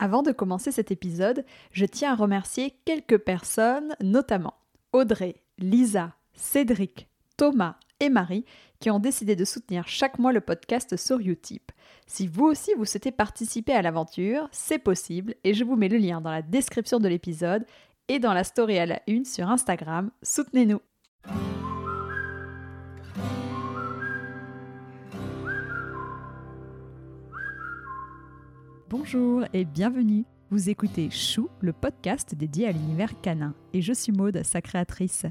Avant 0.00 0.22
de 0.22 0.30
commencer 0.30 0.70
cet 0.70 0.92
épisode, 0.92 1.44
je 1.72 1.84
tiens 1.84 2.12
à 2.12 2.16
remercier 2.16 2.74
quelques 2.84 3.18
personnes, 3.18 3.96
notamment 4.00 4.54
Audrey, 4.92 5.42
Lisa, 5.58 6.14
Cédric, 6.34 7.08
Thomas 7.36 7.74
et 7.98 8.08
Marie, 8.08 8.44
qui 8.78 8.90
ont 8.90 9.00
décidé 9.00 9.34
de 9.34 9.44
soutenir 9.44 9.88
chaque 9.88 10.20
mois 10.20 10.32
le 10.32 10.40
podcast 10.40 10.96
sur 10.96 11.18
Utip. 11.18 11.72
Si 12.06 12.28
vous 12.28 12.44
aussi 12.44 12.74
vous 12.74 12.84
souhaitez 12.84 13.10
participer 13.10 13.72
à 13.72 13.82
l'aventure, 13.82 14.48
c'est 14.52 14.78
possible 14.78 15.34
et 15.42 15.52
je 15.52 15.64
vous 15.64 15.74
mets 15.74 15.88
le 15.88 15.98
lien 15.98 16.20
dans 16.20 16.30
la 16.30 16.42
description 16.42 17.00
de 17.00 17.08
l'épisode 17.08 17.66
et 18.06 18.20
dans 18.20 18.32
la 18.32 18.44
story 18.44 18.78
à 18.78 18.86
la 18.86 19.02
une 19.08 19.24
sur 19.24 19.50
Instagram. 19.50 20.12
Soutenez-nous! 20.22 20.80
Bonjour 28.90 29.44
et 29.52 29.66
bienvenue. 29.66 30.24
Vous 30.50 30.70
écoutez 30.70 31.10
Chou, 31.10 31.50
le 31.60 31.74
podcast 31.74 32.34
dédié 32.34 32.66
à 32.66 32.72
l'univers 32.72 33.20
canin, 33.20 33.52
et 33.74 33.82
je 33.82 33.92
suis 33.92 34.12
Maude, 34.12 34.42
sa 34.44 34.62
créatrice. 34.62 35.26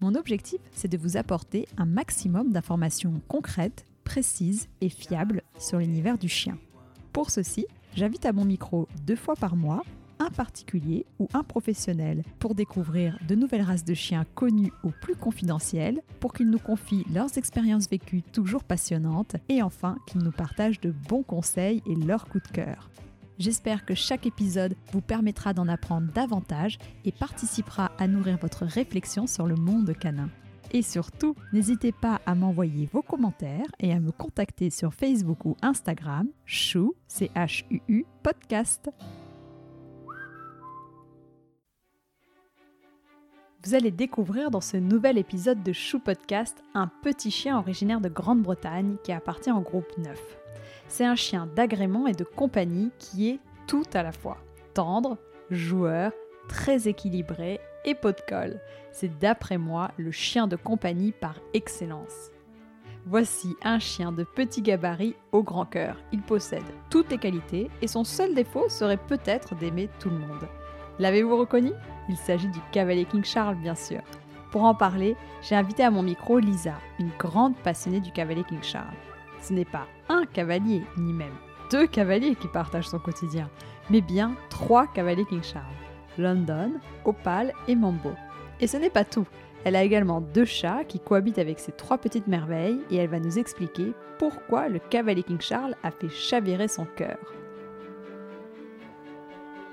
Mon 0.00 0.14
objectif, 0.14 0.58
c'est 0.72 0.88
de 0.88 0.96
vous 0.96 1.18
apporter 1.18 1.68
un 1.76 1.84
maximum 1.84 2.50
d'informations 2.50 3.20
concrètes, 3.28 3.84
précises 4.04 4.68
et 4.80 4.88
fiables 4.88 5.42
sur 5.58 5.80
l'univers 5.80 6.16
du 6.16 6.30
chien. 6.30 6.56
Pour 7.12 7.28
ceci, 7.28 7.66
j'invite 7.94 8.24
à 8.24 8.32
mon 8.32 8.46
micro 8.46 8.88
deux 9.04 9.16
fois 9.16 9.36
par 9.36 9.54
mois 9.54 9.82
un 10.18 10.30
particulier 10.30 11.06
ou 11.18 11.28
un 11.34 11.42
professionnel 11.42 12.22
pour 12.38 12.54
découvrir 12.54 13.18
de 13.26 13.34
nouvelles 13.34 13.62
races 13.62 13.84
de 13.84 13.94
chiens 13.94 14.24
connues 14.34 14.72
ou 14.82 14.90
plus 14.90 15.16
confidentielles, 15.16 16.00
pour 16.20 16.32
qu'ils 16.32 16.50
nous 16.50 16.58
confient 16.58 17.04
leurs 17.12 17.36
expériences 17.38 17.88
vécues 17.88 18.22
toujours 18.22 18.64
passionnantes 18.64 19.36
et 19.48 19.62
enfin 19.62 19.96
qu'ils 20.06 20.22
nous 20.22 20.32
partagent 20.32 20.80
de 20.80 20.92
bons 21.08 21.22
conseils 21.22 21.82
et 21.86 21.94
leurs 21.94 22.26
coups 22.26 22.48
de 22.48 22.52
cœur. 22.52 22.90
J'espère 23.38 23.84
que 23.84 23.94
chaque 23.94 24.26
épisode 24.26 24.76
vous 24.92 25.00
permettra 25.00 25.52
d'en 25.54 25.66
apprendre 25.68 26.12
davantage 26.12 26.78
et 27.04 27.12
participera 27.12 27.90
à 27.98 28.06
nourrir 28.06 28.38
votre 28.38 28.64
réflexion 28.64 29.26
sur 29.26 29.46
le 29.46 29.56
monde 29.56 29.92
canin. 29.98 30.30
Et 30.72 30.82
surtout, 30.82 31.34
n'hésitez 31.52 31.92
pas 31.92 32.20
à 32.26 32.34
m'envoyer 32.34 32.88
vos 32.92 33.02
commentaires 33.02 33.66
et 33.78 33.92
à 33.92 34.00
me 34.00 34.10
contacter 34.10 34.70
sur 34.70 34.92
Facebook 34.92 35.44
ou 35.44 35.56
Instagram, 35.62 36.28
chou, 36.46 36.94
c 37.06 37.30
h 37.34 37.64
u 37.70 37.80
-U, 37.88 38.04
podcast. 38.22 38.90
Vous 43.64 43.74
allez 43.74 43.90
découvrir 43.90 44.50
dans 44.50 44.60
ce 44.60 44.76
nouvel 44.76 45.16
épisode 45.16 45.62
de 45.62 45.72
Chou 45.72 45.98
Podcast 45.98 46.62
un 46.74 46.86
petit 46.86 47.30
chien 47.30 47.58
originaire 47.58 48.02
de 48.02 48.10
Grande-Bretagne 48.10 48.96
qui 49.02 49.10
appartient 49.10 49.50
au 49.50 49.60
groupe 49.60 49.90
9. 49.96 50.20
C'est 50.86 51.06
un 51.06 51.14
chien 51.14 51.48
d'agrément 51.56 52.06
et 52.06 52.12
de 52.12 52.24
compagnie 52.24 52.90
qui 52.98 53.30
est 53.30 53.38
tout 53.66 53.86
à 53.94 54.02
la 54.02 54.12
fois. 54.12 54.36
Tendre, 54.74 55.16
joueur, 55.50 56.12
très 56.46 56.88
équilibré 56.88 57.58
et 57.86 57.94
pot 57.94 58.14
de 58.14 58.20
colle. 58.28 58.60
C'est 58.92 59.18
d'après 59.18 59.56
moi 59.56 59.92
le 59.96 60.10
chien 60.10 60.46
de 60.46 60.56
compagnie 60.56 61.12
par 61.12 61.36
excellence. 61.54 62.30
Voici 63.06 63.56
un 63.62 63.78
chien 63.78 64.12
de 64.12 64.24
petit 64.24 64.60
gabarit 64.60 65.16
au 65.32 65.42
grand 65.42 65.64
cœur. 65.64 65.96
Il 66.12 66.20
possède 66.20 66.62
toutes 66.90 67.10
les 67.10 67.18
qualités 67.18 67.70
et 67.80 67.88
son 67.88 68.04
seul 68.04 68.34
défaut 68.34 68.68
serait 68.68 68.98
peut-être 68.98 69.54
d'aimer 69.54 69.88
tout 70.00 70.10
le 70.10 70.18
monde. 70.18 70.48
L'avez-vous 70.98 71.36
reconnu? 71.36 71.72
Il 72.08 72.16
s'agit 72.16 72.48
du 72.48 72.60
cavalier 72.72 73.04
King 73.04 73.24
Charles, 73.24 73.56
bien 73.56 73.74
sûr. 73.74 74.00
Pour 74.50 74.64
en 74.64 74.74
parler, 74.74 75.16
j'ai 75.42 75.56
invité 75.56 75.82
à 75.82 75.90
mon 75.90 76.02
micro 76.02 76.38
Lisa, 76.38 76.74
une 76.98 77.10
grande 77.18 77.56
passionnée 77.56 78.00
du 78.00 78.12
cavalier 78.12 78.44
King 78.44 78.62
Charles. 78.62 78.84
Ce 79.40 79.52
n'est 79.52 79.64
pas 79.64 79.86
un 80.08 80.24
cavalier, 80.26 80.84
ni 80.96 81.12
même 81.12 81.34
deux 81.74 81.86
cavaliers 81.88 82.36
qui 82.36 82.46
partagent 82.46 82.88
son 82.88 83.00
quotidien, 83.00 83.50
mais 83.90 84.00
bien 84.00 84.36
trois 84.48 84.86
cavaliers 84.86 85.24
King 85.24 85.42
Charles. 85.42 85.64
London, 86.18 86.72
Opal 87.04 87.52
et 87.66 87.74
Mambo. 87.74 88.12
Et 88.60 88.68
ce 88.68 88.76
n'est 88.76 88.90
pas 88.90 89.04
tout. 89.04 89.26
Elle 89.64 89.74
a 89.74 89.82
également 89.82 90.20
deux 90.20 90.44
chats 90.44 90.84
qui 90.84 91.00
cohabitent 91.00 91.40
avec 91.40 91.58
ses 91.58 91.72
trois 91.72 91.98
petites 91.98 92.28
merveilles 92.28 92.80
et 92.90 92.96
elle 92.96 93.08
va 93.08 93.18
nous 93.18 93.38
expliquer 93.38 93.92
pourquoi 94.18 94.68
le 94.68 94.78
cavalier 94.78 95.24
King 95.24 95.40
Charles 95.40 95.74
a 95.82 95.90
fait 95.90 96.10
chavirer 96.10 96.68
son 96.68 96.84
cœur. 96.84 97.18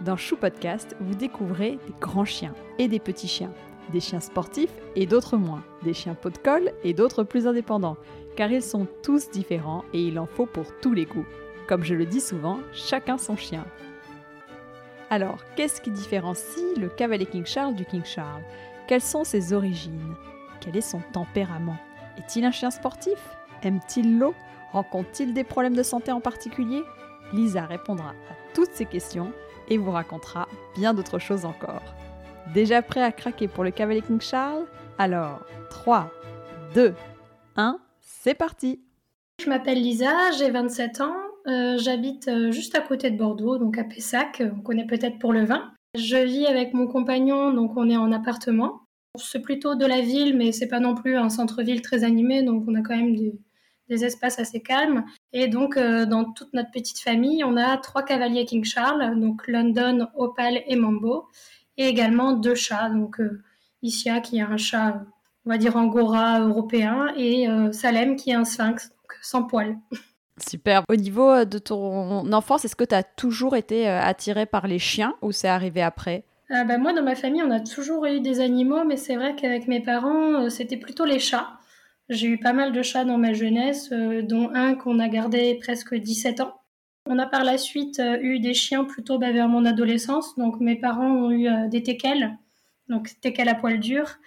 Dans 0.06 0.17
Chou 0.17 0.35
Podcast, 0.35 0.95
vous 1.00 1.13
découvrez 1.13 1.78
des 1.85 1.94
grands 2.00 2.25
chiens 2.25 2.56
et 2.79 2.88
des 2.88 3.00
petits 3.00 3.28
chiens, 3.28 3.53
des 3.91 4.00
chiens 4.00 4.19
sportifs 4.19 4.73
et 4.95 5.06
d'autres 5.06 5.38
moins, 5.38 5.63
des 5.84 5.94
chiens 5.94 6.16
pot 6.16 6.31
de 6.31 6.39
colle 6.39 6.72
et 6.84 6.95
d'autres 6.95 7.23
plus 7.23 7.45
indépendants, 7.45 7.97
car 8.35 8.51
ils 8.51 8.63
sont 8.63 8.88
tous 9.03 9.29
différents 9.29 9.85
et 9.94 10.01
il 10.01 10.17
en 10.17 10.25
faut 10.25 10.47
pour 10.47 10.66
tous 10.79 10.95
les 10.95 11.06
goûts. 11.06 11.28
Comme 11.67 11.84
je 11.84 11.94
le 11.94 12.07
dis 12.07 12.19
souvent, 12.19 12.62
chacun 12.73 13.19
son 13.19 13.38
chien. 13.38 13.63
Alors, 15.12 15.38
qu'est-ce 15.56 15.81
qui 15.81 15.91
différencie 15.91 16.79
le 16.79 16.89
cavalier 16.89 17.28
King 17.28 17.45
Charles 17.45 17.75
du 17.75 17.85
King 17.85 18.03
Charles? 18.03 18.41
Quelles 18.88 19.01
sont 19.01 19.23
ses 19.23 19.53
origines? 19.53 20.16
Quel 20.62 20.75
est 20.75 20.81
son 20.81 21.01
tempérament? 21.13 21.78
Est-il 22.18 22.44
un 22.44 22.51
chien 22.51 22.72
sportif? 22.72 23.19
Aime-t-il 23.62 24.18
l'eau? 24.18 24.33
Rencontre-t-il 24.72 25.35
des 25.35 25.44
problèmes 25.44 25.75
de 25.75 25.83
santé 25.83 26.12
en 26.12 26.22
particulier? 26.22 26.81
Lisa 27.33 27.68
répondra 27.68 28.09
à 28.09 28.53
toutes 28.56 28.72
ces 28.72 28.85
questions 28.85 29.31
et 29.70 29.78
vous 29.78 29.92
racontera 29.92 30.48
bien 30.76 30.94
d'autres 30.94 31.20
choses 31.20 31.46
encore. 31.46 31.84
Déjà 32.54 32.82
prêt 32.82 33.02
à 33.02 33.12
craquer 33.12 33.48
pour 33.48 33.64
le 33.64 33.72
cavalier 33.72 34.02
King 34.02 34.20
Charles? 34.20 34.66
Alors, 34.98 35.42
3, 35.70 36.12
2, 36.76 36.94
1, 37.56 37.80
c'est 38.00 38.34
parti 38.34 38.82
Je 39.44 39.50
m'appelle 39.50 39.82
Lisa, 39.82 40.32
j'ai 40.38 40.52
27 40.52 41.02
ans, 41.02 41.16
euh, 41.48 41.78
j'habite 41.78 42.28
euh, 42.28 42.52
juste 42.52 42.76
à 42.76 42.82
côté 42.82 43.10
de 43.10 43.18
Bordeaux, 43.18 43.58
donc 43.58 43.78
à 43.78 43.84
Pessac, 43.84 44.44
on 44.56 44.62
connaît 44.62 44.86
peut-être 44.86 45.18
pour 45.20 45.34
le 45.34 45.46
vin. 45.46 45.72
Je 45.98 46.18
vis 46.18 46.46
avec 46.46 46.74
mon 46.74 46.88
compagnon, 46.88 47.52
donc 47.54 47.76
on 47.76 47.90
est 47.90 47.98
en 47.98 48.12
appartement. 48.12 48.82
C'est 49.18 49.42
plutôt 49.42 49.76
de 49.76 49.86
la 49.86 50.02
ville, 50.02 50.38
mais 50.38 50.52
c'est 50.52 50.68
pas 50.68 50.80
non 50.80 50.96
plus 50.96 51.18
un 51.18 51.30
centre-ville 51.30 51.82
très 51.82 52.04
animé, 52.04 52.44
donc 52.44 52.64
on 52.68 52.76
a 52.76 52.82
quand 52.82 52.96
même 52.96 53.16
des, 53.16 53.34
des 53.91 54.06
espaces 54.06 54.40
assez 54.40 54.62
calmes. 54.62 55.03
Et 55.34 55.47
donc, 55.47 55.75
euh, 55.75 56.06
dans 56.06 56.24
toute 56.24 56.53
notre 56.53 56.72
petite 56.72 57.00
famille, 57.00 57.44
on 57.44 57.57
a 57.57 57.78
trois 57.78 58.03
cavaliers 58.03 58.46
King 58.46 58.63
Charles, 58.63 59.19
donc 59.19 59.47
London, 59.47 60.07
Opal 60.16 60.63
et 60.66 60.78
Mambo, 60.78 61.28
et 61.78 61.88
également 61.88 62.31
deux 62.31 62.56
chats, 62.56 62.90
donc 62.90 63.19
euh, 63.19 63.44
Isia 63.84 64.22
qui 64.22 64.38
est 64.38 64.41
un 64.41 64.57
chat, 64.57 65.01
on 65.46 65.50
va 65.50 65.57
dire 65.57 65.75
angora 65.75 66.40
européen, 66.40 67.13
et 67.18 67.50
euh, 67.50 67.72
Salem 67.74 68.16
qui 68.16 68.31
est 68.31 68.35
un 68.35 68.46
sphinx, 68.46 68.90
donc 68.90 69.18
sans 69.22 69.44
poils. 69.44 69.78
Super. 70.38 70.84
Au 70.90 70.96
niveau 70.96 71.44
de 71.44 71.59
ton 71.59 72.31
enfance, 72.31 72.66
est-ce 72.66 72.78
que 72.78 72.85
tu 72.85 72.96
as 72.96 73.03
toujours 73.03 73.56
été 73.56 73.88
attiré 73.88 74.47
par 74.47 74.66
les 74.66 74.80
chiens 74.80 75.13
ou 75.22 75.31
c'est 75.31 75.50
arrivé 75.50 75.84
après? 75.84 76.24
Bah, 76.50 76.78
Moi, 76.80 76.94
dans 76.94 77.03
ma 77.03 77.13
famille, 77.13 77.44
on 77.44 77.51
a 77.51 77.59
toujours 77.59 78.06
eu 78.07 78.22
des 78.22 78.40
animaux, 78.40 78.84
mais 78.84 78.97
c'est 78.97 79.18
vrai 79.18 79.35
qu'avec 79.35 79.68
mes 79.68 79.81
parents, 79.81 80.50
c'était 80.50 80.78
plutôt 80.78 81.06
les 81.06 81.19
chats. 81.19 81.59
J'ai 82.12 82.28
eu 82.28 82.38
pas 82.38 82.52
mal 82.52 82.74
de 82.74 82.82
chats 82.82 83.06
dans 83.06 83.18
ma 83.18 83.32
jeunesse, 83.32 83.90
euh, 83.94 84.22
dont 84.22 84.50
un 84.54 84.76
qu'on 84.76 85.00
a 85.00 85.08
gardé 85.08 85.58
presque 85.62 85.96
17 85.96 86.42
ans. 86.42 86.56
On 87.10 87.18
a 87.18 87.26
par 87.26 87.46
la 87.46 87.58
suite 87.58 88.02
euh, 88.02 88.18
eu 88.22 88.40
des 88.40 88.54
chiens 88.54 88.84
plutôt 88.84 89.18
bah, 89.18 89.32
vers 89.32 89.48
mon 89.48 89.64
adolescence. 89.64 90.36
Donc 90.36 90.60
mes 90.60 90.76
parents 90.76 91.10
ont 91.10 91.32
eu 91.32 91.48
euh, 91.48 91.70
des 91.70 91.84
teckels, 91.84 92.38
donc 92.90 93.12
teckels 93.22 93.48
à 93.48 93.56
poil 93.56 93.80
dur. 93.80 94.18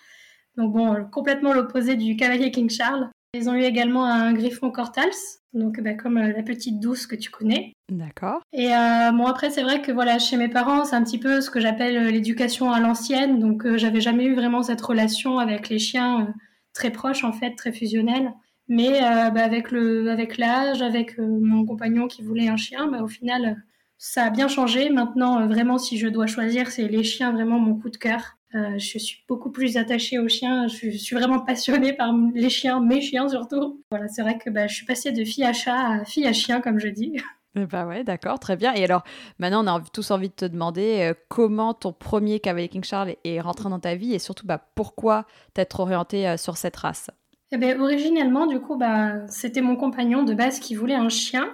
Donc 0.56 0.72
bon, 0.72 1.04
complètement 1.12 1.52
l'opposé 1.52 1.94
du 1.94 2.16
cavalier 2.16 2.50
King 2.50 2.70
Charles. 2.70 3.10
Ils 3.34 3.50
ont 3.50 3.54
eu 3.54 3.64
également 3.64 4.06
un 4.06 4.32
griffon 4.32 4.70
Cortals, 4.70 5.10
donc 5.52 5.78
bah, 5.82 5.92
comme 5.92 6.18
la 6.18 6.42
petite 6.42 6.80
douce 6.80 7.06
que 7.06 7.16
tu 7.16 7.30
connais. 7.30 7.74
D'accord. 7.92 8.40
Et 8.54 8.68
bon 8.68 9.26
après 9.26 9.50
c'est 9.50 9.62
vrai 9.62 9.82
que 9.82 9.90
voilà 9.90 10.20
chez 10.20 10.36
mes 10.36 10.48
parents 10.48 10.84
c'est 10.84 10.94
un 10.94 11.02
petit 11.02 11.18
peu 11.18 11.40
ce 11.40 11.50
que 11.50 11.58
j'appelle 11.58 12.12
l'éducation 12.12 12.70
à 12.70 12.78
l'ancienne, 12.78 13.40
donc 13.40 13.66
j'avais 13.74 14.00
jamais 14.00 14.24
eu 14.24 14.36
vraiment 14.36 14.62
cette 14.62 14.80
relation 14.80 15.40
avec 15.40 15.68
les 15.68 15.80
chiens 15.80 16.32
très 16.74 16.90
proche 16.90 17.24
en 17.24 17.32
fait, 17.32 17.54
très 17.54 17.72
fusionnel. 17.72 18.34
Mais 18.68 19.02
euh, 19.02 19.30
bah, 19.30 19.44
avec 19.44 19.70
le, 19.70 20.10
avec 20.10 20.38
l'âge, 20.38 20.82
avec 20.82 21.18
euh, 21.18 21.26
mon 21.26 21.66
compagnon 21.66 22.08
qui 22.08 22.22
voulait 22.22 22.48
un 22.48 22.56
chien, 22.56 22.86
bah, 22.86 23.02
au 23.02 23.08
final, 23.08 23.62
ça 23.98 24.24
a 24.24 24.30
bien 24.30 24.48
changé. 24.48 24.88
Maintenant, 24.90 25.40
euh, 25.40 25.46
vraiment, 25.46 25.78
si 25.78 25.98
je 25.98 26.08
dois 26.08 26.26
choisir, 26.26 26.70
c'est 26.70 26.88
les 26.88 27.04
chiens 27.04 27.32
vraiment 27.32 27.58
mon 27.58 27.76
coup 27.78 27.90
de 27.90 27.96
cœur. 27.96 28.38
je 28.54 28.98
suis 28.98 29.24
beaucoup 29.28 29.50
plus 29.50 29.76
attachée 29.76 30.18
aux 30.18 30.28
chiens. 30.28 30.68
Je, 30.68 30.90
suis 30.90 31.16
vraiment 31.16 31.40
passionnée 31.40 31.92
par 31.92 32.14
les 32.34 32.50
chiens, 32.50 32.80
mes 32.80 33.00
chiens 33.00 33.28
surtout. 33.28 33.82
Voilà, 33.90 34.08
c'est 34.08 34.22
vrai 34.22 34.38
que 34.38 34.48
bah, 34.50 34.66
je 34.66 34.74
suis 34.74 34.86
passée 34.86 35.12
de 35.12 35.24
fille 35.24 35.44
à 35.44 35.52
chat 35.52 36.00
à 36.00 36.04
fille 36.04 36.26
à 36.26 36.32
chien, 36.32 36.60
comme 36.60 36.78
je 36.78 36.88
dis. 36.88 37.16
Bah 37.70 37.86
ouais, 37.86 38.04
d'accord, 38.04 38.38
très 38.38 38.56
bien. 38.56 38.74
Et 38.74 38.84
alors, 38.84 39.04
maintenant, 39.38 39.64
on 39.64 39.66
a 39.66 39.80
tous 39.92 40.10
envie 40.10 40.28
de 40.28 40.34
te 40.34 40.44
demander 40.44 41.12
comment 41.28 41.74
ton 41.74 41.92
premier 41.92 42.40
cavalier 42.40 42.68
King 42.68 42.84
Charles 42.84 43.14
est 43.24 43.40
rentré 43.40 43.68
dans 43.68 43.78
ta 43.78 43.94
vie 43.94 44.14
et 44.14 44.18
surtout, 44.18 44.46
bah, 44.46 44.60
pourquoi 44.74 45.24
t'être 45.54 45.80
orienté 45.80 46.36
sur 46.36 46.56
cette 46.56 46.76
race? 46.76 47.10
Eh 47.52 47.56
bien, 47.56 47.80
originellement, 47.80 48.46
du 48.46 48.60
coup, 48.60 48.76
bah, 48.76 49.26
c'était 49.28 49.60
mon 49.60 49.76
compagnon 49.76 50.24
de 50.24 50.34
base 50.34 50.58
qui 50.58 50.74
voulait 50.74 50.94
un 50.94 51.08
chien. 51.08 51.48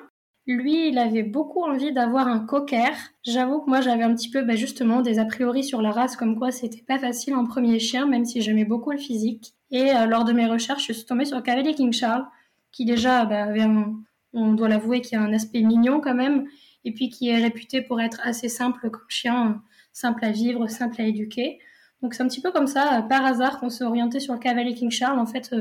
Lui, 0.46 0.88
il 0.88 0.98
avait 0.98 1.22
beaucoup 1.22 1.62
envie 1.62 1.92
d'avoir 1.92 2.26
un 2.26 2.40
cocker. 2.40 2.96
J'avoue 3.22 3.60
que 3.60 3.68
moi, 3.68 3.82
j'avais 3.82 4.02
un 4.02 4.14
petit 4.14 4.30
peu, 4.30 4.42
bah, 4.42 4.56
justement, 4.56 5.02
des 5.02 5.18
a 5.18 5.26
priori 5.26 5.62
sur 5.62 5.82
la 5.82 5.90
race, 5.90 6.16
comme 6.16 6.38
quoi 6.38 6.50
c'était 6.50 6.82
pas 6.82 6.98
facile 6.98 7.34
en 7.34 7.44
premier 7.44 7.78
chien, 7.78 8.06
même 8.06 8.24
si 8.24 8.40
j'aimais 8.40 8.64
beaucoup 8.64 8.90
le 8.90 8.98
physique. 8.98 9.54
Et 9.70 9.92
lors 10.08 10.24
de 10.24 10.32
mes 10.32 10.46
recherches, 10.46 10.86
je 10.88 10.92
suis 10.94 11.04
tombée 11.04 11.26
sur 11.26 11.36
le 11.36 11.42
cavalier 11.42 11.74
King 11.74 11.92
Charles, 11.92 12.26
qui 12.72 12.84
déjà 12.84 13.26
bah, 13.26 13.44
avait 13.44 13.62
un, 13.62 13.94
on 14.32 14.52
doit 14.54 14.68
l'avouer, 14.68 15.00
qu'il 15.00 15.18
y 15.18 15.20
a 15.20 15.24
un 15.24 15.32
aspect 15.32 15.62
mignon 15.62 16.00
quand 16.00 16.14
même. 16.14 16.46
et 16.84 16.92
puis 16.92 17.10
qui 17.10 17.28
est 17.28 17.36
réputé 17.42 17.82
pour 17.82 18.00
être 18.00 18.20
assez 18.24 18.48
simple 18.48 18.90
comme 18.90 19.08
chien, 19.08 19.62
simple 19.92 20.24
à 20.24 20.30
vivre, 20.30 20.66
simple 20.68 21.00
à 21.02 21.04
éduquer. 21.04 21.58
Donc 22.02 22.14
c'est 22.14 22.22
un 22.22 22.28
petit 22.28 22.40
peu 22.40 22.52
comme 22.52 22.66
ça, 22.66 23.04
par 23.08 23.24
hasard, 23.26 23.60
qu'on 23.60 23.68
s'est 23.70 23.84
orienté 23.84 24.20
sur 24.20 24.32
le 24.32 24.38
cavalier 24.40 24.74
King 24.74 24.90
Charles, 24.90 25.18
en 25.18 25.26
fait, 25.26 25.54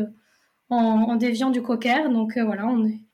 en, 0.69 1.16
déviant 1.18 1.50
du 1.50 1.62
cocker. 1.62 2.10
Donc 2.10 2.38
voilà, 2.38 2.68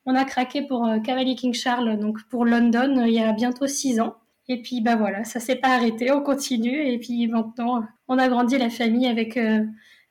on, 0.05 0.15
a 0.15 0.25
craqué 0.25 0.61
pour 0.61 0.87
cavalier 1.03 1.35
King 1.35 1.53
Charles, 1.53 1.97
donc 1.99 2.23
pour 2.29 2.45
London, 2.45 3.03
il 3.05 3.13
y 3.13 3.19
a 3.19 3.33
bientôt 3.33 3.67
six 3.67 3.99
ans. 3.99 4.15
Et 4.47 4.61
puis 4.61 4.81
bah 4.81 4.95
voilà, 4.95 5.23
ça 5.23 5.39
s'est 5.39 5.55
pas 5.55 5.69
arrêté, 5.69 6.11
on 6.11 6.21
continue. 6.21 6.87
Et 6.87 6.99
puis 6.99 7.27
maintenant, 7.27 7.83
on 8.07 8.19
a 8.19 8.27
grandi 8.27 8.57
la 8.59 8.69
famille 8.69 9.07
avec, 9.07 9.37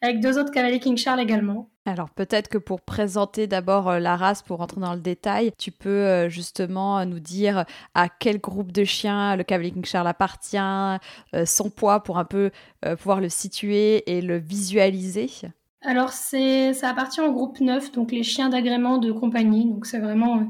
avec 0.00 0.20
deux 0.20 0.38
autres 0.38 0.50
cavaliers 0.50 0.80
King 0.80 0.96
Charles 0.96 1.20
également. 1.20 1.70
Alors 1.86 2.08
peut-être 2.08 2.48
que 2.48 2.56
pour 2.56 2.80
présenter 2.80 3.46
d'abord 3.46 3.90
euh, 3.90 3.98
la 3.98 4.16
race, 4.16 4.42
pour 4.42 4.58
rentrer 4.58 4.80
dans 4.80 4.94
le 4.94 5.00
détail, 5.00 5.52
tu 5.58 5.70
peux 5.70 5.90
euh, 5.90 6.28
justement 6.30 7.04
nous 7.04 7.20
dire 7.20 7.66
à 7.94 8.08
quel 8.08 8.38
groupe 8.38 8.72
de 8.72 8.84
chiens 8.84 9.36
le 9.36 9.44
Cavalier 9.44 9.74
Charles 9.84 10.06
appartient, 10.06 10.56
euh, 10.56 11.44
son 11.44 11.68
poids 11.68 12.02
pour 12.02 12.18
un 12.18 12.24
peu 12.24 12.50
pouvoir 12.98 13.20
le 13.20 13.28
situer 13.28 14.10
et 14.10 14.20
le 14.20 14.36
visualiser. 14.36 15.30
Alors 15.82 16.10
ça 16.10 16.88
appartient 16.88 17.20
au 17.20 17.32
groupe 17.32 17.60
9, 17.60 17.92
donc 17.92 18.12
les 18.12 18.22
chiens 18.22 18.48
d'agrément 18.48 18.98
de 18.98 19.12
compagnie. 19.12 19.66
Donc 19.66 19.86
c'est 19.86 19.98
vraiment 19.98 20.46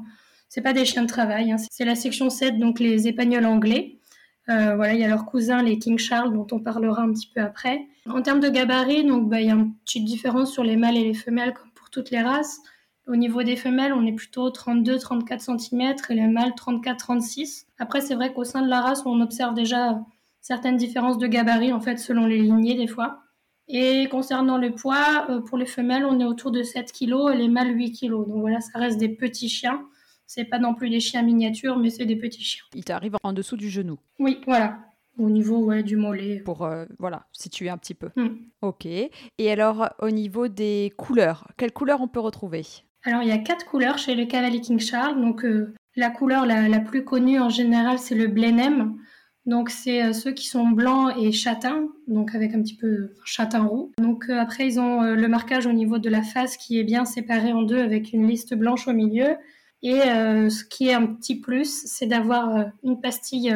c'est 0.48 0.62
pas 0.62 0.72
des 0.72 0.84
chiens 0.84 1.02
de 1.02 1.08
travail, 1.08 1.52
hein. 1.52 1.56
c'est 1.70 1.84
la 1.84 1.96
section 1.96 2.30
7, 2.30 2.58
donc 2.58 2.78
les 2.78 3.08
épagnols 3.08 3.46
anglais. 3.46 3.98
Voilà, 4.46 4.94
il 4.94 5.00
y 5.00 5.04
a 5.04 5.08
leurs 5.08 5.26
cousins, 5.26 5.62
les 5.62 5.78
King 5.78 5.98
Charles, 5.98 6.32
dont 6.32 6.46
on 6.52 6.60
parlera 6.60 7.02
un 7.02 7.12
petit 7.12 7.30
peu 7.34 7.40
après. 7.40 7.86
En 8.08 8.22
termes 8.22 8.40
de 8.40 8.48
gabarit, 8.48 9.04
donc 9.04 9.28
bah, 9.28 9.40
il 9.40 9.46
y 9.46 9.50
a 9.50 9.54
une 9.54 9.74
petite 9.84 10.04
différence 10.04 10.52
sur 10.52 10.64
les 10.64 10.76
mâles 10.76 10.96
et 10.96 11.04
les 11.04 11.14
femelles 11.14 11.54
comme 11.54 11.70
pour 11.74 11.90
toutes 11.90 12.10
les 12.10 12.20
races. 12.20 12.60
Au 13.06 13.16
niveau 13.16 13.42
des 13.42 13.56
femelles, 13.56 13.92
on 13.92 14.06
est 14.06 14.12
plutôt 14.12 14.48
32-34 14.48 15.58
cm 15.58 15.94
et 16.08 16.14
les 16.14 16.26
mâles 16.26 16.52
34-36. 16.52 17.66
Après, 17.78 18.00
c'est 18.00 18.14
vrai 18.14 18.32
qu'au 18.32 18.44
sein 18.44 18.62
de 18.62 18.68
la 18.68 18.80
race, 18.80 19.02
on 19.04 19.20
observe 19.20 19.54
déjà 19.54 20.00
certaines 20.40 20.76
différences 20.76 21.18
de 21.18 21.26
gabarit 21.26 21.72
en 21.72 21.80
fait 21.80 21.98
selon 21.98 22.26
les 22.26 22.38
lignées 22.38 22.76
des 22.76 22.86
fois. 22.86 23.20
Et 23.68 24.08
concernant 24.10 24.58
le 24.58 24.74
poids, 24.74 25.26
euh, 25.30 25.40
pour 25.40 25.56
les 25.56 25.66
femelles, 25.66 26.04
on 26.04 26.20
est 26.20 26.24
autour 26.24 26.50
de 26.50 26.62
7 26.62 26.92
kg 26.92 27.32
et 27.32 27.36
les 27.36 27.48
mâles 27.48 27.74
8 27.74 27.92
kg. 27.92 28.10
Donc 28.10 28.40
voilà, 28.40 28.60
ça 28.60 28.78
reste 28.78 28.98
des 28.98 29.08
petits 29.08 29.48
chiens. 29.48 29.82
C'est 30.26 30.44
pas 30.44 30.58
non 30.58 30.74
plus 30.74 30.90
des 30.90 31.00
chiens 31.00 31.22
miniatures, 31.22 31.78
mais 31.78 31.90
c'est 31.90 32.06
des 32.06 32.16
petits 32.16 32.42
chiens. 32.42 32.64
Ils 32.74 32.84
t'arrivent 32.84 33.16
en 33.22 33.32
dessous 33.32 33.56
du 33.56 33.68
genou. 33.68 33.98
Oui, 34.18 34.40
voilà 34.46 34.78
au 35.18 35.30
niveau 35.30 35.72
du 35.82 35.96
mollet. 35.96 36.40
Pour 36.40 36.64
euh, 36.64 36.86
voilà, 36.98 37.26
situer 37.32 37.68
un 37.68 37.78
petit 37.78 37.94
peu. 37.94 38.10
Hmm. 38.16 38.36
Ok. 38.62 38.86
Et 38.86 39.50
alors, 39.50 39.88
au 40.00 40.10
niveau 40.10 40.48
des 40.48 40.92
couleurs, 40.96 41.48
quelles 41.56 41.72
couleurs 41.72 42.00
on 42.00 42.08
peut 42.08 42.20
retrouver? 42.20 42.64
Alors, 43.04 43.22
il 43.22 43.28
y 43.28 43.32
a 43.32 43.38
quatre 43.38 43.66
couleurs 43.66 43.98
chez 43.98 44.14
le 44.14 44.24
Cavalier 44.24 44.60
King 44.60 44.80
Charles. 44.80 45.20
Donc, 45.20 45.44
euh, 45.44 45.74
la 45.96 46.10
couleur 46.10 46.46
la, 46.46 46.80
plus 46.80 47.04
connue 47.04 47.38
en 47.38 47.50
général, 47.50 47.98
c'est 47.98 48.14
le 48.14 48.26
blenheim. 48.26 48.96
Donc, 49.46 49.68
c'est 49.68 50.02
euh, 50.02 50.12
ceux 50.12 50.32
qui 50.32 50.48
sont 50.48 50.68
blancs 50.68 51.14
et 51.18 51.30
châtains, 51.30 51.86
donc 52.08 52.34
avec 52.34 52.54
un 52.54 52.62
petit 52.62 52.76
peu 52.76 53.12
châtain 53.24 53.64
roux. 53.64 53.92
Donc, 53.98 54.28
après, 54.30 54.66
ils 54.66 54.80
ont 54.80 55.02
le 55.02 55.28
marquage 55.28 55.66
au 55.66 55.72
niveau 55.72 55.98
de 55.98 56.08
la 56.08 56.22
face 56.22 56.56
qui 56.56 56.78
est 56.78 56.84
bien 56.84 57.04
séparé 57.04 57.52
en 57.52 57.62
deux 57.62 57.78
avec 57.78 58.12
une 58.12 58.26
liste 58.26 58.54
blanche 58.54 58.88
au 58.88 58.92
milieu. 58.92 59.36
Et 59.84 60.00
ce 60.00 60.64
qui 60.64 60.88
est 60.88 60.94
un 60.94 61.06
petit 61.06 61.38
plus, 61.38 61.84
c'est 61.84 62.06
d'avoir 62.06 62.70
une 62.82 63.00
pastille 63.00 63.54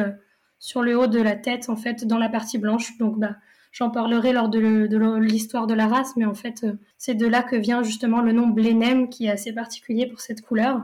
sur 0.59 0.83
le 0.83 0.97
haut 0.97 1.07
de 1.07 1.19
la 1.19 1.35
tête, 1.35 1.69
en 1.69 1.75
fait, 1.75 2.05
dans 2.05 2.19
la 2.19 2.29
partie 2.29 2.57
blanche. 2.57 2.97
Donc, 2.99 3.17
bah, 3.17 3.35
j'en 3.71 3.89
parlerai 3.89 4.33
lors 4.33 4.49
de, 4.49 5.17
l'histoire 5.17 5.67
de 5.67 5.73
la 5.73 5.87
race, 5.87 6.15
mais 6.15 6.25
en 6.25 6.33
fait, 6.33 6.63
euh, 6.63 6.73
c'est 6.97 7.15
de 7.15 7.27
là 7.27 7.43
que 7.43 7.55
vient 7.55 7.83
justement 7.83 8.21
le 8.21 8.31
nom 8.31 8.47
Blenheim, 8.47 9.07
qui 9.07 9.25
est 9.25 9.31
assez 9.31 9.53
particulier 9.53 10.07
pour 10.07 10.21
cette 10.21 10.41
couleur. 10.41 10.81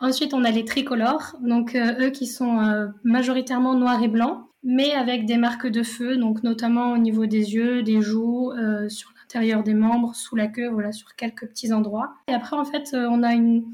Ensuite, 0.00 0.32
on 0.32 0.44
a 0.44 0.50
les 0.50 0.64
tricolores, 0.64 1.36
donc 1.40 1.74
euh, 1.74 2.06
eux 2.06 2.10
qui 2.10 2.26
sont 2.26 2.60
euh, 2.60 2.86
majoritairement 3.02 3.74
noirs 3.74 4.02
et 4.02 4.08
blancs, 4.08 4.44
mais 4.62 4.92
avec 4.92 5.26
des 5.26 5.36
marques 5.36 5.66
de 5.66 5.82
feu, 5.82 6.16
donc 6.16 6.42
notamment 6.42 6.92
au 6.92 6.98
niveau 6.98 7.26
des 7.26 7.54
yeux, 7.54 7.82
des 7.82 8.00
joues, 8.00 8.52
sur 8.88 9.12
l'intérieur 9.20 9.62
des 9.62 9.74
membres, 9.74 10.14
sous 10.16 10.34
la 10.34 10.48
queue, 10.48 10.68
voilà, 10.68 10.90
sur 10.90 11.14
quelques 11.14 11.46
petits 11.46 11.72
endroits. 11.72 12.14
Et 12.26 12.34
après, 12.34 12.56
en 12.56 12.64
fait, 12.64 12.90
on 12.92 13.22
a 13.22 13.34
une, 13.34 13.64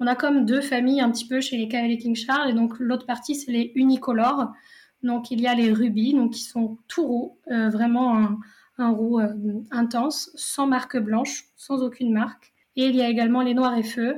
on 0.00 0.06
a 0.06 0.14
comme 0.14 0.44
deux 0.44 0.60
familles 0.60 1.00
un 1.00 1.10
petit 1.10 1.26
peu 1.26 1.40
chez 1.40 1.56
les 1.56 1.68
Cavalier 1.68 1.98
King 1.98 2.14
Charles, 2.14 2.50
et 2.50 2.52
donc 2.52 2.78
l'autre 2.78 3.06
partie, 3.06 3.34
c'est 3.34 3.52
les 3.52 3.72
unicolores. 3.74 4.52
Donc 5.02 5.30
il 5.30 5.40
y 5.40 5.46
a 5.46 5.54
les 5.54 5.72
rubis, 5.72 6.14
donc 6.14 6.32
qui 6.32 6.42
sont 6.42 6.78
tout 6.88 7.06
roux, 7.06 7.38
euh, 7.50 7.68
vraiment 7.68 8.38
un, 8.78 8.90
roux 8.90 9.20
euh, 9.20 9.32
intense, 9.70 10.30
sans 10.34 10.66
marque 10.66 10.98
blanche, 10.98 11.44
sans 11.56 11.82
aucune 11.82 12.12
marque. 12.12 12.52
Et 12.76 12.86
il 12.86 12.96
y 12.96 13.02
a 13.02 13.08
également 13.08 13.42
les 13.42 13.54
noirs 13.54 13.76
et 13.76 13.82
feux, 13.82 14.16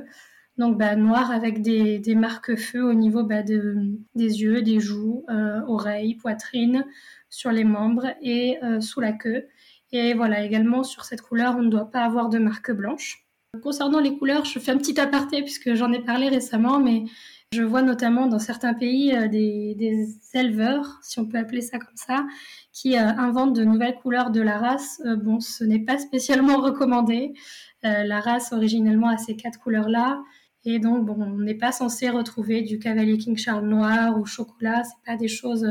donc 0.57 0.77
bah, 0.77 0.95
noirs 0.95 1.31
avec 1.31 1.61
des, 1.61 2.15
marques 2.15 2.57
feu 2.57 2.83
au 2.83 2.93
niveau 2.93 3.23
bah, 3.23 3.43
de, 3.43 3.75
des 4.15 4.41
yeux, 4.41 4.61
des 4.61 4.81
joues, 4.81 5.23
euh, 5.29 5.61
oreilles, 5.67 6.15
poitrine, 6.15 6.85
sur 7.29 7.51
les 7.51 7.63
membres 7.63 8.07
et 8.21 8.57
sous 8.79 8.99
la 8.99 9.13
queue. 9.13 9.45
Et 9.91 10.13
voilà, 10.13 10.43
également 10.43 10.83
sur 10.83 11.05
cette 11.05 11.21
couleur, 11.21 11.55
on 11.57 11.61
ne 11.61 11.69
doit 11.69 11.89
pas 11.91 12.03
avoir 12.03 12.29
de 12.29 12.39
marque 12.39 12.71
blanche. 12.71 13.28
Concernant 13.63 13.99
les 13.99 14.15
couleurs, 14.15 14.45
je 14.45 14.59
fais 14.59 14.71
un 14.71 14.77
petit 14.77 14.99
aparté 14.99 15.41
puisque 15.41 15.73
j'en 15.73 15.91
ai 15.91 15.99
parlé 15.99 16.29
récemment, 16.29 16.79
mais 16.79 17.05
je 17.51 17.63
vois 17.63 17.81
notamment 17.81 18.27
dans 18.27 18.37
certains 18.37 18.75
pays 18.75 19.11
euh, 19.15 19.27
des, 19.27 20.07
éleveurs, 20.35 20.99
si 21.01 21.19
on 21.19 21.25
peut 21.25 21.39
appeler 21.39 21.61
ça 21.61 21.79
comme 21.79 21.95
ça, 21.95 22.27
qui 22.71 22.95
euh, 22.95 23.01
inventent 23.01 23.55
de 23.55 23.63
nouvelles 23.63 23.95
couleurs 23.95 24.29
de 24.29 24.39
la 24.39 24.59
race. 24.59 25.01
Euh, 25.03 25.15
bon, 25.15 25.39
ce 25.39 25.63
n'est 25.63 25.79
pas 25.83 25.97
spécialement 25.97 26.57
recommandé. 26.61 27.33
la 27.81 28.19
race 28.19 28.53
originellement 28.53 29.09
a 29.09 29.17
ces 29.17 29.35
quatre 29.35 29.59
couleurs-là. 29.59 30.21
Et 30.63 30.77
donc, 30.77 31.05
bon, 31.05 31.15
on 31.19 31.39
n'est 31.39 31.57
pas 31.57 31.71
censé 31.71 32.09
retrouver 32.09 32.61
du 32.61 32.77
Cavalier 32.77 33.17
King 33.17 33.35
Charles 33.35 33.67
noir 33.67 34.19
ou 34.19 34.25
chocolat. 34.25 34.83
C'est 34.83 35.11
pas 35.11 35.17
des 35.17 35.29
choses 35.29 35.65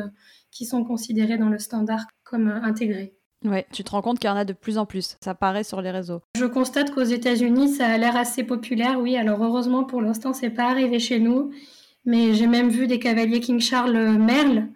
qui 0.50 0.66
sont 0.66 0.82
considérées 0.82 1.38
dans 1.38 1.50
le 1.50 1.58
standard 1.58 2.06
comme 2.24 2.48
intégrées. 2.48 3.17
Ouais, 3.44 3.66
tu 3.72 3.84
te 3.84 3.90
rends 3.90 4.02
compte 4.02 4.18
qu'il 4.18 4.28
y 4.28 4.32
en 4.32 4.36
a 4.36 4.44
de 4.44 4.52
plus 4.52 4.78
en 4.78 4.86
plus. 4.86 5.16
Ça 5.22 5.34
paraît 5.34 5.64
sur 5.64 5.80
les 5.80 5.90
réseaux. 5.90 6.20
Je 6.36 6.44
constate 6.44 6.92
qu'aux 6.92 7.02
États-Unis, 7.02 7.74
ça 7.74 7.86
a 7.86 7.96
l'air 7.96 8.16
assez 8.16 8.42
populaire. 8.42 8.98
Oui, 9.00 9.16
alors 9.16 9.42
heureusement 9.42 9.84
pour 9.84 10.02
l'instant, 10.02 10.32
c'est 10.32 10.50
pas 10.50 10.68
arrivé 10.68 10.98
chez 10.98 11.20
nous, 11.20 11.50
mais 12.04 12.34
j'ai 12.34 12.46
même 12.46 12.68
vu 12.68 12.86
des 12.86 12.98
cavaliers 12.98 13.40
King 13.40 13.60
Charles 13.60 14.18
Merle. 14.18 14.68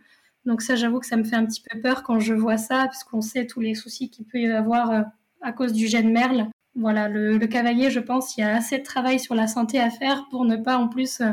Donc 0.44 0.62
ça, 0.62 0.76
j'avoue 0.76 1.00
que 1.00 1.06
ça 1.06 1.17
me 1.17 1.25
fait 1.25 1.37
un 1.37 1.44
petit 1.44 1.62
peu 1.62 1.81
peur 1.81 2.03
quand 2.03 2.20
je 2.20 2.35
vois 2.35 2.56
ça, 2.56 2.85
parce 2.85 3.05
qu'on 3.05 3.20
sait 3.20 3.47
tous 3.47 3.61
les 3.61 3.75
soucis 3.75 4.11
qu'il 4.11 4.26
peut 4.26 4.38
y 4.38 4.50
avoir 4.50 4.91
euh, 4.91 5.03
à 5.41 5.53
cause 5.53 5.73
du 5.73 5.87
gène 5.87 6.12
Merle. 6.12 6.49
Voilà, 6.75 7.08
le, 7.08 7.37
le, 7.37 7.47
cavalier, 7.47 7.91
je 7.91 8.00
pense, 8.00 8.37
il 8.37 8.41
y 8.41 8.44
a 8.44 8.56
assez 8.56 8.79
de 8.79 8.82
travail 8.82 9.20
sur 9.20 9.35
la 9.35 9.47
santé 9.47 9.79
à 9.79 9.91
faire 9.91 10.26
pour 10.31 10.44
ne 10.44 10.56
pas 10.56 10.79
en 10.79 10.88
plus 10.88 11.20
euh, 11.20 11.32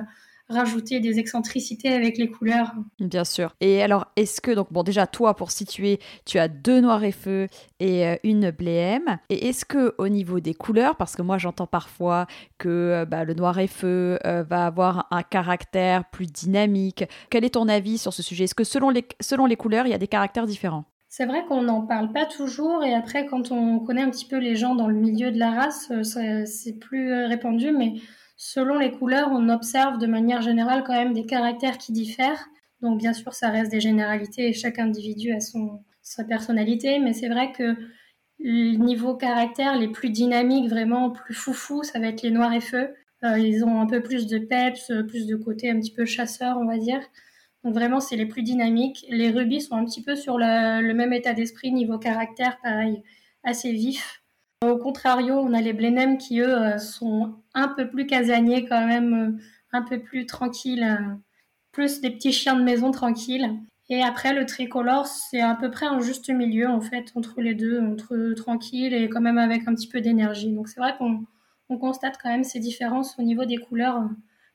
rajouter 0.49 0.99
des 0.99 1.19
excentricités 1.19 1.89
avec 1.89 2.17
les 2.17 2.29
couleurs. 2.29 2.73
Bien 2.99 3.23
sûr. 3.23 3.55
Et 3.61 3.81
alors, 3.83 4.07
est-ce 4.15 4.41
que, 4.41 4.51
donc 4.51 4.71
bon, 4.73 4.83
déjà, 4.83 5.07
toi, 5.07 5.35
pour 5.35 5.51
situer, 5.51 5.99
tu 6.25 6.39
as 6.39 6.47
deux 6.47 6.81
noirs 6.81 7.03
et 7.03 7.11
feu 7.11 7.47
et 7.79 8.07
euh, 8.07 8.15
une 8.23 8.51
bléème. 8.51 9.19
Et 9.29 9.47
est-ce 9.47 9.63
que 9.63 9.93
au 9.97 10.07
niveau 10.09 10.39
des 10.39 10.53
couleurs, 10.53 10.95
parce 10.95 11.15
que 11.15 11.21
moi, 11.21 11.37
j'entends 11.37 11.67
parfois 11.67 12.25
que 12.57 12.69
euh, 12.69 13.05
bah, 13.05 13.23
le 13.23 13.33
noir 13.35 13.59
et 13.59 13.67
feu 13.67 14.17
euh, 14.25 14.43
va 14.43 14.65
avoir 14.65 15.07
un 15.11 15.23
caractère 15.23 16.05
plus 16.05 16.27
dynamique. 16.27 17.03
Quel 17.29 17.45
est 17.45 17.51
ton 17.51 17.67
avis 17.67 17.97
sur 17.97 18.13
ce 18.13 18.23
sujet? 18.23 18.45
Est-ce 18.45 18.55
que 18.55 18.63
selon 18.63 18.89
les, 18.89 19.05
selon 19.19 19.45
les 19.45 19.55
couleurs, 19.55 19.85
il 19.85 19.91
y 19.91 19.95
a 19.95 19.99
des 19.99 20.07
caractères 20.07 20.47
différents? 20.47 20.85
C'est 21.11 21.25
vrai 21.25 21.43
qu'on 21.47 21.63
n'en 21.63 21.81
parle 21.81 22.11
pas 22.11 22.25
toujours 22.25 22.83
et 22.83 22.93
après 22.93 23.25
quand 23.25 23.51
on 23.51 23.79
connaît 23.79 24.03
un 24.03 24.11
petit 24.11 24.27
peu 24.27 24.37
les 24.37 24.55
gens 24.55 24.75
dans 24.75 24.87
le 24.87 24.93
milieu 24.93 25.31
de 25.31 25.39
la 25.39 25.49
race, 25.49 25.91
c'est 26.03 26.79
plus 26.79 27.25
répandu, 27.25 27.71
mais 27.71 27.95
Selon 28.41 28.79
les 28.79 28.91
couleurs, 28.91 29.31
on 29.33 29.49
observe 29.49 29.97
de 29.97 30.07
manière 30.07 30.41
générale 30.41 30.85
quand 30.85 30.93
même 30.93 31.11
des 31.13 31.25
caractères 31.25 31.77
qui 31.77 31.91
diffèrent. 31.91 32.47
Donc 32.81 32.97
bien 32.97 33.11
sûr, 33.11 33.33
ça 33.33 33.49
reste 33.49 33.69
des 33.69 33.81
généralités 33.81 34.47
et 34.47 34.53
chaque 34.53 34.79
individu 34.79 35.33
a 35.33 35.41
son, 35.41 35.83
sa 36.01 36.23
personnalité, 36.23 36.99
mais 36.99 37.11
c'est 37.11 37.27
vrai 37.27 37.51
que 37.51 37.75
niveau 38.39 39.17
caractère, 39.17 39.77
les 39.77 39.89
plus 39.89 40.09
dynamiques, 40.09 40.69
vraiment 40.69 41.09
plus 41.09 41.33
foufou, 41.33 41.83
ça 41.83 41.99
va 41.99 42.07
être 42.07 42.21
les 42.21 42.31
noirs 42.31 42.53
et 42.53 42.61
feux. 42.61 42.95
Euh, 43.25 43.37
ils 43.37 43.65
ont 43.65 43.81
un 43.81 43.87
peu 43.87 44.01
plus 44.01 44.25
de 44.25 44.37
peps, 44.39 44.89
plus 45.09 45.27
de 45.27 45.35
côté 45.35 45.69
un 45.69 45.77
petit 45.77 45.93
peu 45.93 46.05
chasseur, 46.05 46.57
on 46.61 46.65
va 46.65 46.77
dire. 46.77 47.01
Donc 47.65 47.73
vraiment, 47.73 47.99
c'est 47.99 48.15
les 48.15 48.25
plus 48.25 48.43
dynamiques. 48.43 49.05
Les 49.09 49.31
rubis 49.31 49.63
sont 49.63 49.75
un 49.75 49.83
petit 49.83 50.01
peu 50.01 50.15
sur 50.15 50.37
le 50.37 50.93
même 50.93 51.11
état 51.11 51.33
d'esprit 51.33 51.73
niveau 51.73 51.99
caractère, 51.99 52.57
pareil, 52.63 53.03
assez 53.43 53.73
vif. 53.73 54.23
Au 54.65 54.75
contrario, 54.75 55.35
on 55.35 55.53
a 55.53 55.61
les 55.61 55.71
Blenheim 55.71 56.17
qui, 56.17 56.41
eux, 56.41 56.53
euh, 56.53 56.77
sont 56.79 57.35
un 57.53 57.69
peu 57.69 57.89
plus 57.89 58.05
casaniers 58.05 58.65
quand 58.65 58.85
même, 58.85 59.13
euh, 59.13 59.41
un 59.71 59.81
peu 59.83 60.01
plus 60.01 60.25
tranquilles, 60.25 60.83
euh, 60.83 61.15
plus 61.71 62.01
des 62.01 62.11
petits 62.11 62.33
chiens 62.33 62.57
de 62.57 62.63
maison 62.63 62.91
tranquilles. 62.91 63.57
Et 63.89 64.03
après, 64.03 64.33
le 64.33 64.45
tricolore, 64.45 65.07
c'est 65.07 65.39
à 65.39 65.55
peu 65.55 65.71
près 65.71 65.85
un 65.85 66.01
juste 66.01 66.29
milieu, 66.29 66.67
en 66.67 66.81
fait, 66.81 67.13
entre 67.15 67.39
les 67.39 67.55
deux, 67.55 67.79
entre 67.79 68.33
tranquille 68.33 68.93
et 68.93 69.07
quand 69.07 69.21
même 69.21 69.37
avec 69.37 69.65
un 69.65 69.73
petit 69.73 69.87
peu 69.87 70.01
d'énergie. 70.01 70.51
Donc 70.51 70.67
c'est 70.67 70.81
vrai 70.81 70.93
qu'on 70.97 71.77
constate 71.77 72.17
quand 72.21 72.29
même 72.29 72.43
ces 72.43 72.59
différences 72.59 73.17
au 73.17 73.23
niveau 73.23 73.45
des 73.45 73.57
couleurs. 73.57 74.09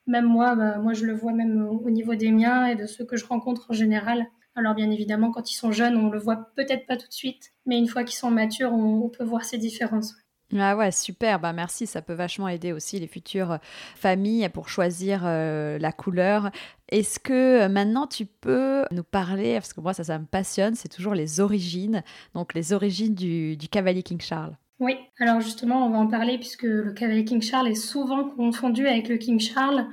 Même 0.07 0.27
moi, 0.27 0.55
bah, 0.55 0.79
moi 0.79 0.93
je 0.93 1.07
le 1.07 1.15
vois 1.15 1.33
même 1.33 1.67
au 1.67 1.91
niveau 1.91 2.15
des 2.15 2.31
miens 2.31 2.67
et 2.67 2.77
de 2.77 2.87
ceux 2.87 3.07
que 3.07 3.17
je 3.17 3.25
rencontre 3.25 3.71
en 3.71 3.75
général. 3.75 4.27
Alors 4.57 4.75
bien 4.75 4.91
évidemment, 4.91 5.33
quand 5.33 5.51
ils 5.51 5.57
sont 5.57 5.73
jeunes, 5.73 5.97
on 5.97 6.11
le 6.11 6.19
voit 6.19 6.51
peut-être 6.55 6.87
pas 6.87 6.97
tout 6.97 7.09
de 7.09 7.13
suite, 7.13 7.53
mais 7.67 7.77
une 7.77 7.89
fois 7.89 8.05
qu'ils 8.05 8.17
sont 8.17 8.31
matures, 8.31 8.73
on, 8.73 9.09
peut 9.09 9.25
voir 9.25 9.45
ces 9.45 9.59
différences. 9.59 10.15
Ah 10.57 10.77
ouais, 10.77 10.93
super, 10.93 11.41
bah 11.41 11.53
merci, 11.53 11.87
ça 11.87 12.03
peut 12.03 12.13
vachement 12.13 12.47
aider 12.47 12.73
aussi 12.73 13.01
les 13.01 13.09
futures 13.09 13.59
familles 13.97 14.49
pour 14.51 14.69
choisir 14.69 15.23
euh, 15.25 15.79
la 15.79 15.91
couleur. 15.91 16.51
Est-ce 16.89 17.19
que 17.19 17.63
euh, 17.63 17.69
maintenant 17.69 18.07
tu 18.07 18.27
peux 18.27 18.85
nous 18.93 19.03
parler, 19.03 19.55
parce 19.55 19.73
que 19.73 19.81
moi 19.81 19.95
ça, 19.95 20.05
ça 20.05 20.19
me 20.19 20.27
passionne, 20.27 20.77
c'est 20.77 20.89
toujours 20.89 21.15
les 21.15 21.41
origines, 21.41 22.05
donc 22.35 22.55
les 22.55 22.73
origines 22.73 23.15
du, 23.15 23.57
du 23.57 23.69
cavalier 23.69 24.05
King 24.05 24.21
Charles. 24.21 24.57
Oui, 24.79 24.97
alors 25.19 25.41
justement 25.41 25.85
on 25.87 25.91
va 25.91 25.99
en 25.99 26.07
parler 26.07 26.37
puisque 26.39 26.65
le 26.65 26.93
cavalier 26.93 27.25
King 27.25 27.43
Charles 27.43 27.69
est 27.69 27.75
souvent 27.75 28.29
confondu 28.29 28.87
avec 28.87 29.09
le 29.09 29.17
King 29.17 29.41
Charles 29.41 29.87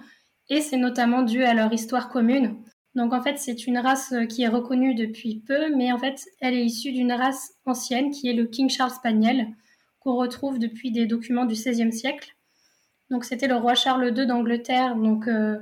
et 0.50 0.62
c'est 0.62 0.78
notamment 0.78 1.24
dû 1.24 1.44
à 1.44 1.54
leur 1.54 1.72
histoire 1.74 2.10
commune. 2.10 2.58
Donc 2.96 3.14
en 3.14 3.22
fait, 3.22 3.38
c'est 3.38 3.68
une 3.68 3.78
race 3.78 4.14
qui 4.30 4.44
est 4.44 4.48
reconnue 4.48 4.96
depuis 4.96 5.40
peu, 5.40 5.74
mais 5.76 5.92
en 5.92 5.98
fait, 5.98 6.26
elle 6.42 6.56
est 6.56 6.66
issue 6.66 6.92
d'une 6.92 7.14
race 7.14 7.54
ancienne 7.66 8.12
qui 8.12 8.30
est 8.30 8.34
le 8.34 8.46
King 8.46 8.70
Charles 8.70 8.92
Spaniel, 8.92 9.48
qu'on 10.00 10.16
retrouve 10.16 10.60
depuis 10.60 10.92
des 10.92 11.06
documents 11.06 11.46
du 11.46 11.54
XVIe 11.54 11.94
siècle. 11.94 12.36
Donc 13.10 13.24
c'était 13.26 13.48
le 13.48 13.56
roi 13.56 13.76
Charles 13.76 14.14
II 14.18 14.26
d'Angleterre, 14.26 14.96
donc 14.96 15.28
euh, 15.28 15.58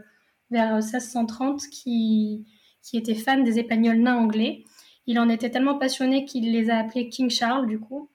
vers 0.50 0.76
1630, 0.76 1.68
qui, 1.68 2.46
qui 2.82 2.98
était 2.98 3.16
fan 3.16 3.44
des 3.44 3.60
épagnols 3.60 4.00
nains 4.00 4.18
anglais. 4.18 4.64
Il 5.06 5.20
en 5.20 5.30
était 5.30 5.50
tellement 5.50 5.78
passionné 5.78 6.26
qu'il 6.26 6.52
les 6.52 6.70
a 6.70 6.78
appelés 6.78 7.10
King 7.10 7.30
Charles, 7.30 7.68
du 7.68 7.80
coup. 7.80 8.10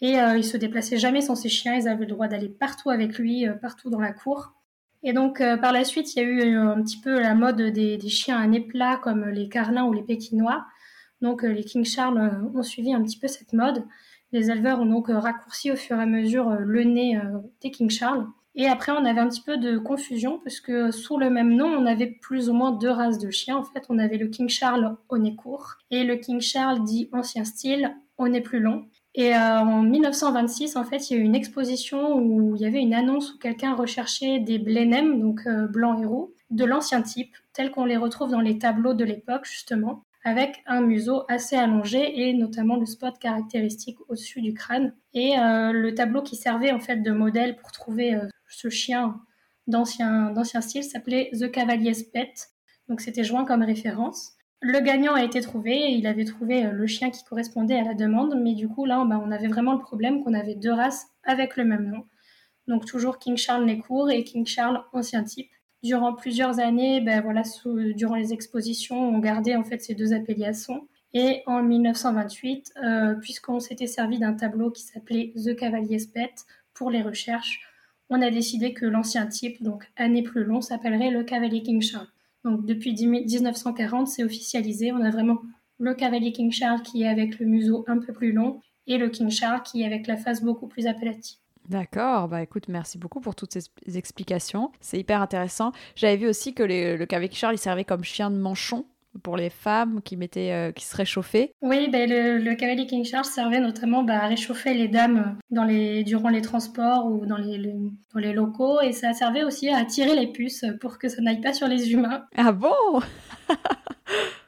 Et 0.00 0.18
euh, 0.18 0.36
il 0.36 0.44
se 0.44 0.56
déplaçait 0.56 0.96
jamais 0.96 1.20
sans 1.20 1.36
ses 1.36 1.50
chiens. 1.50 1.74
Ils 1.74 1.88
avaient 1.88 2.06
le 2.06 2.12
droit 2.12 2.26
d'aller 2.26 2.48
partout 2.48 2.90
avec 2.90 3.18
lui, 3.18 3.46
euh, 3.46 3.52
partout 3.52 3.90
dans 3.90 4.00
la 4.00 4.12
cour. 4.12 4.54
Et 5.02 5.12
donc 5.12 5.38
par 5.60 5.72
la 5.72 5.84
suite, 5.84 6.14
il 6.14 6.18
y 6.18 6.22
a 6.22 6.28
eu 6.28 6.56
un 6.56 6.80
petit 6.82 6.98
peu 6.98 7.20
la 7.20 7.34
mode 7.34 7.60
des, 7.60 7.98
chiens 8.08 8.38
à 8.38 8.46
nez 8.46 8.60
plat 8.60 8.98
comme 9.02 9.24
les 9.26 9.48
carlins 9.48 9.84
ou 9.84 9.92
les 9.92 10.02
pékinois. 10.02 10.64
Donc 11.20 11.42
les 11.42 11.64
King 11.64 11.84
Charles 11.84 12.50
ont 12.54 12.62
suivi 12.62 12.94
un 12.94 13.02
petit 13.02 13.18
peu 13.18 13.28
cette 13.28 13.52
mode. 13.52 13.84
Les 14.32 14.50
éleveurs 14.50 14.80
ont 14.80 14.86
donc 14.86 15.10
euh, 15.10 15.18
raccourci 15.18 15.70
au 15.70 15.76
fur 15.76 15.98
et 15.98 16.02
à 16.02 16.06
mesure 16.06 16.48
euh, 16.48 16.58
le 16.60 16.84
nez 16.84 17.18
euh, 17.18 17.38
des 17.60 17.70
King 17.70 17.90
Charles. 17.90 18.26
Et 18.54 18.66
après, 18.66 18.92
on 18.92 19.04
avait 19.04 19.20
un 19.20 19.28
petit 19.28 19.42
peu 19.42 19.58
de 19.58 19.78
confusion 19.78 20.40
parce 20.42 20.60
que 20.60 20.90
sous 20.90 21.18
le 21.18 21.30
même 21.30 21.54
nom, 21.54 21.66
on 21.66 21.86
avait 21.86 22.06
plus 22.06 22.48
ou 22.48 22.54
moins 22.54 22.72
deux 22.72 22.90
races 22.90 23.18
de 23.18 23.30
chiens. 23.30 23.56
En 23.58 23.64
fait, 23.64 23.84
on 23.88 23.98
avait 23.98 24.16
le 24.16 24.28
King 24.28 24.48
Charles 24.48 24.96
au 25.08 25.18
nez 25.18 25.36
court 25.36 25.74
et 25.90 26.04
le 26.04 26.16
King 26.16 26.40
Charles 26.40 26.82
dit 26.84 27.08
ancien 27.12 27.44
style 27.44 27.94
au 28.18 28.28
nez 28.28 28.40
plus 28.40 28.60
long. 28.60 28.86
Et 29.14 29.34
en 29.34 29.82
1926, 29.82 30.76
en 30.76 30.84
fait, 30.84 31.10
il 31.10 31.16
y 31.16 31.20
a 31.20 31.22
eu 31.22 31.24
une 31.24 31.34
exposition 31.34 32.16
où 32.16 32.56
il 32.56 32.62
y 32.62 32.64
avait 32.64 32.80
une 32.80 32.94
annonce 32.94 33.34
où 33.34 33.38
quelqu'un 33.38 33.74
recherchait 33.74 34.38
des 34.38 34.58
Blenheim, 34.58 35.20
donc 35.20 35.46
blancs 35.70 36.00
et 36.00 36.06
roux, 36.06 36.32
de 36.50 36.64
l'ancien 36.64 37.02
type, 37.02 37.34
tels 37.52 37.70
qu'on 37.70 37.84
les 37.84 37.98
retrouve 37.98 38.30
dans 38.30 38.40
les 38.40 38.58
tableaux 38.58 38.94
de 38.94 39.04
l'époque, 39.04 39.44
justement 39.44 40.04
avec 40.24 40.62
un 40.66 40.80
museau 40.80 41.24
assez 41.28 41.56
allongé 41.56 42.20
et 42.20 42.34
notamment 42.34 42.76
le 42.76 42.86
spot 42.86 43.18
caractéristique 43.18 43.98
au-dessus 44.08 44.40
du 44.40 44.54
crâne. 44.54 44.94
Et 45.14 45.38
euh, 45.38 45.72
le 45.72 45.94
tableau 45.94 46.22
qui 46.22 46.36
servait 46.36 46.70
en 46.70 46.80
fait 46.80 46.98
de 46.98 47.10
modèle 47.10 47.56
pour 47.56 47.72
trouver 47.72 48.14
euh, 48.14 48.28
ce 48.48 48.68
chien 48.68 49.20
d'ancien 49.66 50.60
style 50.60 50.84
s'appelait 50.84 51.30
The 51.32 51.50
Cavalier's 51.50 52.02
Pet. 52.04 52.32
Donc 52.88 53.00
c'était 53.00 53.24
joint 53.24 53.44
comme 53.44 53.62
référence. 53.62 54.32
Le 54.64 54.80
gagnant 54.80 55.14
a 55.14 55.24
été 55.24 55.40
trouvé, 55.40 55.90
il 55.90 56.06
avait 56.06 56.24
trouvé 56.24 56.64
euh, 56.64 56.70
le 56.70 56.86
chien 56.86 57.10
qui 57.10 57.24
correspondait 57.24 57.78
à 57.78 57.82
la 57.82 57.94
demande, 57.94 58.40
mais 58.40 58.54
du 58.54 58.68
coup 58.68 58.84
là 58.84 59.04
bah, 59.04 59.20
on 59.22 59.32
avait 59.32 59.48
vraiment 59.48 59.72
le 59.72 59.80
problème 59.80 60.22
qu'on 60.22 60.34
avait 60.34 60.54
deux 60.54 60.72
races 60.72 61.08
avec 61.24 61.56
le 61.56 61.64
même 61.64 61.90
nom. 61.90 62.04
Donc 62.68 62.86
toujours 62.86 63.18
King 63.18 63.36
Charles 63.36 63.64
Nécourt 63.64 64.10
et 64.10 64.22
King 64.22 64.46
Charles 64.46 64.84
ancien 64.92 65.24
type 65.24 65.50
durant 65.82 66.14
plusieurs 66.14 66.60
années, 66.60 67.00
ben 67.00 67.20
voilà, 67.22 67.42
durant 67.96 68.14
les 68.14 68.32
expositions, 68.32 68.96
on 68.96 69.18
gardait 69.18 69.56
en 69.56 69.64
fait 69.64 69.82
ces 69.82 69.94
deux 69.94 70.12
appellations. 70.12 70.86
Et 71.12 71.42
en 71.46 71.62
1928, 71.62 72.74
euh, 72.84 73.14
puisqu'on 73.16 73.60
s'était 73.60 73.86
servi 73.86 74.18
d'un 74.18 74.32
tableau 74.32 74.70
qui 74.70 74.82
s'appelait 74.82 75.32
The 75.36 75.54
Cavalier's 75.56 76.06
Pet 76.06 76.32
pour 76.72 76.90
les 76.90 77.02
recherches, 77.02 77.60
on 78.08 78.22
a 78.22 78.30
décidé 78.30 78.72
que 78.74 78.86
l'ancien 78.86 79.26
type, 79.26 79.62
donc 79.62 79.90
année 79.96 80.22
plus 80.22 80.44
long, 80.44 80.60
s'appellerait 80.60 81.10
le 81.10 81.24
Cavalier 81.24 81.62
King 81.62 81.82
Charles. 81.82 82.08
Donc 82.44 82.66
depuis 82.66 82.92
1940, 82.94 84.08
c'est 84.08 84.24
officialisé. 84.24 84.92
On 84.92 85.02
a 85.02 85.10
vraiment 85.10 85.42
le 85.78 85.94
Cavalier 85.94 86.32
King 86.32 86.50
Charles 86.50 86.82
qui 86.82 87.02
est 87.02 87.08
avec 87.08 87.38
le 87.38 87.46
museau 87.46 87.84
un 87.88 87.98
peu 87.98 88.12
plus 88.12 88.32
long 88.32 88.60
et 88.86 88.98
le 88.98 89.08
King 89.08 89.30
Charles 89.30 89.62
qui 89.62 89.82
est 89.82 89.86
avec 89.86 90.06
la 90.06 90.16
face 90.16 90.42
beaucoup 90.42 90.66
plus 90.66 90.86
appellative. 90.86 91.38
D'accord, 91.68 92.26
bah 92.26 92.42
écoute, 92.42 92.66
merci 92.68 92.98
beaucoup 92.98 93.20
pour 93.20 93.36
toutes 93.36 93.52
ces 93.52 93.96
explications. 93.96 94.72
C'est 94.80 94.98
hyper 94.98 95.22
intéressant. 95.22 95.70
J'avais 95.94 96.16
vu 96.16 96.26
aussi 96.28 96.54
que 96.54 96.64
le 96.64 97.04
Cavalier 97.06 97.30
Charles, 97.32 97.54
il 97.54 97.58
servait 97.58 97.84
comme 97.84 98.02
chien 98.02 98.30
de 98.30 98.36
manchon 98.36 98.84
pour 99.22 99.36
les 99.36 99.50
femmes 99.50 100.00
qui, 100.02 100.16
mettaient, 100.16 100.52
euh, 100.52 100.72
qui 100.72 100.84
se 100.84 100.96
réchauffaient. 100.96 101.54
Oui, 101.62 101.88
ben 101.90 102.08
le, 102.08 102.54
cavalier 102.54 102.86
King 102.86 103.04
Charles 103.04 103.24
servait 103.24 103.60
notamment 103.60 104.02
bah, 104.02 104.24
à 104.24 104.26
réchauffer 104.26 104.74
les 104.74 104.88
dames 104.88 105.36
dans 105.50 105.64
les, 105.64 106.04
durant 106.04 106.28
les 106.28 106.42
transports 106.42 107.06
ou 107.06 107.26
dans 107.26 107.36
les, 107.36 107.58
dans 108.14 108.20
les 108.20 108.32
locaux 108.32 108.80
et 108.80 108.92
ça 108.92 109.12
servait 109.12 109.44
aussi 109.44 109.68
à 109.68 109.78
attirer 109.78 110.14
les 110.14 110.28
puces 110.28 110.64
pour 110.80 110.98
que 110.98 111.08
ça 111.08 111.20
n'aille 111.22 111.40
pas 111.40 111.52
sur 111.52 111.68
les 111.68 111.92
humains. 111.92 112.24
Ah 112.36 112.52
bon? 112.52 112.72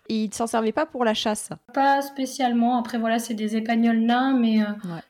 Il 0.08 0.28
ne 0.28 0.34
s'en 0.34 0.46
servait 0.46 0.72
pas 0.72 0.86
pour 0.86 1.04
la 1.04 1.14
chasse 1.14 1.50
Pas 1.72 2.02
spécialement. 2.02 2.78
Après, 2.78 2.98
voilà, 2.98 3.18
c'est 3.18 3.34
des 3.34 3.56
épagnols 3.56 4.00
nains, 4.00 4.38
mais 4.38 4.60
euh, 4.60 4.66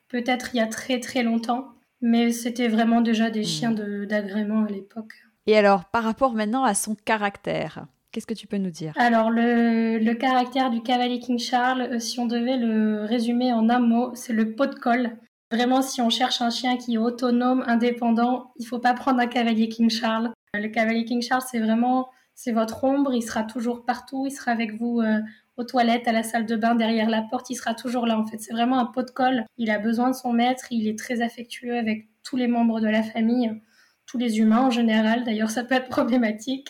peut-être 0.07 0.51
il 0.53 0.57
y 0.57 0.61
a 0.61 0.67
très 0.67 0.99
très 0.99 1.21
longtemps. 1.21 1.67
Mais 2.01 2.31
c'était 2.31 2.67
vraiment 2.67 3.01
déjà 3.01 3.29
des 3.29 3.43
chiens 3.43 3.71
hmm. 3.71 4.05
d'agrément 4.05 4.63
à 4.63 4.69
l'époque. 4.69 5.13
Et 5.47 5.57
alors, 5.57 5.85
par 5.85 6.03
rapport 6.03 6.33
maintenant 6.33 6.63
à 6.63 6.73
son 6.73 6.95
caractère, 6.95 7.85
qu'est-ce 8.15 8.25
que 8.25 8.33
tu 8.33 8.47
peux 8.47 8.57
nous 8.57 8.69
dire? 8.69 8.93
Alors, 8.95 9.29
le, 9.29 10.13
caractère 10.13 10.69
du 10.69 10.81
cavalier 10.81 11.19
King 11.19 11.37
Charles, 11.37 11.81
euh, 11.81 11.99
si 11.99 12.17
on 12.17 12.25
devait 12.25 12.55
le 12.55 13.03
résumer 13.03 13.51
en 13.51 13.69
un 13.69 13.79
mot, 13.79 14.15
c'est 14.15 14.31
le 14.31 14.55
pot 14.55 14.67
de 14.67 14.75
colle. 14.75 15.17
Vraiment, 15.51 15.81
si 15.81 16.01
on 16.01 16.09
cherche 16.09 16.41
un 16.41 16.49
chien 16.49 16.77
qui 16.77 16.93
est 16.93 16.97
autonome, 16.97 17.65
indépendant, 17.67 18.53
il 18.57 18.65
faut 18.65 18.79
pas 18.79 18.93
prendre 18.93 19.19
un 19.19 19.27
cavalier 19.27 19.67
King 19.67 19.89
Charles. 19.89 20.31
Le 20.53 20.69
cavalier 20.69 21.03
King 21.03 21.21
Charles, 21.21 21.43
c'est 21.51 21.59
vraiment, 21.59 22.07
c'est 22.35 22.53
votre 22.53 22.85
ombre, 22.85 23.13
il 23.13 23.21
sera 23.21 23.43
toujours 23.43 23.83
partout, 23.83 24.25
il 24.25 24.31
sera 24.31 24.51
avec 24.51 24.79
vous 24.79 25.01
euh, 25.01 25.19
aux 25.57 25.65
toilettes, 25.65 26.07
à 26.07 26.13
la 26.13 26.23
salle 26.23 26.45
de 26.45 26.55
bain, 26.55 26.73
derrière 26.73 27.09
la 27.09 27.21
porte, 27.21 27.49
il 27.49 27.55
sera 27.55 27.73
toujours 27.73 28.07
là. 28.07 28.17
En 28.17 28.25
fait, 28.25 28.37
c'est 28.37 28.53
vraiment 28.53 28.79
un 28.79 28.85
pot 28.85 29.03
de 29.03 29.11
colle. 29.11 29.43
Il 29.57 29.69
a 29.69 29.77
besoin 29.77 30.09
de 30.09 30.15
son 30.15 30.31
maître, 30.31 30.67
il 30.71 30.87
est 30.87 30.97
très 30.97 31.21
affectueux 31.21 31.77
avec 31.77 32.07
tous 32.23 32.37
les 32.37 32.47
membres 32.47 32.79
de 32.79 32.87
la 32.87 33.03
famille, 33.03 33.61
tous 34.05 34.17
les 34.17 34.39
humains 34.39 34.61
en 34.61 34.71
général. 34.71 35.25
D'ailleurs, 35.25 35.51
ça 35.51 35.65
peut 35.65 35.75
être 35.75 35.89
problématique. 35.89 36.69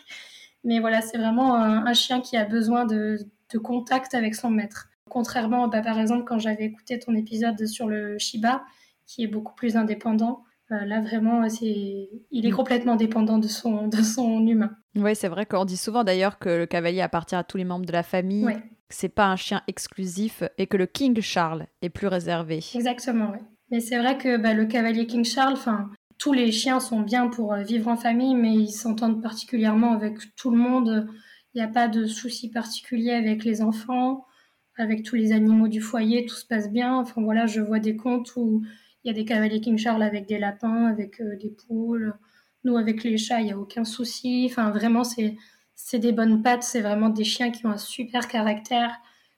Mais 0.65 0.79
voilà, 0.79 1.01
c'est 1.01 1.17
vraiment 1.17 1.55
un, 1.55 1.93
chien 1.93 2.19
qui 2.21 2.35
a 2.35 2.43
besoin 2.43 2.85
de, 2.85 3.17
contact 3.63 4.13
avec 4.13 4.35
son 4.35 4.49
maître. 4.49 4.89
Contrairement, 5.09 5.69
bah, 5.69 5.81
par 5.81 5.97
exemple, 5.97 6.25
quand 6.25 6.39
j'avais 6.39 6.65
écouté 6.65 6.99
ton 6.99 7.15
épisode 7.15 7.65
sur 7.67 7.87
le 7.87 8.17
Shiba, 8.17 8.65
qui 9.05 9.23
est 9.23 9.27
beaucoup 9.27 9.55
plus 9.55 9.77
indépendant, 9.77 10.43
euh, 10.71 10.83
là 10.83 10.99
vraiment, 10.99 11.47
c'est, 11.47 12.09
il 12.31 12.45
est 12.45 12.51
mm. 12.51 12.55
complètement 12.55 12.95
dépendant 12.97 13.37
de 13.37 13.47
son, 13.47 13.87
de 13.87 14.01
son 14.01 14.45
humain. 14.45 14.71
Oui, 14.95 15.15
c'est 15.15 15.29
vrai 15.29 15.45
qu'on 15.45 15.63
dit 15.63 15.77
souvent 15.77 16.03
d'ailleurs 16.03 16.37
que 16.37 16.49
le 16.49 16.65
cavalier 16.65 17.01
appartient 17.01 17.35
à 17.35 17.43
tous 17.43 17.55
les 17.55 17.63
membres 17.63 17.85
de 17.85 17.93
la 17.93 18.03
famille 18.03 18.47
c'est 18.89 19.09
pas 19.09 19.25
un 19.25 19.35
chien 19.35 19.61
exclusif 19.67 20.43
et 20.57 20.67
que 20.67 20.77
le 20.77 20.85
King 20.85 21.19
Charles 21.21 21.67
est 21.81 21.89
plus 21.89 22.07
réservé. 22.07 22.59
Exactement, 22.73 23.31
oui. 23.33 23.39
Mais 23.71 23.79
c'est 23.79 23.97
vrai 23.97 24.17
que 24.17 24.37
bah, 24.37 24.53
le 24.53 24.65
cavalier 24.65 25.07
King 25.07 25.25
Charles, 25.25 25.53
enfin, 25.53 25.89
tous 26.17 26.33
les 26.33 26.51
chiens 26.51 26.79
sont 26.79 27.01
bien 27.01 27.27
pour 27.27 27.53
euh, 27.53 27.63
vivre 27.63 27.87
en 27.87 27.97
famille, 27.97 28.35
mais 28.35 28.53
ils 28.53 28.71
s'entendent 28.71 29.21
particulièrement 29.21 29.93
avec 29.93 30.35
tout 30.35 30.51
le 30.51 30.57
monde. 30.57 31.07
Il 31.53 31.57
n'y 31.57 31.63
a 31.63 31.67
pas 31.67 31.87
de 31.87 32.05
soucis 32.05 32.49
particuliers 32.49 33.11
avec 33.11 33.43
les 33.43 33.61
enfants, 33.61 34.25
avec 34.77 35.03
tous 35.03 35.15
les 35.15 35.31
animaux 35.31 35.67
du 35.67 35.81
foyer, 35.81 36.25
tout 36.25 36.35
se 36.35 36.45
passe 36.45 36.71
bien. 36.71 36.95
Enfin 36.95 37.21
voilà, 37.21 37.45
je 37.45 37.61
vois 37.61 37.79
des 37.79 37.95
contes 37.95 38.35
où 38.35 38.63
il 39.03 39.07
y 39.09 39.11
a 39.11 39.13
des 39.13 39.25
cavaliers 39.25 39.61
King 39.61 39.77
Charles 39.77 40.03
avec 40.03 40.27
des 40.27 40.39
lapins, 40.39 40.85
avec 40.85 41.21
euh, 41.21 41.37
des 41.37 41.49
poules. 41.49 42.13
Nous, 42.63 42.77
avec 42.77 43.03
les 43.03 43.17
chats, 43.17 43.41
il 43.41 43.45
n'y 43.45 43.51
a 43.51 43.57
aucun 43.57 43.83
souci. 43.85 44.47
Enfin, 44.49 44.71
vraiment, 44.71 45.03
c'est 45.03 45.37
c'est 45.75 45.99
des 45.99 46.13
bonnes 46.13 46.41
pattes, 46.41 46.63
c'est 46.63 46.81
vraiment 46.81 47.09
des 47.09 47.25
chiens 47.25 47.51
qui 47.51 47.65
ont 47.65 47.69
un 47.69 47.77
super 47.77 48.27
caractère. 48.27 48.91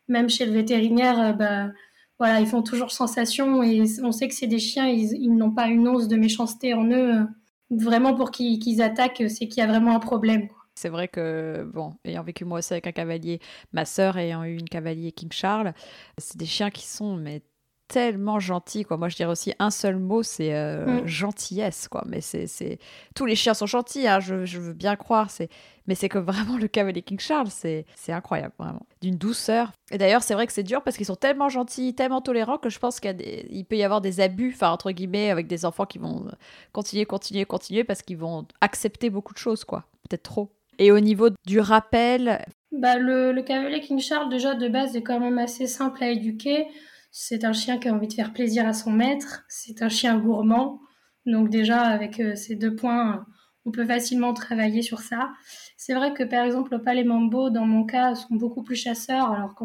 Même 0.08 0.30
chez 0.30 0.46
le 0.46 0.54
vétérinaire, 0.54 1.20
euh, 1.20 1.34
bah, 1.34 1.72
voilà, 2.20 2.40
ils 2.40 2.48
font 2.48 2.64
toujours 2.64 2.92
sensation 2.92 3.62
et 3.64 3.84
on 4.04 4.12
sait 4.12 4.28
que 4.28 4.34
c'est 4.34 4.48
des 4.48 4.60
chiens, 4.60 4.88
ils, 4.88 5.36
n'ont 5.36 5.52
pas 5.52 5.68
une 5.68 5.88
once 5.88 6.08
de 6.08 6.16
méchanceté 6.16 6.74
en 6.74 6.90
eux. 6.90 7.28
Vraiment, 7.70 8.16
pour 8.16 8.32
qu'ils 8.32 8.82
attaquent, 8.82 9.24
c'est 9.30 9.48
qu'il 9.48 9.58
y 9.58 9.62
a 9.62 9.68
vraiment 9.68 9.96
un 9.96 10.00
problème. 10.00 10.48
C'est 10.76 10.90
vrai 10.90 11.08
que, 11.08 11.70
bon, 11.74 11.96
ayant 12.06 12.24
vécu 12.24 12.46
moi 12.46 12.60
aussi 12.60 12.74
avec 12.74 12.88
un 12.88 12.92
cavalier, 12.92 13.40
ma 13.72 13.84
sœur 13.86 14.18
ayant 14.18 14.44
eu 14.44 14.56
une 14.58 14.70
cavalier 14.70 15.12
King 15.12 15.32
Charles, 15.32 15.74
c'est 16.18 16.38
des 16.38 16.46
chiens 16.46 16.70
qui 16.70 16.86
sont 16.86 17.18
mais 17.18 17.42
tellement 17.88 18.40
gentil 18.40 18.84
quoi. 18.84 18.98
Moi 18.98 19.10
je 19.10 19.16
dirais 19.16 19.32
aussi 19.32 19.54
un 19.60 19.72
seul 19.72 19.98
mot 19.98 20.24
c'est 20.24 20.54
euh, 20.54 21.02
mm. 21.02 21.08
gentillesse 21.08 21.88
quoi. 21.88 22.04
Mais 22.08 22.22
c'est 22.22 22.80
tous 23.16 23.26
les 23.26 23.36
chiens 23.36 23.54
sont 23.54 23.66
gentils 23.66 24.08
hein, 24.08 24.20
je, 24.20 24.36
veux 24.36 24.74
bien 24.74 24.96
croire 24.96 25.30
c'est 25.30 25.50
mais 25.88 25.96
c'est 25.96 26.10
que 26.10 26.18
vraiment 26.18 26.58
le 26.58 26.68
cavalier 26.68 27.02
King 27.02 27.20
Charles 27.20 27.50
c'est 27.50 27.86
c'est 27.96 28.12
incroyable 28.12 28.54
vraiment. 28.60 28.86
D'une 29.02 29.16
douceur. 29.16 29.72
Et 29.92 29.98
d'ailleurs 29.98 30.24
c'est 30.24 30.34
vrai 30.34 30.48
que 30.48 30.54
c'est 30.54 30.64
dur 30.64 30.82
parce 30.84 30.98
qu'ils 30.98 31.06
sont 31.06 31.16
tellement 31.16 31.50
gentils 31.50 31.96
tellement 31.96 32.22
tolérants 32.22 32.58
que 32.58 32.70
je 32.70 32.80
pense 32.80 33.00
qu'il 33.00 33.66
peut 33.70 33.78
y 33.78 33.84
avoir 33.84 34.02
des 34.02 34.20
abus 34.20 34.52
enfin 34.54 34.72
entre 34.72 34.92
guillemets 34.92 35.30
avec 35.30 35.48
des 35.48 35.66
enfants 35.66 35.86
qui 35.86 35.98
vont 35.98 36.26
continuer 36.74 37.06
continuer 37.06 37.46
continuer 37.46 37.84
parce 37.84 38.02
qu'ils 38.02 38.18
vont 38.18 38.46
accepter 38.62 39.10
beaucoup 39.10 39.34
de 39.34 39.40
choses 39.40 39.64
quoi. 39.64 39.86
Peut-être 40.10 40.24
trop. 40.24 40.50
Et 40.80 40.92
au 40.92 41.00
niveau 41.00 41.30
du 41.46 41.60
rappel 41.60 42.46
bah 42.74 42.98
le, 42.98 43.32
le 43.32 43.42
cavalier 43.44 43.80
King 43.80 44.00
Charles 44.00 44.30
déjà 44.30 44.54
de 44.54 44.68
base 44.68 44.96
est 44.98 45.02
quand 45.02 45.22
même 45.22 45.38
assez 45.38 45.68
simple 45.68 46.04
à 46.04 46.10
éduquer 46.10 46.68
C'est 47.20 47.46
un 47.46 47.52
chien 47.52 47.80
qui 47.80 47.90
a 47.90 47.94
envie 47.96 48.08
de 48.08 48.14
faire 48.14 48.32
plaisir 48.32 48.68
à 48.68 48.74
son 48.74 48.92
maître. 48.92 49.44
C'est 49.50 49.82
un 49.82 49.90
chien 49.90 50.20
gourmand. 50.20 50.80
Donc 51.26 51.50
déjà, 51.50 51.82
avec 51.82 52.20
euh, 52.20 52.36
ces 52.36 52.56
deux 52.56 52.76
points, 52.76 53.26
on 53.66 53.72
peut 53.72 53.88
facilement 53.88 54.36
travailler 54.36 54.84
sur 54.84 55.00
ça. 55.00 55.32
C'est 55.78 55.96
vrai 55.96 56.14
que 56.14 56.22
par 56.22 56.46
exemple, 56.46 56.76
Opal 56.76 57.00
et 57.00 57.04
Mambo, 57.04 57.50
dans 57.50 57.66
mon 57.66 57.86
cas, 57.86 58.14
sont 58.14 58.36
beaucoup 58.36 58.62
plus 58.62 58.76
chasseurs. 58.76 59.32
Alors 59.32 59.56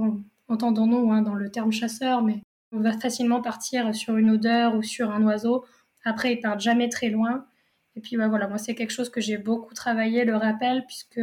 entendons-nous 0.49 1.13
hein, 1.13 1.21
dans 1.21 1.35
le 1.35 1.51
terme 1.51 1.73
chasseur, 1.73 2.23
mais 2.23 2.41
on 2.73 2.81
va 2.81 2.99
facilement 2.99 3.43
partir 3.43 3.95
sur 3.95 4.17
une 4.17 4.31
odeur 4.31 4.75
ou 4.75 4.83
sur 4.83 5.11
un 5.11 5.23
oiseau. 5.23 5.67
Après, 6.07 6.33
ils 6.33 6.41
partent 6.41 6.61
jamais 6.61 6.89
très 6.89 7.11
loin. 7.11 7.45
Et 7.97 8.01
puis 8.01 8.17
bah, 8.17 8.29
voilà, 8.29 8.49
moi 8.49 8.57
c'est 8.57 8.75
quelque 8.75 8.93
chose 8.93 9.11
que 9.11 9.21
j'ai 9.21 9.37
beaucoup 9.37 9.75
travaillé, 9.75 10.25
le 10.25 10.37
rappel, 10.37 10.87
puisque 10.87 11.21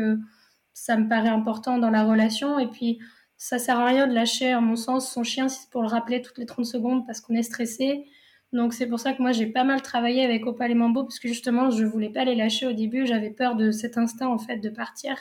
ça 0.75 0.95
me 0.95 1.09
paraît 1.09 1.29
important 1.29 1.79
dans 1.79 1.89
la 1.89 2.03
relation. 2.03 2.59
Et 2.59 2.67
puis 2.67 2.99
ça 3.39 3.57
sert 3.57 3.79
à 3.79 3.85
rien 3.85 4.05
de 4.05 4.13
lâcher, 4.13 4.51
à 4.51 4.59
mon 4.59 4.75
sens, 4.75 5.11
son 5.11 5.23
chien 5.23 5.47
pour 5.71 5.81
le 5.81 5.87
rappeler 5.87 6.21
toutes 6.21 6.37
les 6.37 6.45
30 6.45 6.65
secondes 6.65 7.07
parce 7.07 7.21
qu'on 7.21 7.33
est 7.35 7.41
stressé. 7.41 8.05
Donc 8.51 8.73
c'est 8.73 8.85
pour 8.85 8.99
ça 8.99 9.13
que 9.13 9.21
moi 9.21 9.31
j'ai 9.31 9.45
pas 9.45 9.63
mal 9.63 9.81
travaillé 9.81 10.25
avec 10.25 10.45
Opal 10.45 10.71
et 10.71 10.75
Mambo 10.75 11.03
parce 11.03 11.19
que 11.19 11.29
justement 11.29 11.71
je 11.71 11.85
voulais 11.85 12.09
pas 12.09 12.25
les 12.25 12.35
lâcher 12.35 12.67
au 12.67 12.73
début, 12.73 13.07
j'avais 13.07 13.29
peur 13.29 13.55
de 13.55 13.71
cet 13.71 13.97
instinct 13.97 14.27
en 14.27 14.37
fait 14.37 14.57
de 14.57 14.69
partir. 14.69 15.15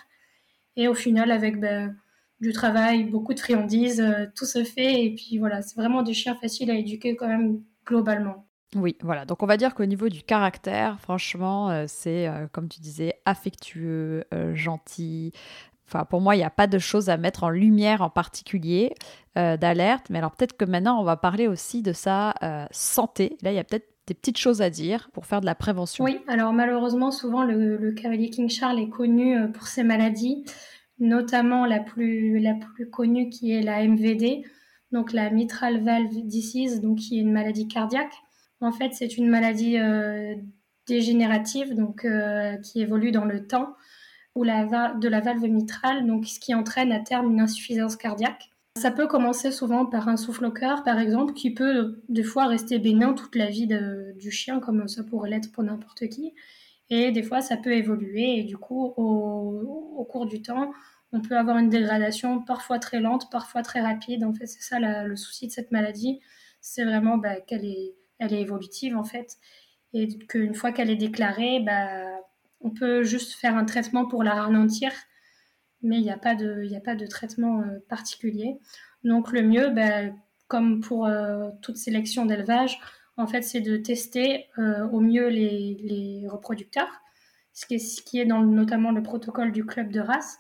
Et 0.77 0.89
au 0.89 0.95
final 0.95 1.31
avec 1.31 1.61
ben, 1.61 1.97
du 2.41 2.53
travail, 2.53 3.05
beaucoup 3.05 3.35
de 3.35 3.41
friandises, 3.41 4.01
euh, 4.01 4.27
tout 4.35 4.47
se 4.47 4.65
fait 4.65 5.05
et 5.05 5.15
puis 5.15 5.39
voilà, 5.39 5.63
c'est 5.63 5.77
vraiment 5.77 6.03
des 6.03 6.15
chiens 6.15 6.35
faciles 6.35 6.73
à 6.73 6.75
éduquer 6.75 7.15
quand 7.15 7.29
même 7.29 7.63
globalement. 7.87 8.47
Oui, 8.75 8.97
voilà. 9.01 9.25
Donc 9.27 9.45
on 9.45 9.47
va 9.47 9.57
dire 9.57 9.75
qu'au 9.75 9.87
niveau 9.87 10.09
du 10.09 10.23
caractère, 10.23 11.01
franchement, 11.01 11.71
euh, 11.71 11.85
c'est 11.87 12.27
euh, 12.27 12.49
comme 12.51 12.69
tu 12.69 12.81
disais, 12.81 13.15
affectueux, 13.25 14.25
gentil. 14.55 15.33
Enfin, 15.89 16.05
pour 16.05 16.21
moi, 16.21 16.37
il 16.37 16.39
n'y 16.39 16.45
a 16.45 16.51
pas 16.51 16.67
de 16.67 16.79
choses 16.79 17.09
à 17.09 17.17
mettre 17.17 17.45
en 17.45 17.51
lumière 17.51 18.03
en 18.03 18.11
particulier 18.11 18.95
d'alerte. 19.35 20.07
Mais 20.11 20.19
alors 20.19 20.33
peut-être 20.33 20.57
que 20.57 20.65
maintenant, 20.65 21.01
on 21.01 21.05
va 21.05 21.17
parler 21.17 21.47
aussi 21.47 21.81
de 21.81 21.93
sa 21.93 22.35
santé. 22.73 23.39
Là, 23.43 23.53
il 23.53 23.55
y 23.55 23.59
a 23.59 23.65
peut-être 23.65 23.89
des 24.09 24.15
petites 24.15 24.37
choses 24.37 24.61
à 24.63 24.69
dire 24.69 25.11
pour 25.13 25.27
faire 25.27 25.41
de 25.41 25.47
la 25.47 25.55
prévention. 25.55 26.05
Oui, 26.05 26.19
alors 26.27 26.53
malheureusement, 26.53 27.13
souvent, 27.13 27.45
le, 27.45 27.93
cavalier 27.93 28.31
King 28.31 28.49
Charles 28.49 28.81
est 28.81 28.89
connu 28.89 29.37
pour 29.53 29.69
ses 29.69 29.85
maladies 29.85 30.45
notamment 30.99 31.67
la 31.67 31.81
plus, 31.81 32.39
la 32.41 32.55
plus 32.55 32.91
connue 32.91 33.29
qui 33.29 33.53
est 33.53 33.63
la 33.63 33.87
MVD, 33.87 34.43
donc 34.93 35.13
la 35.13 35.31
mitral 35.31 35.83
valve 35.85 36.15
disease, 36.25 36.81
donc 36.81 36.99
qui 36.99 37.19
est 37.19 37.23
une 37.23 37.33
maladie 37.33 37.69
cardiaque. 37.69 38.15
En 38.61 38.73
fait, 38.73 38.93
c'est 38.93 39.17
une 39.17 39.29
maladie 39.29 39.79
euh, 39.79 40.35
dégénérative, 40.87 41.75
donc 41.75 42.05
euh, 42.05 42.57
qui 42.57 42.81
évolue 42.81 43.13
dans 43.13 43.25
le 43.25 43.47
temps, 43.47 43.77
ou 44.39 44.45
de 44.45 45.09
la 45.09 45.21
valve 45.21 45.45
mitrale, 45.45 46.07
donc 46.07 46.27
ce 46.27 46.39
qui 46.39 46.55
entraîne 46.55 46.93
à 46.93 47.01
terme 47.01 47.31
une 47.31 47.41
insuffisance 47.41 47.97
cardiaque. 47.97 48.51
Ça 48.79 48.93
peut 48.93 49.09
commencer 49.09 49.51
souvent 49.51 49.87
par 49.87 50.09
un 50.09 50.17
souffle 50.17 50.45
au 50.45 50.53
cœur, 50.53 50.85
par 50.85 51.01
exemple, 51.01 51.33
qui 51.33 51.53
peut 51.53 52.01
des 52.09 52.23
fois 52.23 52.47
rester 52.47 52.79
bénin 52.79 53.13
toute 53.13 53.35
la 53.35 53.47
vie 53.47 53.69
du 54.15 54.31
chien, 54.31 54.61
comme 54.61 54.87
ça 54.87 55.03
pourrait 55.03 55.31
l'être 55.31 55.51
pour 55.51 55.65
n'importe 55.65 56.09
qui. 56.09 56.33
Et 56.89 57.11
des 57.11 57.25
fois, 57.25 57.41
ça 57.41 57.57
peut 57.57 57.73
évoluer. 57.73 58.39
Et 58.39 58.45
du 58.45 58.57
coup, 58.57 58.95
au, 58.97 60.05
cours 60.09 60.27
du 60.27 60.43
temps, 60.43 60.73
on 61.13 61.21
peut 61.21 61.37
avoir 61.37 61.59
une 61.59 61.69
dégradation 61.71 62.41
parfois 62.41 62.79
très 62.79 63.01
lente, 63.01 63.31
parfois 63.31 63.63
très 63.63 63.81
rapide. 63.81 64.23
En 64.23 64.33
fait, 64.33 64.47
c'est 64.47 64.63
ça 64.63 64.79
le 64.79 65.17
souci 65.17 65.49
de 65.49 65.53
cette 65.53 65.73
maladie. 65.73 66.21
C'est 66.61 66.85
vraiment 66.85 67.19
bah, 67.19 67.41
qu'elle 67.41 67.65
est, 67.65 67.97
elle 68.21 68.33
est 68.33 68.41
évolutive, 68.41 68.97
en 68.97 69.05
fait. 69.05 69.39
Et 69.93 70.19
qu'une 70.19 70.55
fois 70.55 70.71
qu'elle 70.71 70.91
est 70.91 70.97
déclarée, 70.97 71.61
bah, 71.61 72.18
on 72.61 72.71
peut 72.71 73.03
juste 73.03 73.35
faire 73.35 73.57
un 73.57 73.65
traitement 73.65 74.07
pour 74.07 74.23
la 74.23 74.35
ralentir. 74.35 74.93
Mais 75.83 75.97
il 75.97 76.03
n'y 76.03 76.11
a, 76.11 76.17
pas 76.19 76.35
de, 76.35 77.07
traitement 77.07 77.63
euh, 77.63 77.79
particulier. 77.89 78.59
Donc, 79.05 79.31
le 79.31 79.43
mieux, 79.43 79.71
bah, 79.71 80.13
comme 80.49 80.81
pour 80.81 81.07
euh, 81.07 81.51
toute 81.63 81.77
sélection 81.77 82.27
d'élevage, 82.27 82.81
en 83.17 83.27
fait, 83.27 83.43
c'est 83.43 83.61
de 83.61 83.77
tester 83.77 84.47
euh, 84.59 84.89
au 84.89 85.01
mieux 85.01 85.29
les, 85.29 86.25
reproducteurs, 86.29 87.01
ce 87.53 87.67
qui 87.67 88.19
est, 88.19 88.25
dans 88.25 88.43
notamment 88.43 88.91
le 88.91 89.03
protocole 89.03 89.53
du 89.53 89.65
club 89.65 89.93
de 89.93 90.01
race. 90.01 90.39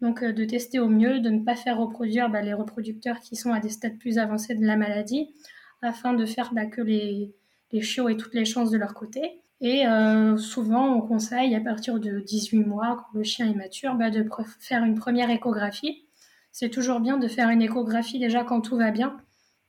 Donc, 0.00 0.24
de 0.24 0.44
tester 0.44 0.78
au 0.78 0.88
mieux, 0.88 1.20
de 1.20 1.28
ne 1.28 1.44
pas 1.44 1.56
faire 1.56 1.78
reproduire 1.78 2.30
bah, 2.30 2.40
les 2.40 2.54
reproducteurs 2.54 3.20
qui 3.20 3.36
sont 3.36 3.52
à 3.52 3.60
des 3.60 3.68
stades 3.68 3.98
plus 3.98 4.18
avancés 4.18 4.54
de 4.54 4.64
la 4.64 4.76
maladie, 4.76 5.34
afin 5.82 6.14
de 6.14 6.24
faire 6.24 6.54
bah, 6.54 6.66
que 6.66 6.80
les, 6.80 7.34
les 7.72 7.82
chiots 7.82 8.08
aient 8.08 8.16
toutes 8.16 8.34
les 8.34 8.44
chances 8.44 8.70
de 8.70 8.78
leur 8.78 8.94
côté. 8.94 9.42
Et 9.60 9.86
euh, 9.86 10.36
souvent, 10.36 10.94
on 10.94 11.00
conseille 11.00 11.54
à 11.54 11.60
partir 11.60 11.98
de 11.98 12.20
18 12.20 12.60
mois, 12.60 12.96
quand 12.96 13.18
le 13.18 13.24
chien 13.24 13.50
est 13.50 13.54
mature, 13.54 13.94
bah, 13.96 14.10
de 14.10 14.24
faire 14.60 14.84
une 14.84 14.94
première 14.94 15.30
échographie. 15.30 16.06
C'est 16.52 16.70
toujours 16.70 17.00
bien 17.00 17.18
de 17.18 17.28
faire 17.28 17.50
une 17.50 17.62
échographie 17.62 18.18
déjà 18.18 18.44
quand 18.44 18.60
tout 18.60 18.76
va 18.76 18.90
bien, 18.90 19.16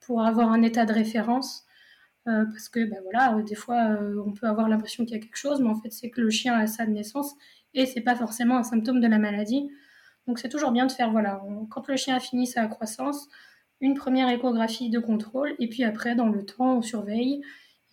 pour 0.02 0.24
avoir 0.24 0.52
un 0.52 0.62
état 0.62 0.86
de 0.86 0.94
référence 0.94 1.66
euh, 2.28 2.46
parce 2.46 2.70
que 2.70 2.84
ben 2.84 3.00
voilà, 3.04 3.36
euh, 3.36 3.44
des 3.44 3.56
fois 3.56 3.98
on 4.26 4.34
peut 4.34 4.48
avoir 4.48 4.70
l'impression 4.70 5.06
qu'il 5.06 5.16
y 5.16 5.20
a 5.20 5.22
quelque 5.22 5.38
chose, 5.38 5.62
mais 5.62 5.70
en 5.70 5.76
fait 5.76 5.92
c'est 5.92 6.10
que 6.10 6.22
le 6.22 6.30
chien 6.30 6.54
a 6.54 6.68
ça 6.68 6.86
de 6.86 6.92
naissance 6.92 7.34
et 7.74 7.86
c'est 7.86 8.02
pas 8.02 8.16
forcément 8.16 8.58
un 8.58 8.64
symptôme 8.64 9.00
de 9.02 9.08
la 9.08 9.20
maladie. 9.20 9.70
Donc 10.28 10.40
c'est 10.40 10.50
toujours 10.50 10.72
bien 10.72 10.86
de 10.86 10.92
faire 10.92 11.12
voilà, 11.12 11.42
quand 11.70 11.88
le 11.88 11.96
chien 11.96 12.16
a 12.16 12.20
fini 12.20 12.46
sa 12.46 12.68
croissance, 12.68 13.28
une 13.82 13.96
première 13.96 14.30
échographie 14.30 14.90
de 14.90 15.00
contrôle 15.00 15.56
et 15.60 15.70
puis 15.70 15.84
après 15.84 16.16
dans 16.16 16.28
le 16.28 16.46
temps 16.46 16.78
on 16.78 16.82
surveille 16.82 17.42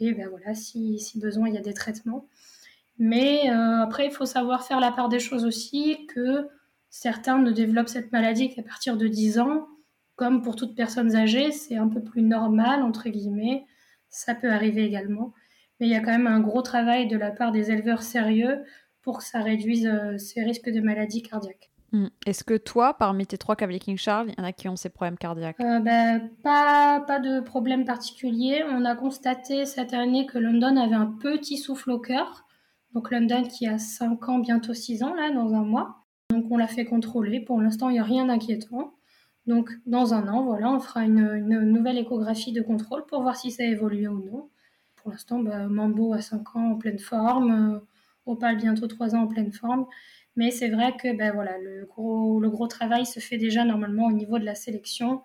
et 0.01 0.13
ben 0.13 0.29
voilà 0.29 0.55
si, 0.55 1.01
besoin 1.17 1.49
il 1.49 1.55
y 1.55 1.59
a 1.59 1.63
des 1.63 1.75
traitements. 1.75 2.29
Mais 2.99 3.49
après 3.49 4.07
il 4.07 4.13
faut 4.13 4.27
savoir 4.27 4.65
faire 4.65 4.81
la 4.81 4.93
part 4.93 5.09
des 5.09 5.21
choses 5.21 5.45
aussi 5.45 6.07
que 6.07 6.49
certains 6.91 7.39
ne 7.39 7.51
développent 7.51 7.89
cette 7.89 8.13
maladie 8.13 8.55
qu'à 8.55 8.63
partir 8.63 8.97
de 8.97 9.07
10 9.07 9.39
ans, 9.39 9.69
comme 10.15 10.43
pour 10.43 10.57
toutes 10.57 10.75
personnes 10.75 11.15
âgées, 11.15 11.53
c'est 11.53 11.77
un 11.77 11.89
peu 11.89 12.03
plus 12.03 12.23
normal 12.23 12.83
entre 12.83 13.09
guillemets 13.11 13.67
ça 14.09 14.35
peut 14.35 14.51
arriver 14.51 14.85
également. 14.85 15.33
Mais 15.79 15.87
il 15.87 15.93
y 15.93 15.95
a 15.95 16.01
quand 16.01 16.13
même 16.13 16.27
un 16.27 16.41
gros 16.41 16.63
travail 16.63 17.07
de 17.07 17.17
la 17.17 17.31
part 17.31 17.53
des 17.53 17.71
éleveurs 17.71 18.03
sérieux 18.03 18.65
pour 19.03 19.19
que 19.19 19.25
ça 19.25 19.41
réduise 19.41 19.87
euh, 19.87 20.19
ces 20.19 20.43
risques 20.43 20.71
de 20.71 20.81
maladies 20.81 21.23
cardiaques. 21.23 21.71
Hmm. 21.93 22.07
Est-ce 22.27 22.43
que 22.43 22.57
toi, 22.57 22.95
parmi 22.95 23.27
tes 23.27 23.39
trois 23.39 23.57
Cavalier 23.57 23.79
King 23.79 23.97
Charles, 23.97 24.29
il 24.29 24.35
y 24.39 24.41
en 24.41 24.45
a 24.45 24.53
qui 24.53 24.69
ont 24.69 24.77
ces 24.77 24.89
problèmes 24.89 25.17
cardiaques? 25.17 25.61
Euh, 25.61 25.79
ben, 25.79 26.31
pas, 26.43 27.01
pas 27.01 27.21
de 27.21 27.41
problème 27.41 27.85
particulier. 27.85 28.65
On 28.69 28.85
a 28.85 28.97
constaté 28.97 29.65
cette 29.65 29.95
année 29.95 30.27
que 30.27 30.39
London 30.39 30.77
avait 30.77 30.97
un 30.97 31.07
petit 31.07 31.59
souffle 31.59 31.91
au 31.91 31.99
cœur. 31.99 32.45
Donc 32.93 33.11
London 33.11 33.45
qui 33.45 33.67
a 33.67 33.79
5 33.79 34.29
ans, 34.29 34.39
bientôt 34.39 34.75
6 34.75 35.03
ans, 35.03 35.15
là, 35.15 35.31
dans 35.31 35.55
un 35.55 35.63
mois. 35.63 36.05
Donc 36.31 36.47
on 36.51 36.57
l'a 36.57 36.67
fait 36.67 36.85
contrôler. 36.85 37.41
Pour 37.41 37.61
l'instant, 37.61 37.89
il 37.89 37.95
n'y 37.95 38.01
a 38.01 38.05
rien 38.05 38.27
d'inquiétant. 38.27 38.95
Donc, 39.47 39.71
dans 39.87 40.13
un 40.13 40.27
an, 40.29 40.45
voilà, 40.45 40.73
on 40.73 40.81
fera 40.81 41.05
une, 41.05 41.39
nouvelle 41.71 41.99
échographie 41.99 42.53
de 42.53 42.63
contrôle 42.63 43.07
pour 43.07 43.23
voir 43.23 43.37
si 43.37 43.53
ça 43.53 43.65
évolue 43.65 44.09
ou 44.09 44.25
non. 44.25 44.49
Pour 44.97 45.13
l'instant, 45.13 45.39
bah, 45.39 45.69
Mambo 45.69 46.15
a 46.15 46.21
5 46.21 46.57
ans 46.57 46.73
en 46.73 46.75
pleine 46.75 46.99
forme, 46.99 47.81
Opal 48.27 48.57
bientôt 48.57 48.89
3 48.89 49.15
ans 49.15 49.23
en 49.23 49.27
pleine 49.29 49.53
forme. 49.53 49.87
Mais 50.37 50.51
c'est 50.51 50.69
vrai 50.69 50.95
que 50.97 51.17
ben, 51.17 51.33
voilà, 51.33 51.59
le, 51.59 51.87
gros, 51.87 52.39
le 52.41 52.51
gros 52.51 52.67
travail 52.67 53.07
se 53.07 53.21
fait 53.21 53.39
déjà 53.39 53.65
normalement 53.65 54.07
au 54.07 54.13
niveau 54.13 54.39
de 54.39 54.45
la 54.45 54.55
sélection 54.55 55.23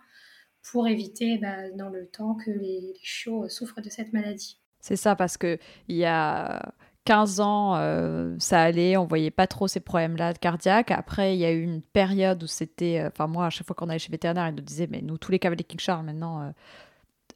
pour 0.64 0.88
éviter 0.88 1.38
ben, 1.38 1.76
dans 1.76 1.90
le 1.90 2.08
temps 2.08 2.36
que 2.36 2.52
les, 2.52 2.94
chiots 3.04 3.50
souffrent 3.50 3.82
de 3.82 3.90
cette 3.90 4.14
maladie. 4.14 4.60
C'est 4.80 4.96
ça, 4.96 5.16
parce 5.16 5.38
qu'il 5.38 5.60
y 5.90 6.06
a 6.06 6.74
15 7.06 7.40
ans, 7.40 7.76
euh, 7.76 8.36
ça 8.40 8.62
allait, 8.62 8.96
on 8.98 9.06
voyait 9.06 9.32
pas 9.32 9.48
trop 9.48 9.68
ces 9.68 9.80
problèmes-là 9.80 10.34
cardiaques. 10.34 10.92
Après, 10.92 11.36
il 11.36 11.40
y 11.40 11.46
a 11.46 11.52
eu 11.52 11.62
une 11.62 11.82
période 11.82 12.42
où 12.44 12.48
c'était. 12.48 13.00
Euh, 13.00 13.10
enfin, 13.10 13.28
moi, 13.28 13.48
à 13.48 13.50
chaque 13.50 13.68
fois 13.68 13.76
qu'on 13.76 13.90
allait 13.90 14.00
chez 14.00 14.12
vétérinaire, 14.12 14.48
ils 14.50 14.56
nous 14.56 14.62
disaient 14.62 14.88
Mais 14.90 15.02
nous, 15.02 15.18
tous 15.18 15.32
les 15.32 15.40
cavaliers 15.40 15.64
King 15.64 15.80
Charles, 15.80 16.06
maintenant, 16.06 16.42
euh, 16.42 16.52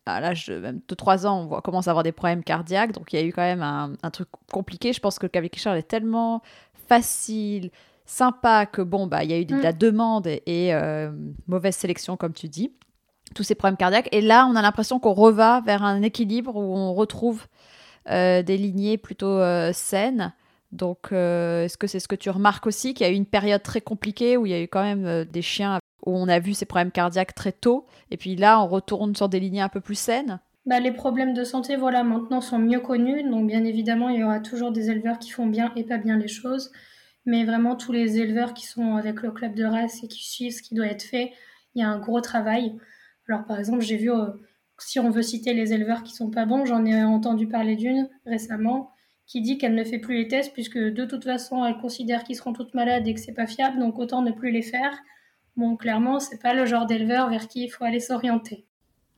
à 0.05 0.21
l'âge 0.21 0.47
de, 0.47 0.59
même 0.59 0.81
de 0.87 0.95
3 0.95 1.25
ans, 1.25 1.49
on 1.51 1.61
commence 1.61 1.87
à 1.87 1.91
avoir 1.91 2.03
des 2.03 2.11
problèmes 2.11 2.43
cardiaques. 2.43 2.91
Donc, 2.91 3.11
il 3.13 3.19
y 3.19 3.23
a 3.23 3.25
eu 3.25 3.33
quand 3.33 3.41
même 3.41 3.63
un, 3.63 4.11
truc 4.11 4.27
compliqué. 4.51 4.93
Je 4.93 4.99
pense 4.99 5.17
que 5.19 5.25
le 5.25 5.29
cavalier 5.29 5.49
King 5.49 5.61
Charles 5.61 5.77
est 5.77 5.83
tellement 5.83 6.41
facile, 6.87 7.71
sympa, 8.05 8.65
que 8.65 8.81
bon, 8.81 9.07
bah, 9.07 9.23
il 9.23 9.31
y 9.31 9.33
a 9.33 9.39
eu 9.39 9.45
de, 9.45 9.55
la 9.55 9.71
mm. 9.71 9.77
demande 9.77 10.27
et, 10.27 10.73
mauvaise 11.47 11.75
sélection, 11.75 12.17
comme 12.17 12.33
tu 12.33 12.47
dis. 12.47 12.71
Tous 13.33 13.43
ces 13.43 13.55
problèmes 13.55 13.77
cardiaques. 13.77 14.09
Et 14.11 14.21
là, 14.21 14.47
on 14.49 14.55
a 14.55 14.61
l'impression 14.61 14.99
qu'on 14.99 15.13
reva 15.13 15.61
vers 15.65 15.83
un 15.83 16.01
équilibre 16.03 16.55
où 16.55 16.77
on 16.77 16.93
retrouve 16.93 17.47
euh, 18.11 18.43
des 18.43 18.57
lignées 18.57 18.97
plutôt 18.99 19.39
euh, 19.39 19.71
saines. 19.73 20.33
Donc, 20.71 21.11
euh, 21.11 21.65
est-ce 21.65 21.77
que 21.77 21.87
c'est 21.87 21.99
ce 21.99 22.07
que 22.07 22.15
tu 22.15 22.29
remarques 22.29 22.67
aussi, 22.67 22.93
qu'il 22.93 23.05
y 23.05 23.09
a 23.09 23.11
eu 23.11 23.15
une 23.15 23.25
période 23.25 23.63
très 23.63 23.81
compliquée 23.81 24.37
où 24.37 24.45
il 24.45 24.51
y 24.51 24.55
a 24.55 24.61
eu 24.61 24.67
quand 24.67 24.83
même 24.83 25.25
des 25.25 25.41
chiens 25.41 25.79
où 26.05 26.15
on 26.15 26.27
a 26.27 26.37
vu 26.37 26.53
ces 26.53 26.65
problèmes 26.65 26.91
cardiaques 26.91 27.33
très 27.33 27.51
tôt, 27.51 27.87
et 28.11 28.17
puis 28.17 28.35
là, 28.35 28.61
on 28.61 28.67
retourne 28.67 29.15
sur 29.15 29.27
des 29.27 29.39
lignées 29.39 29.61
un 29.61 29.69
peu 29.69 29.81
plus 29.81 29.95
saines? 29.95 30.39
Bah, 30.65 30.79
les 30.79 30.91
problèmes 30.91 31.33
de 31.33 31.43
santé, 31.43 31.75
voilà, 31.75 32.03
maintenant 32.03 32.41
sont 32.41 32.59
mieux 32.59 32.79
connus. 32.79 33.23
Donc, 33.23 33.47
bien 33.47 33.63
évidemment, 33.65 34.09
il 34.09 34.19
y 34.19 34.23
aura 34.23 34.39
toujours 34.39 34.71
des 34.71 34.89
éleveurs 34.89 35.19
qui 35.19 35.29
font 35.31 35.47
bien 35.47 35.71
et 35.75 35.83
pas 35.83 35.97
bien 35.97 36.17
les 36.17 36.27
choses. 36.27 36.71
Mais 37.25 37.43
vraiment, 37.45 37.75
tous 37.75 37.91
les 37.91 38.19
éleveurs 38.19 38.53
qui 38.53 38.65
sont 38.65 38.95
avec 38.95 39.21
le 39.21 39.31
club 39.31 39.55
de 39.55 39.63
race 39.63 40.03
et 40.03 40.07
qui 40.07 40.23
suivent 40.23 40.53
ce 40.53 40.61
qui 40.61 40.75
doit 40.75 40.87
être 40.87 41.03
fait, 41.03 41.33
il 41.75 41.81
y 41.81 41.83
a 41.83 41.89
un 41.89 41.99
gros 41.99 42.21
travail. 42.21 42.77
Alors, 43.27 43.45
par 43.45 43.59
exemple, 43.59 43.81
j'ai 43.81 43.97
vu 43.97 44.09
si 44.79 44.99
on 44.99 45.09
veut 45.09 45.21
citer 45.21 45.53
les 45.53 45.73
éleveurs 45.73 46.03
qui 46.03 46.13
sont 46.13 46.29
pas 46.29 46.45
bons, 46.45 46.65
j'en 46.65 46.85
ai 46.85 47.03
entendu 47.03 47.47
parler 47.47 47.75
d'une 47.75 48.09
récemment 48.25 48.91
qui 49.27 49.41
dit 49.41 49.57
qu'elle 49.57 49.75
ne 49.75 49.83
fait 49.83 49.99
plus 49.99 50.17
les 50.17 50.27
tests 50.27 50.53
puisque 50.53 50.77
de 50.77 51.05
toute 51.05 51.23
façon 51.23 51.65
elle 51.65 51.77
considère 51.77 52.23
qu'ils 52.23 52.35
seront 52.35 52.53
toutes 52.53 52.73
malades 52.73 53.07
et 53.07 53.13
que 53.13 53.19
c'est 53.19 53.33
pas 53.33 53.47
fiable, 53.47 53.79
donc 53.79 53.97
autant 53.97 54.21
ne 54.21 54.31
plus 54.31 54.51
les 54.51 54.61
faire. 54.61 54.95
Bon, 55.55 55.77
clairement, 55.77 56.19
c'est 56.19 56.41
pas 56.41 56.53
le 56.53 56.65
genre 56.65 56.85
d'éleveur 56.85 57.29
vers 57.29 57.47
qui 57.47 57.63
il 57.63 57.69
faut 57.69 57.85
aller 57.85 57.99
s'orienter. 57.99 58.65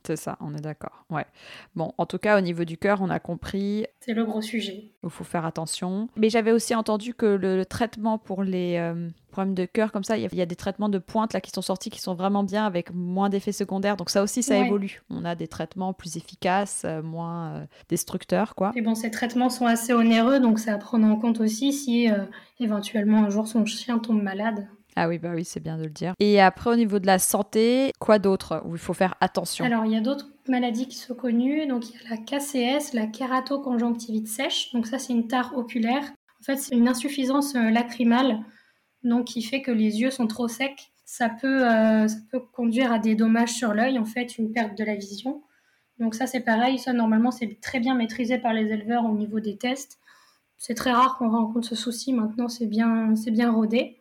C'est 0.06 0.16
ça, 0.16 0.38
on 0.40 0.54
est 0.54 0.60
d'accord. 0.60 1.04
Ouais. 1.10 1.26
Bon, 1.74 1.92
en 1.98 2.06
tout 2.06 2.18
cas, 2.18 2.38
au 2.38 2.40
niveau 2.40 2.64
du 2.64 2.78
cœur, 2.78 3.00
on 3.02 3.10
a 3.10 3.18
compris. 3.18 3.86
C'est 4.00 4.14
le 4.14 4.24
gros 4.24 4.40
sujet. 4.40 4.90
Il 5.04 5.10
faut 5.10 5.24
faire 5.24 5.44
attention. 5.44 6.08
Mais 6.16 6.30
j'avais 6.30 6.52
aussi 6.52 6.74
entendu 6.74 7.14
que 7.14 7.26
le, 7.26 7.64
traitement 7.66 8.16
pour 8.16 8.42
les 8.42 8.76
euh, 8.78 9.08
problèmes 9.30 9.54
de 9.54 9.66
cœur, 9.66 9.92
comme 9.92 10.04
ça, 10.04 10.16
il 10.16 10.34
y, 10.34 10.40
a 10.40 10.46
des 10.46 10.56
traitements 10.56 10.88
de 10.88 10.98
pointe 10.98 11.34
là 11.34 11.40
qui 11.40 11.50
sont 11.50 11.62
sortis 11.62 11.90
qui 11.90 12.00
sont 12.00 12.14
vraiment 12.14 12.42
bien 12.42 12.64
avec 12.64 12.94
moins 12.94 13.28
d'effets 13.28 13.52
secondaires. 13.52 13.96
Donc 13.96 14.10
ça 14.10 14.22
aussi, 14.22 14.42
ça 14.42 14.56
évolue. 14.56 15.02
On 15.10 15.24
a 15.24 15.34
des 15.34 15.48
traitements 15.48 15.92
plus 15.92 16.16
efficaces, 16.16 16.82
euh, 16.84 17.02
moins 17.02 17.48
euh, 17.48 17.64
destructeurs, 17.88 18.54
quoi. 18.54 18.72
Et 18.76 18.82
bon, 18.82 18.94
ces 18.94 19.10
traitements 19.10 19.50
sont 19.50 19.66
assez 19.66 19.92
onéreux, 19.92 20.40
donc 20.40 20.58
c'est 20.58 20.70
à 20.70 20.78
prendre 20.78 21.06
en 21.06 21.16
compte 21.16 21.40
aussi 21.40 21.72
si 21.72 22.08
éventuellement 22.60 23.24
un 23.24 23.30
jour 23.30 23.46
son 23.46 23.66
chien 23.66 23.98
tombe 23.98 24.22
malade. 24.22 24.68
Ah 24.96 25.08
oui, 25.08 25.18
bah 25.18 25.30
oui, 25.34 25.44
c'est 25.44 25.60
bien 25.60 25.78
de 25.78 25.84
le 25.84 25.90
dire. 25.90 26.14
Et 26.18 26.40
après, 26.40 26.70
au 26.70 26.76
niveau 26.76 26.98
de 26.98 27.06
la 27.06 27.18
santé, 27.18 27.92
quoi 27.98 28.18
d'autre 28.18 28.62
où 28.64 28.72
il 28.72 28.80
faut 28.80 28.94
faire 28.94 29.14
attention? 29.20 29.64
Alors, 29.64 29.84
il 29.84 29.92
y 29.92 29.96
a 29.96 30.00
d'autres 30.00 30.28
maladies 30.48 30.88
qui 30.88 30.96
sont 30.96 31.14
connues. 31.14 31.66
Donc, 31.66 31.88
il 31.88 31.94
y 31.94 32.06
a 32.06 32.10
la 32.10 32.16
KCS, 32.16 32.94
la 32.94 33.06
kératoconjonctivite 33.06 34.28
sèche. 34.28 34.72
Donc, 34.72 34.86
ça, 34.86 34.98
c'est 34.98 35.12
une 35.12 35.28
tare 35.28 35.56
oculaire. 35.56 36.02
En 36.40 36.44
fait, 36.44 36.56
c'est 36.56 36.74
une 36.74 36.88
insuffisance 36.88 37.54
euh, 37.54 37.70
lacrymale, 37.70 38.40
donc 39.02 39.26
qui 39.26 39.42
fait 39.42 39.62
que 39.62 39.70
les 39.70 40.00
yeux 40.00 40.10
sont 40.10 40.26
trop 40.26 40.48
secs. 40.48 40.90
Ça 41.04 41.28
peut, 41.28 41.66
euh, 41.66 42.06
ça 42.06 42.16
peut 42.30 42.40
conduire 42.40 42.92
à 42.92 42.98
des 42.98 43.14
dommages 43.14 43.52
sur 43.52 43.74
l'œil, 43.74 43.98
en 43.98 44.04
fait, 44.04 44.38
une 44.38 44.52
perte 44.52 44.76
de 44.76 44.84
la 44.84 44.94
vision. 44.94 45.42
Donc 45.98 46.14
ça, 46.14 46.26
c'est 46.26 46.40
pareil. 46.40 46.78
Ça, 46.78 46.92
normalement, 46.92 47.30
c'est 47.30 47.60
très 47.60 47.80
bien 47.80 47.94
maîtrisé 47.94 48.38
par 48.38 48.52
les 48.52 48.66
éleveurs 48.66 49.04
au 49.04 49.14
niveau 49.14 49.40
des 49.40 49.56
tests. 49.56 49.98
C'est 50.56 50.74
très 50.74 50.92
rare 50.92 51.18
qu'on 51.18 51.30
rencontre 51.30 51.66
ce 51.66 51.74
souci. 51.74 52.12
Maintenant, 52.12 52.48
c'est 52.48 52.66
bien, 52.66 53.14
c'est 53.16 53.30
bien 53.30 53.52
rodé. 53.52 53.97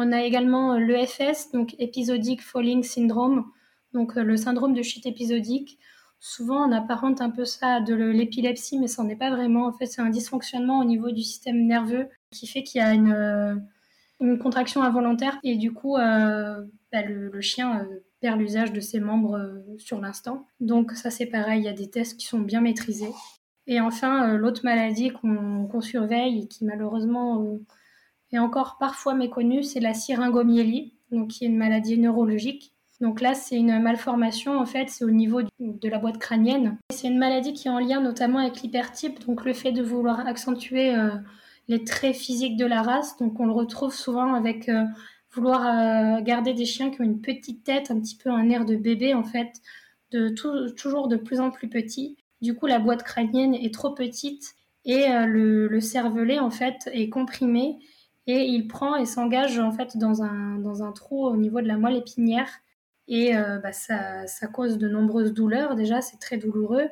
On 0.00 0.12
a 0.12 0.22
également 0.22 0.74
euh, 0.74 0.78
l'EFS, 0.78 1.50
donc 1.52 1.74
Episodic 1.80 2.40
Falling 2.40 2.84
Syndrome, 2.84 3.50
donc 3.92 4.16
euh, 4.16 4.22
le 4.22 4.36
syndrome 4.36 4.72
de 4.72 4.82
chute 4.82 5.06
épisodique. 5.06 5.76
Souvent, 6.20 6.68
on 6.68 6.72
apparente 6.72 7.20
un 7.20 7.30
peu 7.30 7.44
ça 7.44 7.74
à 7.74 7.80
de 7.80 7.94
l'épilepsie, 7.94 8.78
mais 8.78 8.86
ça 8.86 9.02
n'en 9.02 9.08
est 9.08 9.16
pas 9.16 9.30
vraiment. 9.30 9.66
En 9.66 9.72
fait, 9.72 9.86
c'est 9.86 10.00
un 10.00 10.10
dysfonctionnement 10.10 10.78
au 10.78 10.84
niveau 10.84 11.10
du 11.10 11.22
système 11.22 11.66
nerveux 11.66 12.06
qui 12.30 12.46
fait 12.46 12.62
qu'il 12.62 12.80
y 12.80 12.84
a 12.84 12.94
une, 12.94 13.12
euh, 13.12 14.36
contraction 14.40 14.82
involontaire 14.82 15.38
et 15.42 15.56
du 15.56 15.72
coup, 15.72 15.94
bah, 15.96 17.02
le, 17.06 17.40
chien 17.40 17.86
perd 18.20 18.40
l'usage 18.40 18.72
de 18.72 18.80
ses 18.80 18.98
membres 18.98 19.38
sur 19.78 20.00
l'instant. 20.00 20.44
Donc 20.58 20.92
ça, 20.92 21.10
c'est 21.10 21.26
pareil, 21.26 21.62
il 21.62 21.64
y 21.64 21.68
a 21.68 21.72
des 21.72 21.88
tests 21.88 22.18
qui 22.18 22.26
sont 22.26 22.40
bien 22.40 22.60
maîtrisés. 22.60 23.12
Et 23.68 23.80
enfin, 23.80 24.36
l'autre 24.36 24.62
maladie 24.64 25.10
qu'on 25.10 25.80
surveille 25.80 26.40
et 26.42 26.48
qui 26.48 26.64
malheureusement 26.64 27.60
et 28.32 28.38
encore 28.38 28.76
parfois 28.78 29.14
méconnue, 29.14 29.62
c'est 29.62 29.80
la 29.80 29.94
syringomyélie, 29.94 30.94
donc 31.10 31.28
qui 31.28 31.44
est 31.44 31.48
une 31.48 31.56
maladie 31.56 31.98
neurologique. 31.98 32.74
Donc 33.00 33.20
là, 33.20 33.34
c'est 33.34 33.56
une 33.56 33.80
malformation, 33.80 34.58
en 34.58 34.66
fait, 34.66 34.90
c'est 34.90 35.04
au 35.04 35.10
niveau 35.10 35.42
de 35.60 35.88
la 35.88 35.98
boîte 35.98 36.18
crânienne. 36.18 36.78
C'est 36.90 37.06
une 37.06 37.18
maladie 37.18 37.52
qui 37.52 37.68
est 37.68 37.70
en 37.70 37.78
lien 37.78 38.00
notamment 38.00 38.40
avec 38.40 38.60
l'hypertype, 38.60 39.24
donc 39.24 39.44
le 39.44 39.52
fait 39.52 39.70
de 39.70 39.82
vouloir 39.82 40.26
accentuer 40.26 40.94
euh, 40.96 41.10
les 41.68 41.84
traits 41.84 42.16
physiques 42.16 42.56
de 42.56 42.66
la 42.66 42.82
race. 42.82 43.16
Donc 43.18 43.38
on 43.38 43.46
le 43.46 43.52
retrouve 43.52 43.94
souvent 43.94 44.34
avec 44.34 44.68
euh, 44.68 44.84
vouloir 45.32 45.64
euh, 46.18 46.20
garder 46.22 46.54
des 46.54 46.64
chiens 46.64 46.90
qui 46.90 47.00
ont 47.00 47.04
une 47.04 47.20
petite 47.20 47.62
tête, 47.62 47.92
un 47.92 48.00
petit 48.00 48.16
peu 48.16 48.30
un 48.30 48.50
air 48.50 48.64
de 48.64 48.74
bébé, 48.74 49.14
en 49.14 49.24
fait, 49.24 49.52
de 50.10 50.28
toujours 50.70 51.06
de 51.06 51.16
plus 51.16 51.38
en 51.38 51.50
plus 51.50 51.68
petit. 51.68 52.16
Du 52.42 52.56
coup, 52.56 52.66
la 52.66 52.80
boîte 52.80 53.04
crânienne 53.04 53.54
est 53.54 53.72
trop 53.72 53.90
petite 53.90 54.54
et 54.84 55.06
le, 55.26 55.68
le 55.68 55.80
cervelet, 55.80 56.38
en 56.38 56.50
fait, 56.50 56.88
est 56.92 57.10
comprimé 57.10 57.78
et 58.28 58.44
il 58.44 58.68
prend 58.68 58.94
et 58.94 59.06
s'engage 59.06 59.58
en 59.58 59.72
fait 59.72 59.96
dans 59.96 60.22
un, 60.22 60.58
dans 60.58 60.84
un 60.84 60.92
trou 60.92 61.26
au 61.26 61.36
niveau 61.36 61.60
de 61.60 61.66
la 61.66 61.78
moelle 61.78 61.96
épinière 61.96 62.48
et 63.08 63.34
euh, 63.36 63.58
bah, 63.58 63.72
ça, 63.72 64.26
ça, 64.26 64.46
cause 64.46 64.78
de 64.78 64.86
nombreuses 64.86 65.32
douleurs 65.32 65.74
déjà, 65.74 66.02
c'est 66.02 66.18
très 66.18 66.36
douloureux. 66.36 66.88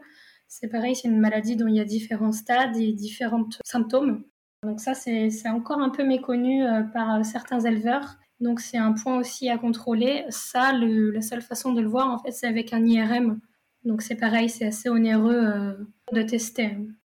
C'est 0.48 0.68
pareil, 0.68 0.96
c'est 0.96 1.08
une 1.08 1.20
maladie 1.20 1.56
dont 1.56 1.66
il 1.68 1.76
y 1.76 1.80
a 1.80 1.84
différents 1.84 2.32
stades 2.32 2.76
et 2.76 2.92
différents 2.92 3.48
symptômes. 3.64 4.24
Donc 4.62 4.80
ça, 4.80 4.94
c'est 4.94 5.30
encore 5.48 5.80
un 5.80 5.90
peu 5.90 6.04
méconnu 6.04 6.64
euh, 6.64 6.82
par 6.82 7.24
certains 7.24 7.60
éleveurs. 7.60 8.16
Donc 8.40 8.60
c'est 8.60 8.78
un 8.78 8.92
point 8.92 9.18
aussi 9.18 9.50
à 9.50 9.58
contrôler. 9.58 10.24
Ça, 10.30 10.72
la 10.72 11.22
seule 11.22 11.42
façon 11.42 11.72
de 11.72 11.82
le 11.82 11.88
voir, 11.88 12.10
en 12.10 12.18
fait, 12.18 12.32
c'est 12.32 12.46
avec 12.46 12.72
un 12.72 12.84
IRM. 12.84 13.40
Donc 13.84 14.02
c'est 14.02 14.16
pareil, 14.16 14.48
c'est 14.48 14.66
assez 14.66 14.88
onéreux 14.88 15.44
euh, 15.44 15.74
de 16.12 16.22
tester. 16.22 16.76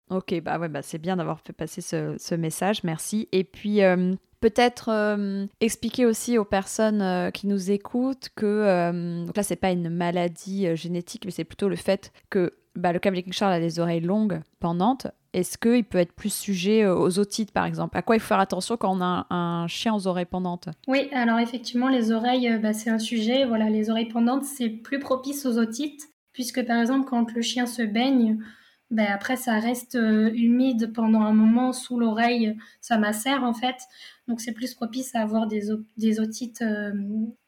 Ok, 0.10 0.40
bah 0.42 0.58
ouais, 0.58 0.70
bah 0.70 0.82
c'est 0.82 1.00
bien 1.00 1.18
d'avoir 1.18 1.42
fait 1.42 1.54
passer 1.54 1.82
ce, 1.82 2.36
message, 2.36 2.84
merci. 2.84 3.28
Et 3.32 3.44
puis 3.44 3.84
euh, 3.84 4.14
peut-être 4.40 4.90
euh, 4.90 5.46
expliquer 5.60 6.06
aussi 6.06 6.38
aux 6.38 6.46
personnes 6.46 7.02
euh, 7.02 7.30
qui 7.30 7.48
nous 7.48 7.72
écoutent 7.72 8.30
que 8.36 9.26
donc 9.26 9.36
là 9.36 9.44
c'est 9.44 9.58
pas 9.58 9.72
une 9.72 9.90
maladie 9.90 10.76
génétique, 10.78 11.26
mais 11.26 11.32
c'est 11.32 11.44
plutôt 11.44 11.68
le 11.68 11.76
fait 11.76 12.14
que 12.30 12.54
bah, 12.76 12.94
le 12.94 13.00
Cavalier 13.00 13.24
King 13.24 13.34
Charles 13.34 13.54
a 13.54 13.60
des 13.60 13.80
oreilles 13.80 14.02
longues, 14.02 14.40
pendantes. 14.60 15.08
Est-ce 15.34 15.58
qu'il 15.58 15.84
peut 15.84 15.98
être 15.98 16.14
plus 16.14 16.34
sujet 16.34 16.88
aux 16.88 17.20
otites, 17.20 17.52
par 17.52 17.66
exemple? 17.66 17.98
À 17.98 18.02
quoi 18.02 18.16
il 18.16 18.20
faut 18.20 18.28
faire 18.28 18.40
attention 18.40 18.78
quand 18.78 18.96
on 18.96 19.02
a 19.02 19.28
un, 19.30 19.68
chien 19.68 19.94
aux 19.94 20.08
oreilles 20.08 20.26
pendantes? 20.26 20.70
Oui, 20.88 21.10
alors 21.12 21.40
effectivement, 21.40 21.90
les 21.90 22.12
oreilles, 22.12 22.58
bah, 22.60 22.74
c'est 22.74 22.90
un 22.90 23.00
sujet. 23.00 23.46
Voilà, 23.46 23.70
les 23.70 23.90
oreilles 23.90 24.08
pendantes, 24.08 24.46
c'est 24.46 24.70
plus 24.70 25.00
propice 25.00 25.46
aux 25.46 25.58
otites, 25.58 26.08
puisque 26.34 26.66
par 26.66 26.80
exemple, 26.80 27.08
quand 27.10 27.34
le 27.34 27.42
chien 27.42 27.66
se 27.66 27.82
baigne, 27.82 28.38
ben 28.90 29.08
après 29.12 29.36
ça 29.36 29.60
reste 29.60 29.96
euh, 29.96 30.32
humide 30.34 30.94
pendant 30.94 31.22
un 31.22 31.34
moment 31.34 31.74
sous 31.74 32.00
l'oreille, 32.00 32.56
ça 32.82 32.98
macère 32.98 33.44
en 33.44 33.54
fait. 33.54 33.76
Donc 34.28 34.40
c'est 34.42 34.54
plus 34.54 34.74
propice 34.74 35.14
à 35.16 35.22
avoir 35.22 35.48
des, 35.48 35.72
otites 36.20 36.62
euh, 36.62 36.94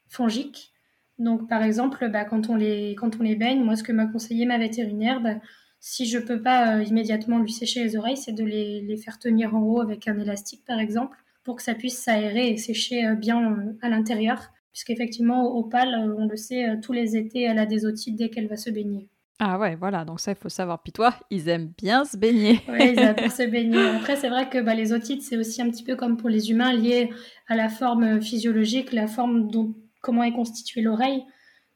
fongiques. 0.10 0.74
Donc 1.18 1.48
par 1.50 1.64
exemple, 1.64 2.10
bah, 2.10 2.26
quand, 2.26 2.50
on 2.50 2.56
les, 2.56 2.96
quand 2.96 3.20
on 3.20 3.24
les 3.24 3.36
baigne, 3.36 3.64
moi 3.64 3.76
ce 3.76 3.84
que 3.84 3.92
m'a 3.92 4.06
conseillé 4.08 4.46
ma 4.46 4.58
vétérinaire, 4.58 5.22
bah, 5.22 5.36
si 5.80 6.06
je 6.06 6.20
peux 6.20 6.42
pas 6.42 6.78
euh, 6.78 6.84
immédiatement 6.84 7.40
lui 7.40 7.52
sécher 7.54 7.84
les 7.84 7.96
oreilles, 7.98 8.18
c'est 8.18 8.34
de 8.34 8.44
les, 8.44 8.82
les, 8.82 8.98
faire 8.98 9.20
tenir 9.20 9.56
en 9.56 9.62
haut 9.62 9.82
avec 9.82 10.08
un 10.10 10.20
élastique 10.20 10.66
par 10.66 10.80
exemple, 10.80 11.18
pour 11.44 11.56
que 11.56 11.64
ça 11.64 11.76
puisse 11.76 12.00
s'aérer 12.00 12.50
et 12.50 12.58
sécher 12.58 13.16
bien 13.16 13.76
à 13.82 13.90
l'intérieur. 13.90 14.52
Puisqu'effectivement, 14.74 15.46
au 15.56 15.70
on 15.74 16.28
le 16.28 16.38
sait, 16.38 16.80
tous 16.82 16.94
les 16.94 17.18
étés, 17.18 17.44
elle 17.44 17.60
a 17.60 17.66
des 17.66 17.86
otites 17.86 18.16
dès 18.16 18.30
qu'elle 18.30 18.48
va 18.48 18.56
se 18.58 18.70
baigner. 18.70 19.10
Ah 19.42 19.58
ouais, 19.58 19.76
voilà, 19.76 20.04
donc 20.04 20.20
ça, 20.20 20.32
il 20.32 20.38
faut 20.38 20.50
savoir. 20.50 20.84
Puis 20.84 20.92
toi, 20.92 21.16
ils 21.30 21.48
aiment 21.48 21.72
bien 21.78 22.04
se 22.04 22.18
baigner. 22.18 22.60
oui, 22.68 22.94
ils 22.94 23.00
adorent 23.00 23.32
se 23.32 23.44
baigner. 23.50 23.80
Après, 23.96 24.18
c'est 24.18 24.28
vrai 24.28 24.50
que 24.50 24.62
bah, 24.62 24.76
les 24.76 24.92
otites, 24.92 25.24
c'est 25.24 25.38
aussi 25.38 25.62
un 25.62 25.70
petit 25.70 25.84
peu 25.84 25.96
comme 25.96 26.18
pour 26.18 26.28
les 26.28 26.52
humains, 26.52 26.74
lié 26.74 27.10
à 27.48 27.56
la 27.56 27.70
forme 27.70 28.22
physiologique, 28.22 28.92
la 28.92 29.08
forme 29.08 29.50
dont, 29.50 29.74
comment 30.02 30.24
est 30.24 30.34
constituée 30.34 30.82
l'oreille. 30.82 31.24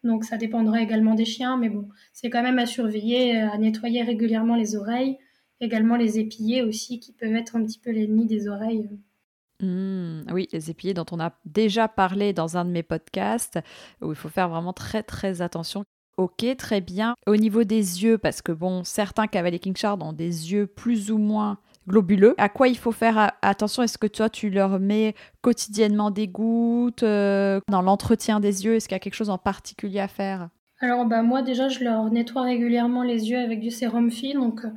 Donc 0.04 0.26
ça 0.26 0.36
dépendra 0.36 0.82
également 0.82 1.15
des 1.15 1.23
chiens, 1.23 1.56
mais 1.56 1.69
bon, 1.69 1.88
c'est 2.12 2.30
quand 2.30 2.43
même 2.43 2.60
à 2.60 2.65
surveiller, 2.65 3.39
à 3.39 3.58
nettoyer 3.58 4.04
régulièrement 4.04 4.56
les 4.56 4.76
oreilles, 4.76 5.17
également 5.62 5.95
les 5.95 6.19
épillés 6.19 6.62
aussi, 6.62 6.99
qui 6.99 7.13
peuvent 7.13 7.36
être 7.36 7.56
un 7.56 7.63
petit 7.63 7.80
peu 7.80 7.91
l'ennemi 7.91 8.26
des 8.26 8.49
oreilles. 8.49 8.89
Mmh, 9.62 10.23
oui, 10.34 10.49
les 10.52 10.69
épillés 10.69 10.93
dont 10.93 11.06
on 11.12 11.21
a 11.21 11.34
déjà 11.45 11.88
parlé 11.88 12.34
dans 12.34 12.58
un 12.58 12.65
de 12.65 12.71
mes 12.71 12.84
podcasts, 12.84 13.60
où 14.02 14.12
il 14.12 14.17
faut 14.17 14.28
faire 14.28 14.49
vraiment 14.49 14.73
très 14.73 15.04
très 15.04 15.41
attention. 15.41 15.86
Ok, 16.17 16.45
très 16.58 16.80
bien. 16.80 17.15
Au 17.26 17.36
niveau 17.36 17.63
des 17.63 18.04
yeux, 18.04 18.19
parce 18.19 18.43
que 18.43 18.52
bon, 18.52 18.84
certains 18.84 19.26
cavaliers 19.26 19.58
King 19.58 19.76
Charles 19.76 20.04
ont 20.04 20.13
des 20.13 20.52
yeux 20.52 20.67
plus 20.67 21.10
ou 21.12 21.17
moins 21.17 21.58
globuleux. 21.88 22.36
À 22.38 22.49
quoi 22.49 22.67
il 22.67 22.78
faut 22.78 22.91
faire 22.91 23.32
attention? 23.41 23.82
Est-ce 23.82 23.97
que 23.97 24.06
toi, 24.08 24.30
tu 24.30 24.52
leur 24.52 24.80
mets 24.80 25.15
quotidiennement 25.41 26.12
des 26.12 26.28
gouttes 26.28 27.02
euh, 27.02 27.60
dans 27.67 27.82
l'entretien 27.82 28.39
des 28.39 28.63
yeux? 28.63 28.76
Est-ce 28.76 28.88
qu'il 28.88 28.95
y 28.95 28.97
a 28.97 28.99
quelque 28.99 29.15
chose 29.15 29.32
en 29.32 29.39
particulier 29.39 29.99
à 29.99 30.08
faire? 30.08 30.49
Alors, 30.82 31.06
bah, 31.06 31.23
moi, 31.23 31.41
déjà, 31.41 31.67
je 31.67 31.84
leur 31.84 32.10
nettoie 32.12 32.43
régulièrement 32.43 33.02
les 33.02 33.30
yeux 33.30 33.39
avec 33.39 33.60
du 33.60 33.71
sérum 33.71 34.12
fil. 34.12 34.36
Donc, 34.36 34.63
euh, 34.63 34.69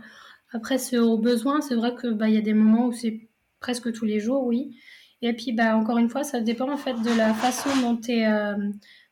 après, 0.55 0.79
c'est 0.79 0.99
au 0.99 1.19
besoin. 1.19 1.61
C'est 1.61 1.75
vrai 1.75 1.95
que 1.95 2.09
bah, 2.09 2.31
y 2.31 2.39
a 2.39 2.43
des 2.43 2.55
moments 2.55 2.87
où 2.87 2.93
c'est 2.93 3.29
presque 3.61 3.93
tous 3.93 4.07
les 4.07 4.21
jours, 4.21 4.47
oui. 4.47 4.75
Et 5.21 5.35
puis, 5.35 5.53
bah, 5.53 5.77
encore 5.77 5.99
une 5.99 6.09
fois, 6.09 6.25
ça 6.25 6.41
dépend 6.41 6.71
en 6.71 6.79
fait 6.79 6.95
de 6.95 7.17
la 7.17 7.35
façon 7.35 7.69
dont 7.83 7.97
tu 7.97 8.23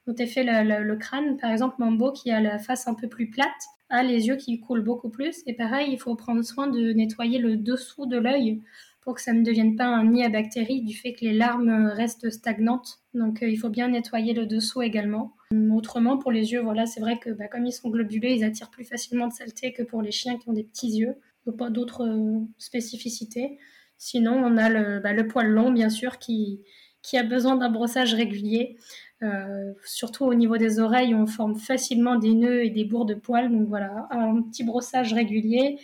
dont 0.07 0.15
est 0.15 0.27
fait 0.27 0.45
le, 0.45 0.97
crâne. 0.97 1.37
Par 1.37 1.51
exemple, 1.51 1.77
Mambo, 1.79 2.13
qui 2.13 2.31
a 2.31 2.41
la 2.41 2.59
face 2.59 2.87
un 2.87 2.95
peu 2.95 3.09
plus 3.09 3.31
plate, 3.31 3.49
a 3.89 4.03
les 4.03 4.27
yeux 4.27 4.37
qui 4.37 4.61
coulent 4.61 4.83
beaucoup 4.83 5.11
plus. 5.11 5.43
Et 5.47 5.55
pareil, 5.55 5.91
il 5.93 5.99
faut 5.99 6.15
prendre 6.15 6.43
soin 6.43 6.67
de 6.67 6.93
nettoyer 6.93 7.39
le 7.39 7.57
dessous 7.57 8.07
de 8.07 8.19
l'œil 8.19 8.63
pour 9.01 9.15
que 9.15 9.21
ça 9.21 9.35
ne 9.35 9.45
devienne 9.45 9.77
pas 9.77 9.85
un 9.85 10.05
nid 10.05 10.25
à 10.25 10.31
bactéries 10.31 10.81
du 10.81 10.97
fait 10.97 11.13
que 11.13 11.27
les 11.27 11.35
larmes 11.35 11.89
restent 11.89 12.31
stagnantes. 12.31 13.01
Donc 13.13 13.43
euh, 13.43 13.49
il 13.49 13.57
faut 13.59 13.69
bien 13.69 13.89
nettoyer 13.89 14.33
le 14.33 14.47
dessous 14.47 14.81
également. 14.81 15.35
Autrement, 15.73 16.19
pour 16.19 16.33
les 16.33 16.53
yeux, 16.53 16.63
voilà, 16.63 16.87
c'est 16.87 17.01
vrai 17.01 17.19
que 17.19 17.31
bah, 17.31 17.47
comme 17.47 17.67
ils 17.67 17.73
sont 17.73 17.91
globulés, 17.91 18.35
ils 18.35 18.45
attirent 18.45 18.71
plus 18.71 18.85
facilement 18.85 19.29
de 19.29 19.33
saleté 19.33 19.73
que 19.73 19.83
pour 19.83 20.03
les 20.03 20.11
chiens 20.11 20.39
qui 20.39 20.49
ont 20.49 20.55
des 20.55 20.65
petits 20.65 20.89
yeux. 20.89 21.15
Il 21.47 21.51
n'y 21.51 21.55
a 21.55 21.59
pas 21.59 21.71
d'autres 21.71 22.07
euh, 22.07 22.41
spécificités. 22.59 23.59
Sinon, 23.99 24.33
on 24.33 24.57
a 24.57 24.69
le, 24.69 25.01
bah, 25.01 25.13
le 25.13 25.29
poil 25.29 25.49
long, 25.49 25.71
bien 25.71 25.91
sûr, 25.91 26.19
qui, 26.19 26.63
qui 27.03 27.19
a 27.19 27.23
besoin 27.23 27.57
d'un 27.57 27.71
brossage 27.71 28.15
régulier. 28.15 28.77
Euh, 29.23 29.73
surtout 29.85 30.25
au 30.25 30.35
niveau 30.35 30.57
des 30.57 30.81
oreilles, 30.81 31.15
on 31.15 31.27
forme 31.27 31.57
facilement 31.57 32.17
des 32.17 32.35
nœuds 32.35 32.65
et 32.65 32.71
des 32.71 32.85
bourres 32.85 33.07
de 33.07 33.15
poils. 33.15 33.51
Donc 33.51 33.69
voilà, 33.69 34.07
un 34.11 34.43
petit 34.43 34.65
brossage 34.65 35.13
régulier. 35.13 35.79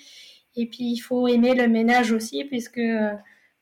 Et 0.57 0.67
puis 0.67 0.93
il 0.93 0.99
faut 0.99 1.29
aimer 1.29 1.55
le 1.55 1.69
ménage 1.69 2.13
aussi, 2.13 2.45
puisque 2.45 2.79
euh, 2.79 3.13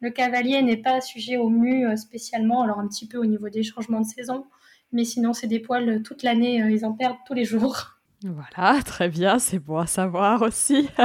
le 0.01 0.11
cavalier 0.11 0.63
n'est 0.63 0.79
pas 0.79 1.01
sujet 1.01 1.37
au 1.37 1.49
mu 1.49 1.87
euh, 1.87 1.97
spécialement, 1.97 2.63
alors 2.63 2.79
un 2.79 2.89
petit 2.89 3.07
peu 3.07 3.19
au 3.19 3.27
niveau 3.27 3.49
des 3.49 3.63
changements 3.63 4.01
de 4.01 4.07
saison. 4.07 4.47
Mais 4.93 5.05
sinon, 5.05 5.35
c'est 5.35 5.49
des 5.49 5.61
poils 5.61 6.03
toute 6.03 6.23
l'année, 6.23 6.65
ils 6.71 6.87
en 6.87 6.95
perdent 6.95 7.19
tous 7.27 7.35
les 7.35 7.45
jours. 7.45 7.99
Voilà, 8.25 8.83
très 8.85 9.09
bien, 9.11 9.39
c'est 9.39 9.59
bon 9.59 9.77
à 9.77 9.87
savoir 9.87 10.43
aussi. 10.43 10.89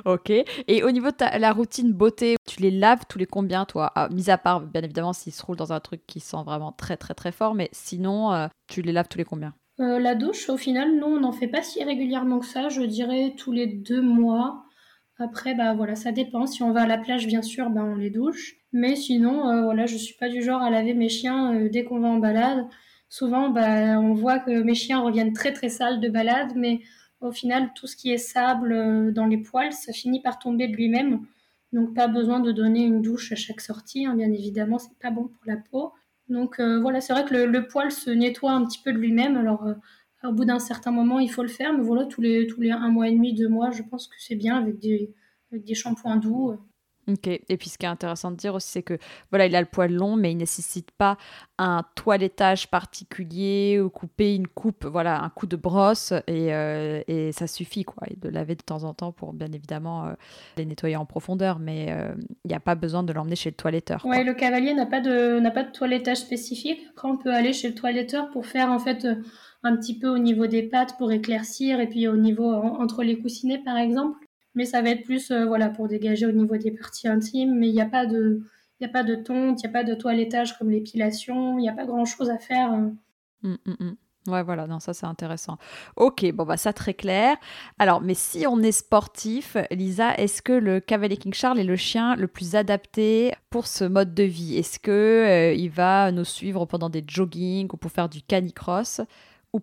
ok. 0.04 0.30
Et 0.68 0.82
au 0.82 0.90
niveau 0.90 1.10
de 1.10 1.38
la 1.38 1.52
routine 1.52 1.92
beauté, 1.92 2.36
tu 2.46 2.60
les 2.60 2.70
laves 2.70 3.04
tous 3.08 3.18
les 3.18 3.26
combien, 3.26 3.64
toi? 3.64 3.92
Ah, 3.94 4.08
Mis 4.10 4.30
à 4.30 4.38
part, 4.38 4.60
bien 4.60 4.82
évidemment, 4.82 5.12
s'ils 5.12 5.32
se 5.32 5.44
roulent 5.44 5.56
dans 5.56 5.72
un 5.72 5.80
truc 5.80 6.06
qui 6.06 6.20
sent 6.20 6.42
vraiment 6.44 6.72
très, 6.72 6.96
très, 6.96 7.14
très 7.14 7.32
fort, 7.32 7.54
mais 7.54 7.68
sinon, 7.72 8.32
euh, 8.32 8.48
tu 8.68 8.82
les 8.82 8.92
laves 8.92 9.08
tous 9.08 9.18
les 9.18 9.24
combien? 9.24 9.54
Euh, 9.80 9.98
La 9.98 10.14
douche, 10.14 10.48
au 10.48 10.56
final, 10.56 10.96
non, 10.98 11.08
on 11.08 11.20
n'en 11.20 11.32
fait 11.32 11.48
pas 11.48 11.62
si 11.62 11.82
régulièrement 11.84 12.40
que 12.40 12.46
ça. 12.46 12.68
Je 12.68 12.82
dirais 12.82 13.34
tous 13.36 13.52
les 13.52 13.66
deux 13.66 14.02
mois. 14.02 14.64
Après, 15.18 15.54
bah 15.54 15.74
voilà, 15.74 15.96
ça 15.96 16.12
dépend. 16.12 16.46
Si 16.46 16.62
on 16.62 16.72
va 16.72 16.82
à 16.82 16.86
la 16.86 16.98
plage, 16.98 17.26
bien 17.26 17.42
sûr, 17.42 17.70
bah, 17.70 17.82
on 17.84 17.96
les 17.96 18.10
douche. 18.10 18.56
Mais 18.72 18.96
sinon, 18.96 19.48
euh, 19.48 19.62
voilà, 19.62 19.86
je 19.86 19.96
suis 19.96 20.14
pas 20.14 20.28
du 20.28 20.42
genre 20.42 20.62
à 20.62 20.70
laver 20.70 20.94
mes 20.94 21.08
chiens 21.08 21.66
dès 21.70 21.84
qu'on 21.84 22.00
va 22.00 22.08
en 22.08 22.18
balade 22.18 22.66
souvent, 23.08 23.50
bah, 23.50 23.98
on 23.98 24.14
voit 24.14 24.38
que 24.38 24.62
mes 24.62 24.74
chiens 24.74 25.00
reviennent 25.00 25.32
très 25.32 25.52
très 25.52 25.68
sales 25.68 26.00
de 26.00 26.08
balade, 26.08 26.52
mais 26.54 26.80
au 27.20 27.32
final, 27.32 27.72
tout 27.74 27.86
ce 27.86 27.96
qui 27.96 28.10
est 28.12 28.18
sable 28.18 28.72
euh, 28.72 29.10
dans 29.10 29.26
les 29.26 29.38
poils, 29.38 29.72
ça 29.72 29.92
finit 29.92 30.20
par 30.20 30.38
tomber 30.38 30.68
de 30.68 30.76
lui-même. 30.76 31.26
Donc, 31.72 31.94
pas 31.94 32.08
besoin 32.08 32.40
de 32.40 32.52
donner 32.52 32.84
une 32.84 33.02
douche 33.02 33.32
à 33.32 33.36
chaque 33.36 33.60
sortie, 33.60 34.06
hein, 34.06 34.14
bien 34.14 34.32
évidemment, 34.32 34.78
c'est 34.78 34.96
pas 35.00 35.10
bon 35.10 35.24
pour 35.24 35.42
la 35.46 35.56
peau. 35.56 35.92
Donc, 36.28 36.60
euh, 36.60 36.80
voilà, 36.80 37.00
c'est 37.00 37.12
vrai 37.12 37.24
que 37.24 37.34
le, 37.34 37.66
poil 37.66 37.90
se 37.90 38.10
nettoie 38.10 38.52
un 38.52 38.64
petit 38.64 38.80
peu 38.82 38.92
de 38.92 38.98
lui-même. 38.98 39.36
Alors, 39.36 39.66
euh, 39.66 39.74
au 40.24 40.32
bout 40.32 40.44
d'un 40.44 40.58
certain 40.58 40.90
moment, 40.90 41.18
il 41.18 41.30
faut 41.30 41.42
le 41.42 41.48
faire, 41.48 41.72
mais 41.72 41.82
voilà, 41.82 42.06
tous 42.06 42.20
les, 42.20 42.46
tous 42.46 42.60
les 42.60 42.70
un 42.70 42.88
mois 42.90 43.08
et 43.08 43.12
demi, 43.12 43.34
deux 43.34 43.48
mois, 43.48 43.70
je 43.70 43.82
pense 43.82 44.08
que 44.08 44.16
c'est 44.18 44.36
bien 44.36 44.56
avec 44.56 44.78
des, 44.78 45.12
avec 45.52 45.64
des 45.64 45.74
shampoings 45.74 46.16
doux. 46.16 46.56
Et 47.24 47.56
puis 47.56 47.70
ce 47.70 47.78
qui 47.78 47.86
est 47.86 47.88
intéressant 47.88 48.30
de 48.30 48.36
dire 48.36 48.54
aussi, 48.54 48.68
c'est 48.68 48.82
que 48.82 48.98
voilà, 49.30 49.46
il 49.46 49.56
a 49.56 49.60
le 49.60 49.66
poil 49.66 49.92
long, 49.92 50.16
mais 50.16 50.32
il 50.32 50.36
nécessite 50.36 50.90
pas 50.90 51.16
un 51.58 51.82
toilettage 51.94 52.70
particulier 52.70 53.80
ou 53.80 53.90
couper 53.90 54.34
une 54.34 54.46
coupe, 54.46 54.84
voilà, 54.84 55.22
un 55.22 55.30
coup 55.30 55.46
de 55.46 55.56
brosse 55.56 56.12
et, 56.26 56.54
euh, 56.54 57.02
ça 57.32 57.46
suffit 57.46 57.84
quoi. 57.84 58.06
De 58.16 58.28
laver 58.28 58.54
de 58.54 58.62
temps 58.62 58.84
en 58.84 58.94
temps 58.94 59.12
pour 59.12 59.32
bien 59.32 59.50
évidemment 59.52 60.06
euh, 60.06 60.12
les 60.56 60.64
nettoyer 60.64 60.96
en 60.96 61.06
profondeur, 61.06 61.58
mais 61.58 61.86
euh, 61.90 62.14
il 62.44 62.48
n'y 62.48 62.54
a 62.54 62.60
pas 62.60 62.74
besoin 62.74 63.02
de 63.02 63.12
l'emmener 63.12 63.36
chez 63.36 63.50
le 63.50 63.56
toiletteur. 63.56 64.04
Ouais, 64.04 64.24
le 64.24 64.34
cavalier 64.34 64.74
n'a 64.74 64.86
pas 64.86 65.00
de 65.00 65.40
n'a 65.40 65.50
pas 65.50 65.64
de 65.64 65.72
toilettage 65.72 66.18
spécifique. 66.18 66.80
Après, 66.90 67.08
on 67.08 67.16
peut 67.16 67.32
aller 67.32 67.52
chez 67.52 67.68
le 67.68 67.74
toiletteur 67.74 68.30
pour 68.30 68.46
faire 68.46 68.70
en 68.70 68.78
fait 68.78 69.06
un 69.62 69.76
petit 69.76 69.98
peu 69.98 70.08
au 70.08 70.18
niveau 70.18 70.46
des 70.46 70.62
pattes 70.62 70.96
pour 70.98 71.10
éclaircir 71.10 71.80
et 71.80 71.88
puis 71.88 72.06
au 72.06 72.16
niveau 72.16 72.52
entre 72.52 73.02
les 73.02 73.18
coussinets 73.18 73.58
par 73.58 73.76
exemple 73.76 74.27
mais 74.54 74.64
ça 74.64 74.82
va 74.82 74.90
être 74.90 75.04
plus 75.04 75.30
euh, 75.30 75.46
voilà, 75.46 75.68
pour 75.68 75.88
dégager 75.88 76.26
au 76.26 76.32
niveau 76.32 76.56
des 76.56 76.72
parties 76.72 77.08
intimes, 77.08 77.54
mais 77.58 77.68
il 77.68 77.74
n'y 77.74 77.80
a 77.80 77.86
pas 77.86 78.06
de... 78.06 78.42
Il 78.80 78.86
a 78.86 78.90
pas 78.90 79.02
de 79.02 79.16
tonte, 79.16 79.60
il 79.60 79.66
n'y 79.66 79.70
a 79.70 79.72
pas 79.72 79.82
de 79.82 79.92
toilettage 79.94 80.56
comme 80.56 80.70
l'épilation, 80.70 81.58
il 81.58 81.62
n'y 81.62 81.68
a 81.68 81.72
pas 81.72 81.84
grand 81.84 82.04
chose 82.04 82.30
à 82.30 82.38
faire. 82.38 82.70
Hein. 82.70 82.94
Hum, 83.42 83.58
hum, 83.66 83.76
hum. 83.80 83.96
Ouais, 84.28 84.42
voilà, 84.42 84.66
non, 84.66 84.78
ça 84.78 84.92
c'est 84.94 85.06
intéressant. 85.06 85.56
Ok, 85.96 86.30
bon, 86.32 86.44
bah 86.44 86.56
ça 86.56 86.72
très 86.72 86.94
clair. 86.94 87.36
Alors, 87.78 88.00
mais 88.00 88.14
si 88.14 88.46
on 88.46 88.60
est 88.60 88.72
sportif, 88.72 89.56
Lisa, 89.70 90.14
est-ce 90.16 90.42
que 90.42 90.52
le 90.52 90.80
Cavalier 90.80 91.16
King 91.16 91.32
Charles 91.32 91.58
est 91.58 91.64
le 91.64 91.76
chien 91.76 92.14
le 92.14 92.28
plus 92.28 92.54
adapté 92.54 93.32
pour 93.50 93.66
ce 93.66 93.84
mode 93.84 94.14
de 94.14 94.24
vie? 94.24 94.58
Est-ce 94.58 94.78
que 94.78 94.90
euh, 94.90 95.54
il 95.54 95.70
va 95.70 96.12
nous 96.12 96.24
suivre 96.24 96.66
pendant 96.66 96.90
des 96.90 97.02
joggings 97.06 97.68
ou 97.72 97.76
pour 97.78 97.90
faire 97.90 98.08
du 98.08 98.22
canicross? 98.22 99.00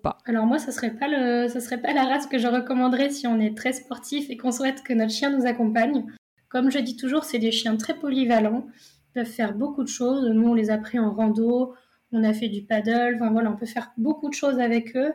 Pas 0.02 0.18
Alors 0.26 0.46
moi, 0.46 0.58
ça 0.58 0.72
serait 0.72 0.96
pas 0.96 1.08
le, 1.08 1.48
serait 1.48 1.82
pas 1.82 1.94
la 1.94 2.06
race 2.06 2.28
que 2.28 2.38
je 2.38 2.48
recommanderais 2.48 3.10
si 3.10 3.28
on 3.28 3.40
est 3.40 3.56
très 3.56 3.74
sportif 3.74 4.30
et 4.30 4.38
qu'on 4.38 4.52
souhaite 4.52 4.84
que 4.84 4.94
notre 4.94 5.12
chien 5.12 5.30
nous 5.30 5.46
accompagne. 5.46 6.06
Comme 6.50 6.72
je 6.72 6.80
dis 6.80 6.96
toujours, 6.96 7.24
c'est 7.24 7.40
des 7.40 7.52
chiens 7.52 7.78
très 7.78 7.94
polyvalents, 7.94 8.68
ils 9.10 9.14
peuvent 9.14 9.32
faire 9.32 9.54
beaucoup 9.54 9.84
de 9.84 9.90
choses. 9.90 10.28
Nous, 10.28 10.48
on 10.48 10.54
les 10.54 10.72
a 10.72 10.78
pris 10.78 11.00
en 11.00 11.14
rando, 11.14 11.76
on 12.12 12.24
a 12.24 12.34
fait 12.34 12.50
du 12.50 12.64
paddle, 12.64 13.16
enfin 13.16 13.32
voilà, 13.32 13.52
on 13.52 13.56
peut 13.56 13.66
faire 13.66 13.92
beaucoup 13.98 14.30
de 14.30 14.34
choses 14.34 14.60
avec 14.60 14.96
eux. 14.96 15.14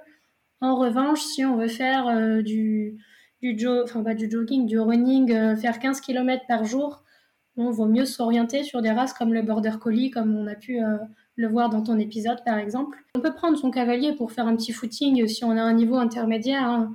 En 0.61 0.77
revanche, 0.77 1.23
si 1.23 1.45
on 1.45 1.57
veut 1.57 1.69
faire 1.69 2.07
euh, 2.09 2.43
du, 2.43 2.99
du 3.43 3.59
jogging, 3.59 4.67
du 4.67 4.79
running, 4.79 5.33
euh, 5.33 5.57
faire 5.57 5.79
15 5.79 6.01
km 6.01 6.45
par 6.47 6.65
jour, 6.65 7.03
on 7.57 7.71
vaut 7.71 7.87
mieux 7.87 8.05
s'orienter 8.05 8.63
sur 8.63 8.83
des 8.83 8.91
races 8.91 9.13
comme 9.13 9.33
le 9.33 9.43
border 9.43 9.73
collie, 9.81 10.11
comme 10.11 10.37
on 10.37 10.47
a 10.47 10.55
pu 10.55 10.83
euh, 10.83 10.99
le 11.41 11.49
voir 11.49 11.71
dans 11.71 11.83
ton 11.83 11.99
épisode 11.99 12.45
par 12.45 12.59
exemple. 12.59 12.99
On 13.15 13.21
peut 13.21 13.33
prendre 13.33 13.57
son 13.57 13.71
cavalier 13.71 14.13
pour 14.15 14.31
faire 14.31 14.47
un 14.47 14.55
petit 14.57 14.73
footing 14.73 15.27
si 15.27 15.45
on 15.45 15.53
a 15.53 15.63
un 15.63 15.73
niveau 15.73 15.97
intermédiaire. 15.97 16.65
Hein. 16.65 16.95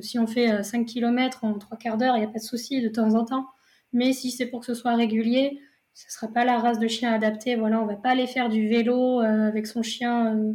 Si 0.00 0.18
on 0.18 0.26
fait 0.26 0.62
5 0.62 0.80
euh, 0.80 0.84
km 0.84 1.44
en 1.44 1.58
3 1.58 1.76
quarts 1.76 1.98
d'heure, 1.98 2.16
il 2.16 2.20
n'y 2.20 2.24
a 2.24 2.28
pas 2.28 2.38
de 2.38 2.44
souci 2.44 2.80
de 2.80 2.88
temps 2.88 3.14
en 3.14 3.24
temps. 3.24 3.46
Mais 3.92 4.14
si 4.14 4.30
c'est 4.30 4.46
pour 4.46 4.60
que 4.60 4.66
ce 4.66 4.74
soit 4.74 4.94
régulier, 4.94 5.60
ce 5.92 6.06
ne 6.06 6.10
sera 6.10 6.28
pas 6.28 6.46
la 6.46 6.58
race 6.58 6.78
de 6.78 6.88
chien 6.88 7.12
adaptée. 7.12 7.56
Voilà, 7.56 7.80
on 7.82 7.86
va 7.86 7.96
pas 7.96 8.10
aller 8.10 8.26
faire 8.26 8.48
du 8.48 8.66
vélo 8.68 9.20
euh, 9.20 9.48
avec 9.48 9.66
son 9.66 9.82
chien. 9.82 10.34
Euh, 10.34 10.54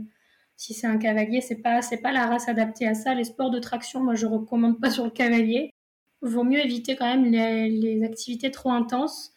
si 0.56 0.74
c'est 0.74 0.88
un 0.88 0.98
cavalier, 0.98 1.40
c'est 1.42 1.62
pas 1.62 1.84
c'est 1.84 2.02
pas 2.02 2.12
la 2.12 2.26
race 2.26 2.50
adaptée 2.50 2.88
à 2.88 2.96
ça. 2.96 3.14
Les 3.14 3.26
sports 3.26 3.52
de 3.52 3.60
traction, 3.60 4.04
moi 4.04 4.16
je 4.16 4.26
recommande 4.26 4.82
pas 4.82 4.90
sur 4.90 5.04
le 5.04 5.12
cavalier. 5.12 5.72
Vaut 6.22 6.44
mieux 6.44 6.60
éviter 6.60 6.96
quand 6.96 7.06
même 7.06 7.26
les, 7.26 7.70
les 7.70 8.04
activités 8.04 8.50
trop 8.50 8.72
intenses. 8.72 9.34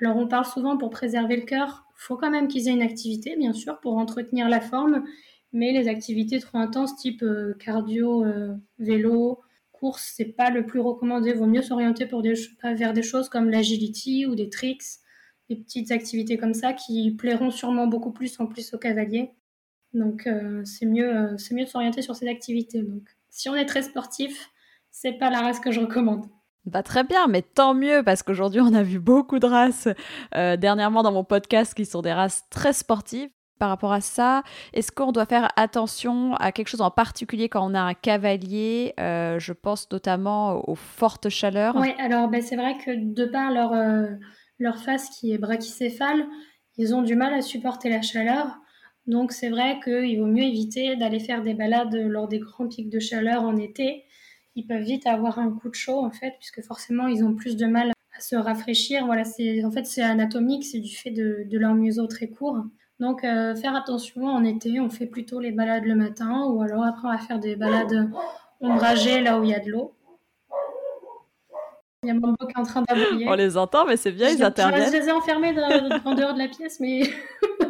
Alors 0.00 0.16
on 0.16 0.28
parle 0.28 0.44
souvent 0.44 0.76
pour 0.76 0.90
préserver 0.90 1.34
le 1.34 1.42
cœur 1.42 1.83
faut 2.04 2.16
quand 2.16 2.30
même 2.30 2.48
qu'ils 2.48 2.68
aient 2.68 2.72
une 2.72 2.82
activité, 2.82 3.36
bien 3.36 3.52
sûr, 3.52 3.80
pour 3.80 3.96
entretenir 3.96 4.48
la 4.48 4.60
forme, 4.60 5.04
mais 5.52 5.72
les 5.72 5.88
activités 5.88 6.38
trop 6.38 6.58
intenses, 6.58 6.96
type 6.96 7.22
euh, 7.22 7.54
cardio, 7.54 8.24
euh, 8.24 8.54
vélo, 8.78 9.40
course, 9.72 10.12
c'est 10.16 10.36
pas 10.36 10.50
le 10.50 10.66
plus 10.66 10.80
recommandé. 10.80 11.32
Vaut 11.32 11.46
mieux 11.46 11.62
s'orienter 11.62 12.08
vers 12.62 12.92
des 12.92 13.02
choses 13.02 13.28
comme 13.28 13.50
l'agility 13.50 14.26
ou 14.26 14.34
des 14.34 14.48
tricks, 14.48 14.82
des 15.48 15.56
petites 15.56 15.90
activités 15.90 16.38
comme 16.38 16.54
ça 16.54 16.72
qui 16.72 17.10
plairont 17.12 17.50
sûrement 17.50 17.86
beaucoup 17.86 18.12
plus 18.12 18.38
en 18.40 18.46
plus 18.46 18.72
aux 18.74 18.78
cavaliers. 18.78 19.30
Donc 19.92 20.26
euh, 20.26 20.64
c'est 20.64 20.86
mieux, 20.86 21.36
c'est 21.38 21.54
mieux 21.54 21.64
de 21.64 21.68
s'orienter 21.68 22.02
sur 22.02 22.16
ces 22.16 22.28
activités. 22.28 22.82
Donc 22.82 23.08
si 23.30 23.48
on 23.48 23.54
est 23.54 23.66
très 23.66 23.82
sportif, 23.82 24.50
c'est 24.90 25.12
pas 25.12 25.30
la 25.30 25.40
race 25.40 25.60
que 25.60 25.70
je 25.70 25.80
recommande. 25.80 26.26
Bah, 26.66 26.82
très 26.82 27.04
bien, 27.04 27.26
mais 27.26 27.42
tant 27.42 27.74
mieux 27.74 28.02
parce 28.02 28.22
qu'aujourd'hui 28.22 28.60
on 28.60 28.72
a 28.72 28.82
vu 28.82 28.98
beaucoup 28.98 29.38
de 29.38 29.46
races 29.46 29.88
euh, 30.34 30.56
dernièrement 30.56 31.02
dans 31.02 31.12
mon 31.12 31.24
podcast 31.24 31.74
qui 31.74 31.84
sont 31.84 32.00
des 32.00 32.12
races 32.12 32.44
très 32.50 32.72
sportives. 32.72 33.28
Par 33.60 33.68
rapport 33.68 33.92
à 33.92 34.00
ça, 34.00 34.42
est-ce 34.72 34.90
qu'on 34.90 35.12
doit 35.12 35.26
faire 35.26 35.48
attention 35.56 36.34
à 36.34 36.50
quelque 36.50 36.68
chose 36.68 36.80
en 36.80 36.90
particulier 36.90 37.48
quand 37.48 37.64
on 37.64 37.74
a 37.74 37.80
un 37.80 37.94
cavalier 37.94 38.94
euh, 38.98 39.38
Je 39.38 39.52
pense 39.52 39.88
notamment 39.92 40.68
aux 40.68 40.74
fortes 40.74 41.28
chaleurs? 41.28 41.76
Oui, 41.76 41.92
alors 41.98 42.28
ben, 42.28 42.42
c'est 42.42 42.56
vrai 42.56 42.74
que 42.84 42.90
de 42.90 43.24
par 43.26 43.52
leur, 43.52 43.72
euh, 43.72 44.06
leur 44.58 44.78
face 44.78 45.08
qui 45.10 45.32
est 45.32 45.38
brachycéphale, 45.38 46.26
ils 46.78 46.94
ont 46.96 47.02
du 47.02 47.14
mal 47.14 47.32
à 47.32 47.42
supporter 47.42 47.88
la 47.90 48.02
chaleur. 48.02 48.58
Donc 49.06 49.30
c'est 49.30 49.50
vrai 49.50 49.78
qu'il 49.84 50.18
vaut 50.18 50.26
mieux 50.26 50.44
éviter 50.44 50.96
d'aller 50.96 51.20
faire 51.20 51.42
des 51.42 51.54
balades 51.54 51.94
lors 51.94 52.26
des 52.26 52.40
grands 52.40 52.66
pics 52.66 52.90
de 52.90 52.98
chaleur 52.98 53.42
en 53.42 53.56
été 53.56 54.04
ils 54.56 54.66
peuvent 54.66 54.82
vite 54.82 55.06
avoir 55.06 55.38
un 55.38 55.50
coup 55.50 55.68
de 55.68 55.74
chaud 55.74 56.04
en 56.04 56.10
fait, 56.10 56.34
puisque 56.38 56.62
forcément 56.62 57.06
ils 57.06 57.24
ont 57.24 57.34
plus 57.34 57.56
de 57.56 57.66
mal 57.66 57.92
à 58.16 58.20
se 58.20 58.36
rafraîchir. 58.36 59.06
Voilà, 59.06 59.24
c'est 59.24 59.64
en 59.64 59.70
fait 59.70 59.84
c'est 59.86 60.02
anatomique, 60.02 60.64
c'est 60.64 60.80
du 60.80 60.94
fait 60.94 61.10
de, 61.10 61.44
de, 61.50 61.58
leur 61.58 61.74
museau 61.74 62.06
très 62.06 62.28
court. 62.28 62.58
Donc 63.00 63.24
euh, 63.24 63.56
faire 63.56 63.74
attention 63.74 64.26
en 64.26 64.44
été, 64.44 64.78
on 64.80 64.88
fait 64.90 65.06
plutôt 65.06 65.40
les 65.40 65.50
balades 65.50 65.84
le 65.84 65.96
matin, 65.96 66.46
ou 66.46 66.62
alors 66.62 66.84
après 66.84 67.08
on 67.08 67.12
va 67.12 67.18
faire 67.18 67.40
des 67.40 67.56
balades 67.56 68.10
ombragées 68.60 69.20
là 69.20 69.40
où 69.40 69.44
il 69.44 69.50
y 69.50 69.54
a 69.54 69.60
de 69.60 69.70
l'eau. 69.70 69.94
Il 72.04 72.08
y 72.08 72.10
a 72.10 72.14
mon 72.14 72.34
qui 72.34 72.52
est 72.54 72.58
en 72.58 72.64
train 72.64 72.82
d'aboyer. 72.82 73.26
On 73.26 73.34
les 73.34 73.56
entend, 73.56 73.86
mais 73.86 73.96
c'est 73.96 74.12
bien, 74.12 74.28
ils 74.28 74.42
interviennent. 74.42 74.92
Je 74.92 74.98
les 74.98 75.08
ai 75.08 75.12
enfermés 75.12 75.54
en 76.04 76.14
dehors 76.14 76.34
de 76.34 76.38
la 76.38 76.48
pièce, 76.48 76.78
mais 76.78 77.02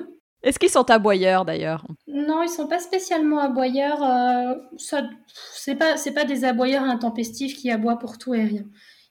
Est-ce 0.44 0.58
qu'ils 0.58 0.70
sont 0.70 0.90
aboyeurs 0.90 1.46
d'ailleurs? 1.46 1.86
Non, 2.06 2.42
ils 2.42 2.50
sont 2.50 2.66
pas 2.66 2.78
spécialement 2.78 3.40
aboyeurs. 3.40 4.02
Euh, 4.02 4.54
c'est 4.76 5.74
pas, 5.74 5.96
c'est 5.96 6.12
pas 6.12 6.24
des 6.24 6.44
aboyeurs 6.44 6.84
intempestifs 6.84 7.56
qui 7.56 7.70
aboient 7.70 7.98
pour 7.98 8.18
tout 8.18 8.34
et 8.34 8.44
rien. 8.44 8.64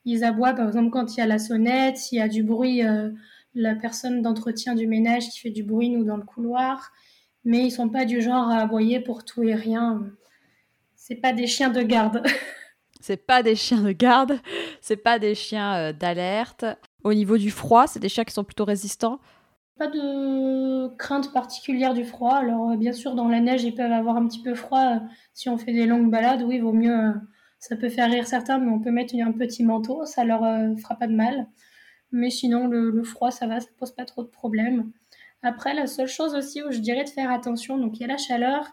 Ils 0.06 0.24
aboient 0.24 0.54
par 0.54 0.68
exemple 0.68 0.92
quand 0.92 1.16
il 1.16 1.20
y 1.20 1.24
a 1.24 1.26
la 1.26 1.40
sonnette, 1.40 1.98
s'il 1.98 2.20
y 2.20 2.22
a 2.22 2.28
du 2.28 2.44
bruit, 2.44 2.86
euh, 2.86 3.10
la 3.56 3.74
personne 3.74 4.22
d'entretien 4.22 4.76
du 4.76 4.86
ménage 4.86 5.30
qui 5.30 5.40
fait 5.40 5.50
du 5.50 5.64
bruit 5.64 5.90
nous 5.90 6.04
dans 6.04 6.18
le 6.18 6.24
couloir. 6.24 6.92
Mais 7.46 7.66
ils 7.66 7.72
sont 7.72 7.90
pas 7.90 8.06
du 8.06 8.22
genre 8.22 8.50
à 8.50 8.60
aboyer 8.60 9.00
pour 9.00 9.26
tout 9.26 9.44
et 9.44 9.56
rien. 9.56 10.04
C'est 10.96 11.16
pas 11.16 11.34
des 11.34 11.48
chiens 11.48 11.70
de 11.70 11.82
garde. 11.82 12.24
c'est 13.02 13.18
pas 13.18 13.42
des 13.42 13.56
chiens 13.56 13.82
de 13.82 13.92
garde, 13.92 14.40
c'est 14.82 14.98
pas 14.98 15.18
des 15.18 15.34
chiens 15.34 15.76
euh, 15.76 15.94
d'alerte. 15.94 16.64
Au 17.04 17.14
niveau 17.14 17.38
du 17.38 17.50
froid, 17.50 17.88
c'est 17.88 18.00
des 18.00 18.08
chiens 18.08 18.24
qui 18.24 18.34
sont 18.34 18.44
plutôt 18.44 18.66
résistants. 18.66 19.20
Pas 19.78 19.88
de 19.88 20.96
crainte 20.98 21.34
particulière 21.34 21.94
du 21.94 22.06
froid. 22.06 22.36
Alors, 22.36 22.72
euh, 22.72 22.78
bien 22.78 22.94
sûr, 22.94 23.16
dans 23.16 23.28
la 23.28 23.40
neige, 23.40 23.64
ils 23.64 23.74
peuvent 23.74 23.92
avoir 23.92 24.18
un 24.18 24.28
petit 24.28 24.42
peu 24.42 24.54
froid 24.54 24.98
euh, 24.98 25.00
si 25.34 25.50
on 25.50 25.58
fait 25.58 25.74
des 25.74 25.88
longues 25.88 26.12
balades. 26.12 26.44
Oui, 26.44 26.60
vaut 26.60 26.74
mieux. 26.74 26.94
Euh, 26.94 27.14
ça 27.60 27.76
peut 27.76 27.90
faire 27.90 28.10
rire 28.12 28.28
certains, 28.28 28.60
mais 28.60 28.70
on 28.72 28.80
peut 28.80 28.92
mettre 28.92 29.16
un 29.16 29.32
petit 29.32 29.64
manteau, 29.64 30.06
ça 30.06 30.26
leur 30.26 30.42
fera 30.78 30.96
pas 30.96 31.08
de 31.08 31.16
mal. 31.16 31.48
Mais 32.12 32.30
sinon, 32.30 32.68
le, 32.68 33.04
froid, 33.04 33.32
ça 33.32 33.48
va, 33.48 33.62
ça 33.62 33.70
pose 33.80 33.92
pas 33.96 34.06
trop 34.06 34.22
de 34.22 34.28
problèmes. 34.28 34.92
Après, 35.44 35.74
la 35.74 35.88
seule 35.88 36.10
chose 36.10 36.36
aussi 36.36 36.62
où 36.62 36.72
je 36.72 36.80
dirais 36.80 37.06
de 37.06 37.10
faire 37.10 37.32
attention, 37.32 37.78
donc 37.78 37.98
il 37.98 38.02
y 38.02 38.04
a 38.04 38.08
la 38.08 38.18
chaleur 38.18 38.66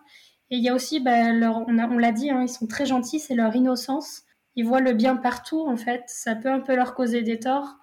et 0.51 0.57
il 0.57 0.63
y 0.63 0.69
a 0.69 0.75
aussi, 0.75 0.99
bah, 0.99 1.33
on 1.33 1.99
l'a 1.99 2.13
dit, 2.13 2.31
hein, 2.31 2.43
ils 2.43 2.49
sont 2.49 2.67
très 2.67 2.85
gentils, 2.85 3.21
c'est 3.21 3.37
leur 3.37 3.55
innocence. 3.55 4.23
Ils 4.57 4.67
voient 4.67 4.81
le 4.81 4.93
bien 4.93 5.17
partout, 5.17 5.61
en 5.61 5.77
fait. 5.77 6.03
Ça 6.09 6.35
peut 6.35 6.51
un 6.51 6.61
peu 6.61 6.75
leur 6.75 6.95
causer 6.95 7.23
des 7.23 7.39
torts. 7.39 7.77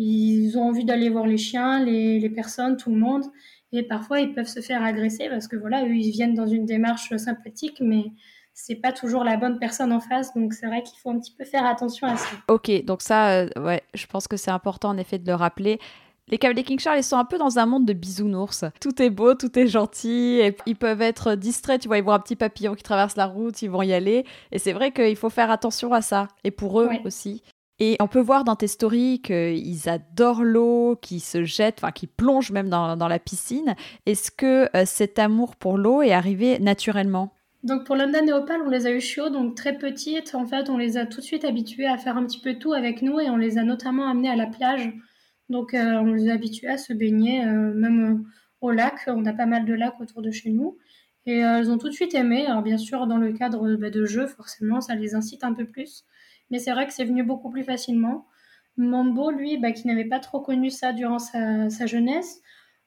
Ils 0.00 0.56
ont 0.56 0.62
envie 0.62 0.84
d'aller 0.84 1.10
voir 1.10 1.26
les 1.26 1.36
chiens, 1.36 1.84
les, 1.84 2.30
personnes, 2.30 2.76
tout 2.76 2.90
le 2.90 2.96
monde. 2.96 3.24
Et 3.72 3.82
parfois, 3.82 4.20
ils 4.20 4.32
peuvent 4.32 4.46
se 4.46 4.60
faire 4.60 4.82
agresser 4.84 5.28
parce 5.28 5.48
que 5.48 5.56
voilà, 5.56 5.84
eux, 5.84 5.94
ils 5.94 6.12
viennent 6.12 6.34
dans 6.34 6.46
une 6.46 6.66
démarche 6.66 7.14
sympathique, 7.16 7.78
mais 7.80 8.04
c'est 8.54 8.76
pas 8.76 8.92
toujours 8.92 9.24
la 9.24 9.36
bonne 9.36 9.58
personne 9.58 9.92
en 9.92 9.98
face. 9.98 10.32
Donc 10.34 10.52
c'est 10.52 10.68
vrai 10.68 10.84
qu'il 10.84 11.00
faut 11.00 11.10
un 11.10 11.18
petit 11.18 11.34
peu 11.36 11.44
faire 11.44 11.66
attention 11.66 12.06
à 12.06 12.16
ça. 12.16 12.28
Ok, 12.46 12.70
donc 12.84 13.02
ça, 13.02 13.40
euh, 13.40 13.48
ouais, 13.58 13.82
je 13.92 14.06
pense 14.06 14.28
que 14.28 14.36
c'est 14.36 14.52
important 14.52 14.90
en 14.90 14.98
effet 14.98 15.18
de 15.18 15.26
le 15.26 15.34
rappeler. 15.34 15.80
Les 16.28 16.38
Cavaliers 16.38 16.62
King 16.62 16.78
Charles, 16.78 16.98
ils 16.98 17.02
sont 17.02 17.16
un 17.16 17.24
peu 17.24 17.38
dans 17.38 17.58
un 17.58 17.66
monde 17.66 17.84
de 17.84 17.92
bisounours. 17.92 18.64
Tout 18.80 19.02
est 19.02 19.10
beau, 19.10 19.34
tout 19.34 19.58
est 19.58 19.66
gentil, 19.66 20.38
et 20.40 20.54
ils 20.66 20.76
peuvent 20.76 21.02
être 21.02 21.34
distraits. 21.34 21.80
Tu 21.80 21.88
vois, 21.88 21.98
ils 21.98 22.04
voient 22.04 22.14
un 22.14 22.20
petit 22.20 22.36
papillon 22.36 22.74
qui 22.74 22.84
traverse 22.84 23.16
la 23.16 23.26
route, 23.26 23.62
ils 23.62 23.70
vont 23.70 23.82
y 23.82 23.92
aller. 23.92 24.24
Et 24.52 24.58
c'est 24.58 24.74
vrai 24.74 24.92
qu'il 24.92 25.16
faut 25.16 25.30
faire 25.30 25.50
attention 25.50 25.92
à 25.92 26.02
ça. 26.02 26.28
Et 26.44 26.50
pour 26.50 26.80
eux 26.80 26.90
aussi. 27.04 27.42
Et 27.80 27.96
on 28.00 28.08
peut 28.08 28.20
voir 28.20 28.42
dans 28.42 28.56
tes 28.56 28.66
stories 28.66 29.20
qu'ils 29.22 29.88
adorent 29.88 30.42
l'eau, 30.42 30.96
qu'ils 31.00 31.20
se 31.20 31.44
jettent, 31.44 31.78
enfin 31.78 31.92
qu'ils 31.92 32.08
plongent 32.08 32.50
même 32.50 32.68
dans, 32.68 33.08
la 33.08 33.18
piscine. 33.20 33.76
Est-ce 34.04 34.32
que 34.32 34.68
euh, 34.76 34.84
cet 34.84 35.18
amour 35.18 35.54
pour 35.54 35.78
l'eau 35.78 36.02
est 36.02 36.12
arrivé 36.12 36.58
naturellement? 36.58 37.32
Donc 37.62 37.86
pour 37.86 37.94
London 37.94 38.26
et 38.26 38.32
Opal, 38.32 38.62
on 38.64 38.70
les 38.70 38.86
a 38.86 38.90
eu 38.90 39.00
chauds, 39.00 39.30
donc 39.30 39.54
très 39.54 39.78
petites. 39.78 40.34
En 40.34 40.44
fait, 40.44 40.70
on 40.70 40.76
les 40.76 40.96
a 40.96 41.06
tout 41.06 41.20
de 41.20 41.24
suite 41.24 41.44
habituées 41.44 41.86
à 41.86 41.98
faire 41.98 42.16
un 42.16 42.24
petit 42.24 42.40
peu 42.40 42.54
tout 42.54 42.72
avec 42.72 43.00
nous 43.02 43.20
et 43.20 43.30
on 43.30 43.36
les 43.36 43.58
a 43.58 43.62
notamment 43.62 44.08
amenées 44.08 44.30
à 44.30 44.36
la 44.36 44.46
plage. 44.46 44.92
Donc 45.48 45.72
euh, 45.74 45.94
on 45.94 46.12
les 46.14 46.28
a 46.30 46.34
habituées 46.34 46.68
à 46.68 46.78
se 46.78 46.92
baigner, 46.92 47.44
euh, 47.44 47.72
même 47.74 48.24
au 48.60 48.72
lac. 48.72 49.04
On 49.06 49.24
a 49.24 49.32
pas 49.32 49.46
mal 49.46 49.64
de 49.66 49.74
lacs 49.74 50.00
autour 50.00 50.22
de 50.22 50.32
chez 50.32 50.50
nous. 50.50 50.78
Et 51.26 51.38
elles 51.38 51.70
ont 51.70 51.78
tout 51.78 51.88
de 51.88 51.94
suite 51.94 52.14
aimé. 52.14 52.46
Alors 52.46 52.62
bien 52.62 52.78
sûr, 52.78 53.06
dans 53.06 53.18
le 53.18 53.32
cadre 53.32 53.76
bah, 53.76 53.90
de 53.90 54.04
jeux, 54.04 54.26
forcément, 54.26 54.80
ça 54.80 54.94
les 54.94 55.14
incite 55.14 55.44
un 55.44 55.52
peu 55.52 55.66
plus. 55.66 56.04
Mais 56.50 56.58
c'est 56.58 56.72
vrai 56.72 56.86
que 56.86 56.92
c'est 56.92 57.04
venu 57.04 57.22
beaucoup 57.22 57.50
plus 57.50 57.64
facilement. 57.64 58.26
Mambo, 58.78 59.30
lui, 59.30 59.58
bah, 59.58 59.72
qui 59.72 59.86
n'avait 59.86 60.04
pas 60.04 60.20
trop 60.20 60.40
connu 60.40 60.70
ça 60.70 60.92
durant 60.92 61.18
sa, 61.18 61.86
jeunesse, 61.86 62.40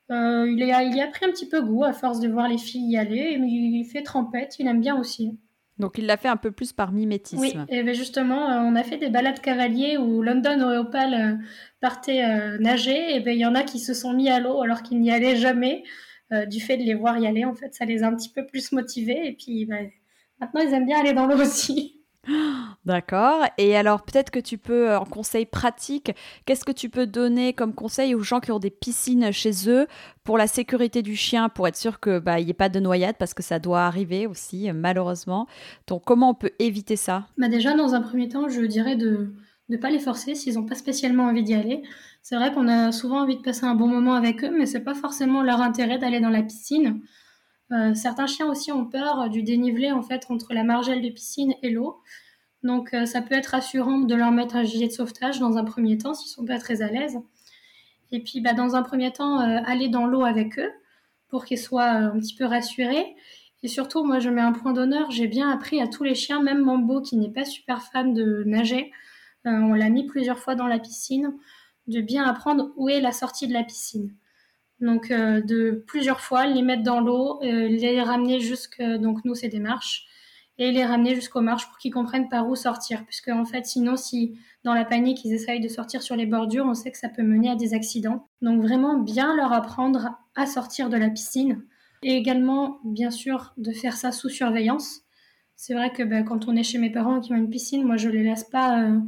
euh, 0.10 0.50
il, 0.50 0.64
a, 0.72 0.84
il 0.84 1.00
a 1.00 1.08
pris 1.08 1.26
un 1.26 1.30
petit 1.30 1.48
peu 1.48 1.62
goût 1.62 1.84
à 1.84 1.94
force 1.94 2.20
de 2.20 2.30
voir 2.30 2.48
les 2.48 2.58
filles 2.58 2.92
y 2.92 2.98
aller. 2.98 3.38
Il 3.40 3.86
fait 3.86 4.02
trempette, 4.02 4.58
il 4.60 4.68
aime 4.68 4.82
bien 4.82 4.98
aussi. 4.98 5.38
Donc 5.80 5.98
il 5.98 6.06
l'a 6.06 6.18
fait 6.18 6.28
un 6.28 6.38
peu 6.38 6.52
plus 6.52 6.74
par 6.74 6.92
mimétisme. 6.92 7.42
Oui, 7.42 7.54
et 7.70 7.82
ben 7.84 7.94
justement, 7.96 8.50
euh, 8.50 8.60
on 8.60 8.76
a 8.76 8.84
fait 8.84 8.98
des 8.98 9.10
balades 9.10 9.40
cavaliers 9.40 9.98
où 9.98 10.22
London 10.22 10.72
et 10.72 10.78
Opal 10.78 11.14
euh, 11.14 11.36
partaient 11.82 12.58
nager. 12.60 13.16
Et 13.16 13.20
ben 13.20 13.32
il 13.32 13.40
y 13.40 13.46
en 13.46 13.56
a 13.56 13.64
qui 13.64 13.80
se 13.80 13.94
sont 13.94 14.14
mis 14.14 14.30
à 14.30 14.40
l'eau 14.40 14.62
alors 14.62 14.84
qu'ils 14.84 15.00
n'y 15.00 15.12
allaient 15.12 15.36
jamais. 15.38 15.84
du 16.48 16.62
fait 16.62 16.78
de 16.78 16.84
les 16.84 16.94
voir 16.94 17.18
y 17.18 17.28
aller, 17.28 17.44
en 17.44 17.54
fait, 17.54 17.74
ça 17.74 17.84
les 17.84 18.04
a 18.04 18.08
un 18.08 18.16
petit 18.16 18.30
peu 18.30 18.46
plus 18.46 18.72
motivés. 18.72 19.28
Et 19.28 19.34
puis 19.34 19.66
ben, 19.66 19.90
maintenant, 20.40 20.62
ils 20.62 20.74
aiment 20.74 20.86
bien 20.86 21.00
aller 21.00 21.14
dans 21.14 21.26
l'eau 21.26 21.42
aussi. 21.42 21.98
D'accord. 22.86 23.44
Et 23.58 23.76
alors, 23.76 24.04
peut-être 24.04 24.30
que 24.30 24.40
tu 24.40 24.58
peux, 24.58 24.92
euh, 24.92 25.00
en 25.00 25.06
conseil 25.06 25.46
pratique, 25.46 26.12
qu'est-ce 26.46 26.66
que 26.66 26.72
tu 26.72 26.90
peux 26.90 27.08
donner 27.08 27.54
comme 27.54 27.74
conseil 27.74 28.16
aux 28.16 28.22
gens 28.22 28.40
qui 28.40 28.52
ont 28.52 28.60
des 28.60 28.70
piscines 28.70 29.32
chez 29.32 29.70
eux 29.70 29.88
pour 30.24 30.38
la 30.38 30.48
sécurité 30.48 31.02
du 31.02 31.16
chien, 31.16 31.50
pour 31.50 31.68
être 31.68 31.76
sûr 31.76 32.00
qu'il 32.00 32.20
bah, 32.20 32.42
n'y 32.42 32.50
ait 32.50 32.54
pas 32.54 32.70
de 32.70 32.80
noyade, 32.80 33.16
parce 33.18 33.34
que 33.34 33.44
ça 33.44 33.60
doit 33.60 33.82
arriver 33.82 34.28
aussi, 34.28 34.70
euh, 34.70 34.74
malheureusement. 34.74 35.48
Donc, 35.88 36.04
comment 36.06 36.30
on 36.30 36.36
peut 36.36 36.52
éviter 36.60 36.96
ça? 36.96 37.28
Bah 37.38 37.48
Déjà, 37.48 37.76
dans 37.76 37.96
un 37.96 38.02
premier 38.02 38.30
temps, 38.30 38.50
je 38.50 38.62
dirais 38.62 38.96
de 38.96 39.34
ne 39.70 39.78
pas 39.78 39.90
les 39.90 40.00
forcer 40.00 40.36
s'ils 40.36 40.56
n'ont 40.56 40.66
pas 40.66 40.76
spécialement 40.76 41.26
envie 41.26 41.44
d'y 41.44 41.56
aller. 41.56 41.82
C'est 42.22 42.36
vrai 42.36 42.54
qu'on 42.54 42.68
a 42.68 42.92
souvent 42.92 43.22
envie 43.22 43.38
de 43.38 43.42
passer 43.42 43.66
un 43.66 43.76
bon 43.76 43.88
moment 43.88 44.14
avec 44.14 44.44
eux, 44.44 44.52
mais 44.56 44.66
c'est 44.66 44.84
pas 44.84 44.94
forcément 44.94 45.42
leur 45.42 45.62
intérêt 45.62 45.98
d'aller 45.98 46.20
dans 46.20 46.30
la 46.30 46.44
piscine. 46.44 47.02
Euh, 47.72 47.94
certains 47.94 48.28
chiens 48.28 48.48
aussi 48.48 48.72
ont 48.72 48.86
peur 48.86 49.30
du 49.30 49.44
dénivelé 49.44 49.92
en 49.92 50.02
fait 50.02 50.26
entre 50.30 50.54
la 50.54 50.64
margelle 50.64 51.02
de 51.02 51.10
piscine 51.10 51.54
et 51.62 51.70
l'eau. 51.70 52.02
Donc 52.64 52.94
euh, 52.94 53.06
ça 53.06 53.22
peut 53.22 53.36
être 53.36 53.48
rassurant 53.48 54.00
de 54.00 54.16
leur 54.16 54.32
mettre 54.32 54.56
un 54.56 54.64
gilet 54.64 54.88
de 54.88 54.92
sauvetage 54.92 55.40
dans 55.40 55.58
un 55.58 55.64
premier 55.64 55.98
temps 55.98 56.14
s'ils 56.14 56.30
sont 56.30 56.46
pas 56.46 56.60
très 56.60 56.82
à 56.82 56.90
l'aise. 56.90 57.18
Et 58.12 58.22
puis 58.22 58.42
bah, 58.42 58.54
dans 58.54 58.76
un 58.76 58.84
premier 58.84 59.12
temps, 59.14 59.40
euh, 59.40 59.60
aller 59.66 59.88
dans 59.88 60.06
l'eau 60.06 60.24
avec 60.24 60.60
eux 60.60 60.72
pour 61.30 61.46
qu'ils 61.46 61.60
soient 61.60 61.90
un 61.90 62.20
petit 62.20 62.36
peu 62.36 62.46
rassurés. 62.46 63.16
Et 63.64 63.68
surtout, 63.68 64.04
moi 64.04 64.20
je 64.20 64.30
mets 64.30 64.42
un 64.42 64.52
point 64.52 64.74
d'honneur, 64.74 65.12
j'ai 65.12 65.28
bien 65.28 65.50
appris 65.50 65.82
à 65.82 65.88
tous 65.88 66.04
les 66.04 66.16
chiens, 66.16 66.42
même 66.42 66.62
Mambo 66.62 67.02
qui 67.02 67.16
n'est 67.16 67.32
pas 67.32 67.46
super 67.46 67.84
fan 67.84 68.14
de 68.14 68.44
nager, 68.46 68.92
on 69.46 69.74
l'a 69.74 69.90
mis 69.90 70.08
plusieurs 70.08 70.40
fois 70.40 70.56
dans 70.56 70.66
la 70.66 70.80
piscine, 70.80 71.36
de 71.88 72.02
bien 72.02 72.24
apprendre 72.24 72.72
où 72.76 72.90
est 72.90 73.02
la 73.02 73.12
sortie 73.12 73.48
de 73.48 73.54
la 73.54 73.64
piscine. 73.64 74.12
Donc 74.82 75.12
euh, 75.12 75.42
de 75.42 75.84
plusieurs 75.88 76.20
fois, 76.20 76.48
les 76.48 76.64
mettre 76.64 76.84
dans 76.84 77.00
l'eau, 77.00 77.40
euh, 77.44 77.68
les 77.68 78.02
ramener 78.02 78.40
jusque 78.40 78.82
donc 78.82 79.24
nous 79.24 79.36
c'est 79.36 79.48
des 79.48 79.60
marches 79.60 80.08
et 80.58 80.72
les 80.72 80.86
ramener 80.86 81.16
jusqu'aux 81.16 81.42
marches 81.42 81.68
pour 81.68 81.78
qu'ils 81.78 81.94
comprennent 81.94 82.30
par 82.30 82.48
où 82.48 82.56
sortir, 82.56 83.06
puisque 83.06 83.30
en 83.30 83.46
fait 83.46 83.66
sinon 83.66 83.96
si 83.96 84.38
dans 84.64 84.74
la 84.74 84.84
panique 84.84 85.24
ils 85.24 85.34
essayent 85.34 85.62
de 85.62 85.68
sortir 85.68 86.02
sur 86.02 86.16
les 86.16 86.26
bordures, 86.26 86.66
on 86.66 86.74
sait 86.74 86.92
que 86.92 86.98
ça 86.98 87.10
peut 87.10 87.24
mener 87.24 87.50
à 87.50 87.56
des 87.56 87.74
accidents. 87.74 88.28
Donc 88.42 88.62
vraiment 88.62 88.98
bien 88.98 89.36
leur 89.36 89.54
apprendre 89.54 90.18
à 90.36 90.46
sortir 90.46 90.90
de 90.90 90.98
la 90.98 91.10
piscine 91.10 91.64
et 92.04 92.16
également 92.16 92.80
bien 92.84 93.12
sûr 93.12 93.54
de 93.58 93.72
faire 93.72 93.96
ça 93.96 94.12
sous 94.12 94.30
surveillance. 94.30 95.02
C'est 95.56 95.76
vrai 95.76 95.92
que 95.92 96.02
ben, 96.02 96.24
quand 96.24 96.48
on 96.48 96.56
est 96.56 96.64
chez 96.64 96.80
mes 96.80 96.90
parents 96.90 97.20
qui 97.20 97.34
ont 97.34 97.38
une 97.38 97.50
piscine, 97.50 97.84
moi 97.84 97.98
je 97.98 98.10
les 98.10 98.24
laisse 98.24 98.44
pas. 98.44 98.82
Euh, 98.82 99.00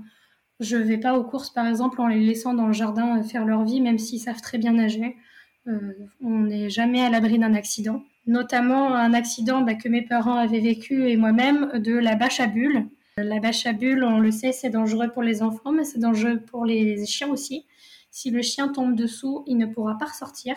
je 0.60 0.78
vais 0.78 1.00
pas 1.00 1.18
aux 1.18 1.24
courses 1.24 1.50
par 1.50 1.66
exemple 1.66 2.00
en 2.00 2.08
les 2.08 2.20
laissant 2.20 2.54
dans 2.54 2.68
le 2.68 2.74
jardin 2.74 3.22
faire 3.24 3.46
leur 3.46 3.64
vie, 3.64 3.82
même 3.82 3.98
s'ils 3.98 4.20
savent 4.20 4.42
très 4.42 4.60
bien 4.60 4.74
nager. 4.74 5.18
Euh, 5.68 5.94
on 6.22 6.42
n'est 6.42 6.70
jamais 6.70 7.02
à 7.02 7.10
l'abri 7.10 7.40
d'un 7.40 7.54
accident. 7.54 8.04
Notamment 8.26 8.94
un 8.94 9.14
accident 9.14 9.62
bah, 9.62 9.76
que 9.76 9.90
mes 9.90 10.02
parents 10.02 10.36
avaient 10.36 10.60
vécu 10.60 11.10
et 11.10 11.18
moi-même 11.18 11.80
de 11.80 11.94
la 11.94 12.16
bâche 12.16 12.40
à 12.40 12.48
bulles. 12.48 12.88
La 13.18 13.40
bâche 13.40 13.66
à 13.66 13.74
bulles, 13.74 14.04
on 14.04 14.20
le 14.20 14.32
sait, 14.32 14.52
c'est 14.52 14.70
dangereux 14.70 15.10
pour 15.10 15.24
les 15.24 15.44
enfants, 15.44 15.72
mais 15.72 15.84
c'est 15.84 16.00
dangereux 16.00 16.40
pour 16.40 16.66
les 16.66 17.06
chiens 17.06 17.30
aussi. 17.30 17.66
Si 18.10 18.32
le 18.32 18.42
chien 18.42 18.70
tombe 18.70 18.96
dessous, 18.96 19.44
il 19.48 19.58
ne 19.58 19.66
pourra 19.66 19.98
pas 19.98 20.06
ressortir. 20.06 20.56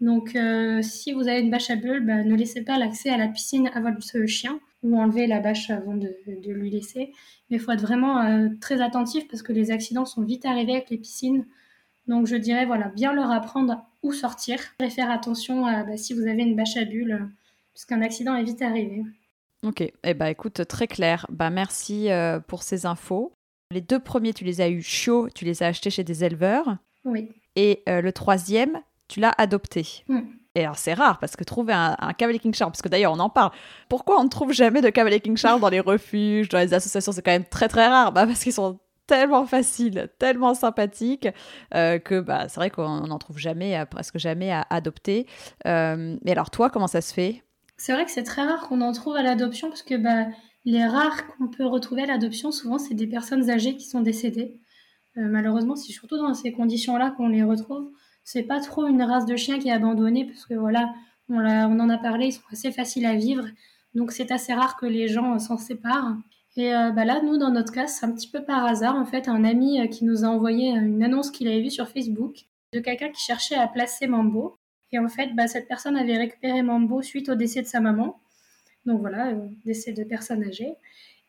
Donc, 0.00 0.36
euh, 0.36 0.80
si 0.82 1.12
vous 1.12 1.28
avez 1.28 1.40
une 1.40 1.50
bâche 1.50 1.70
à 1.70 1.76
bulles, 1.76 2.04
bah, 2.04 2.22
ne 2.22 2.34
laissez 2.34 2.62
pas 2.62 2.78
l'accès 2.78 3.10
à 3.10 3.16
la 3.16 3.28
piscine 3.28 3.70
à 3.74 3.80
votre 3.80 4.26
chien 4.26 4.60
ou 4.82 4.98
enlevez 4.98 5.26
la 5.26 5.40
bâche 5.40 5.70
avant 5.70 5.94
de, 5.94 6.14
lui 6.46 6.70
laisser. 6.70 7.12
Mais 7.50 7.56
il 7.56 7.60
faut 7.60 7.72
être 7.72 7.80
vraiment 7.80 8.20
euh, 8.20 8.48
très 8.60 8.80
attentif 8.80 9.26
parce 9.28 9.42
que 9.42 9.52
les 9.52 9.70
accidents 9.70 10.04
sont 10.04 10.22
vite 10.22 10.44
arrivés 10.44 10.74
avec 10.74 10.90
les 10.90 10.98
piscines. 10.98 11.46
Donc 12.08 12.26
je 12.26 12.36
dirais, 12.36 12.64
voilà, 12.66 12.88
bien 12.88 13.12
leur 13.12 13.30
apprendre 13.30 13.84
où 14.02 14.12
sortir 14.12 14.58
et 14.80 14.90
faire 14.90 15.10
attention 15.10 15.66
à 15.66 15.84
bah, 15.84 15.96
si 15.96 16.14
vous 16.14 16.22
avez 16.22 16.42
une 16.42 16.56
bâche 16.56 16.76
à 16.76 16.84
bulles, 16.84 17.12
euh, 17.12 17.26
puisqu'un 17.74 18.00
accident 18.02 18.34
est 18.34 18.44
vite 18.44 18.62
arrivé. 18.62 19.04
Ok, 19.66 19.82
eh 19.82 20.14
ben, 20.14 20.26
écoute, 20.26 20.66
très 20.66 20.86
clair. 20.86 21.26
Bah, 21.30 21.50
merci 21.50 22.10
euh, 22.10 22.40
pour 22.40 22.62
ces 22.62 22.86
infos. 22.86 23.32
Les 23.70 23.80
deux 23.80 23.98
premiers, 23.98 24.32
tu 24.32 24.44
les 24.44 24.60
as 24.60 24.68
eu 24.68 24.80
chauds, 24.80 25.28
tu 25.34 25.44
les 25.44 25.62
as 25.62 25.66
achetés 25.66 25.90
chez 25.90 26.04
des 26.04 26.24
éleveurs. 26.24 26.76
Oui. 27.04 27.28
Et 27.56 27.82
euh, 27.88 28.00
le 28.00 28.12
troisième, 28.12 28.80
tu 29.08 29.20
l'as 29.20 29.34
adopté. 29.36 30.04
Mm. 30.08 30.20
Et 30.54 30.62
alors 30.62 30.78
c'est 30.78 30.94
rare 30.94 31.18
parce 31.18 31.36
que 31.36 31.44
trouver 31.44 31.72
un, 31.72 31.94
un 31.98 32.12
Cavalier 32.14 32.38
King 32.38 32.54
Charles, 32.54 32.72
parce 32.72 32.82
que 32.82 32.88
d'ailleurs 32.88 33.12
on 33.12 33.18
en 33.18 33.30
parle, 33.30 33.52
pourquoi 33.88 34.18
on 34.18 34.24
ne 34.24 34.28
trouve 34.28 34.52
jamais 34.52 34.80
de 34.80 34.88
Cavalier 34.90 35.20
King 35.20 35.36
Charles 35.36 35.60
dans 35.60 35.68
les 35.68 35.78
refuges, 35.78 36.48
dans 36.48 36.58
les 36.58 36.74
associations, 36.74 37.12
c'est 37.12 37.22
quand 37.22 37.30
même 37.30 37.44
très 37.44 37.68
très 37.68 37.86
rare, 37.86 38.12
bah 38.12 38.26
parce 38.26 38.42
qu'ils 38.42 38.52
sont 38.52 38.78
tellement 39.08 39.46
facile, 39.46 40.10
tellement 40.18 40.54
sympathique 40.54 41.26
euh, 41.74 41.98
que 41.98 42.20
bah, 42.20 42.48
c'est 42.48 42.60
vrai 42.60 42.70
qu'on 42.70 43.06
n'en 43.08 43.18
trouve 43.18 43.38
jamais, 43.38 43.76
euh, 43.76 43.84
presque 43.86 44.18
jamais 44.18 44.52
à 44.52 44.64
adopter. 44.70 45.26
Euh, 45.66 46.16
mais 46.22 46.30
alors 46.30 46.50
toi, 46.50 46.70
comment 46.70 46.86
ça 46.86 47.00
se 47.00 47.12
fait? 47.12 47.42
C'est 47.76 47.92
vrai 47.92 48.04
que 48.04 48.10
c'est 48.10 48.22
très 48.22 48.42
rare 48.42 48.68
qu'on 48.68 48.80
en 48.82 48.92
trouve 48.92 49.16
à 49.16 49.22
l'adoption 49.22 49.68
parce 49.68 49.82
que 49.82 49.96
bah, 49.96 50.26
les 50.64 50.84
rares 50.84 51.26
qu'on 51.26 51.48
peut 51.48 51.64
retrouver 51.64 52.02
à 52.02 52.06
l'adoption, 52.06 52.52
souvent 52.52 52.78
c'est 52.78 52.94
des 52.94 53.06
personnes 53.06 53.50
âgées 53.50 53.76
qui 53.76 53.86
sont 53.86 54.02
décédées. 54.02 54.60
malheureusement, 55.16 55.74
c'est 55.74 55.92
surtout 55.92 56.16
dans 56.16 56.34
ces 56.34 56.52
conditions-là 56.52 57.12
qu'on 57.16 57.28
les 57.28 57.42
retrouve. 57.42 57.90
C'est 58.24 58.42
pas 58.42 58.60
trop 58.60 58.86
une 58.86 59.02
race 59.02 59.26
de 59.26 59.36
chien 59.36 59.58
qui 59.58 59.68
est 59.68 59.72
abandonnée 59.72 60.26
parce 60.26 60.44
que 60.44 60.54
voilà, 60.54 60.92
on 61.30 61.38
en 61.80 61.88
a 61.88 61.98
parlé, 61.98 62.26
ils 62.26 62.32
sont 62.32 62.42
assez 62.52 62.72
faciles 62.72 63.06
à 63.06 63.14
vivre. 63.14 63.46
Donc 63.94 64.12
c'est 64.12 64.30
assez 64.32 64.52
rare 64.52 64.76
que 64.76 64.86
les 64.86 65.08
gens 65.08 65.38
s'en 65.38 65.56
séparent. 65.56 66.16
Et 66.58 66.74
euh, 66.74 66.90
bah 66.90 67.04
là, 67.04 67.22
nous, 67.22 67.38
dans 67.38 67.52
notre 67.52 67.72
cas, 67.72 67.86
c'est 67.86 68.04
un 68.04 68.10
petit 68.10 68.28
peu 68.28 68.42
par 68.42 68.66
hasard, 68.66 68.96
en 68.96 69.04
fait, 69.04 69.28
un 69.28 69.44
ami 69.44 69.80
euh, 69.80 69.86
qui 69.86 70.04
nous 70.04 70.24
a 70.24 70.28
envoyé 70.28 70.72
euh, 70.72 70.80
une 70.80 71.04
annonce 71.04 71.30
qu'il 71.30 71.46
avait 71.46 71.62
vue 71.62 71.70
sur 71.70 71.88
Facebook 71.88 72.46
de 72.72 72.80
quelqu'un 72.80 73.10
qui 73.10 73.22
cherchait 73.22 73.54
à 73.54 73.68
placer 73.68 74.08
Mambo. 74.08 74.58
Et 74.90 74.98
en 74.98 75.08
fait, 75.08 75.36
bah, 75.36 75.46
cette 75.46 75.68
personne 75.68 75.96
avait 75.96 76.16
récupéré 76.16 76.62
Mambo 76.62 77.00
suite 77.00 77.28
au 77.28 77.36
décès 77.36 77.62
de 77.62 77.68
sa 77.68 77.78
maman. 77.78 78.18
Donc 78.86 78.98
voilà, 79.00 79.34
décès 79.64 79.92
de 79.92 80.02
personne 80.02 80.42
âgée. 80.42 80.74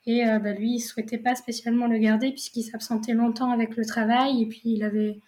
Et 0.07 0.23
bah, 0.25 0.53
lui, 0.53 0.75
il 0.75 0.79
souhaitait 0.79 1.17
pas 1.17 1.35
spécialement 1.35 1.85
le 1.85 1.97
garder 1.97 2.31
puisqu'il 2.31 2.63
s'absentait 2.63 3.13
longtemps 3.13 3.51
avec 3.51 3.75
le 3.75 3.85
travail. 3.85 4.41
Et 4.41 4.45
puis, 4.47 4.61
il 4.63 4.83
avait, 4.83 5.19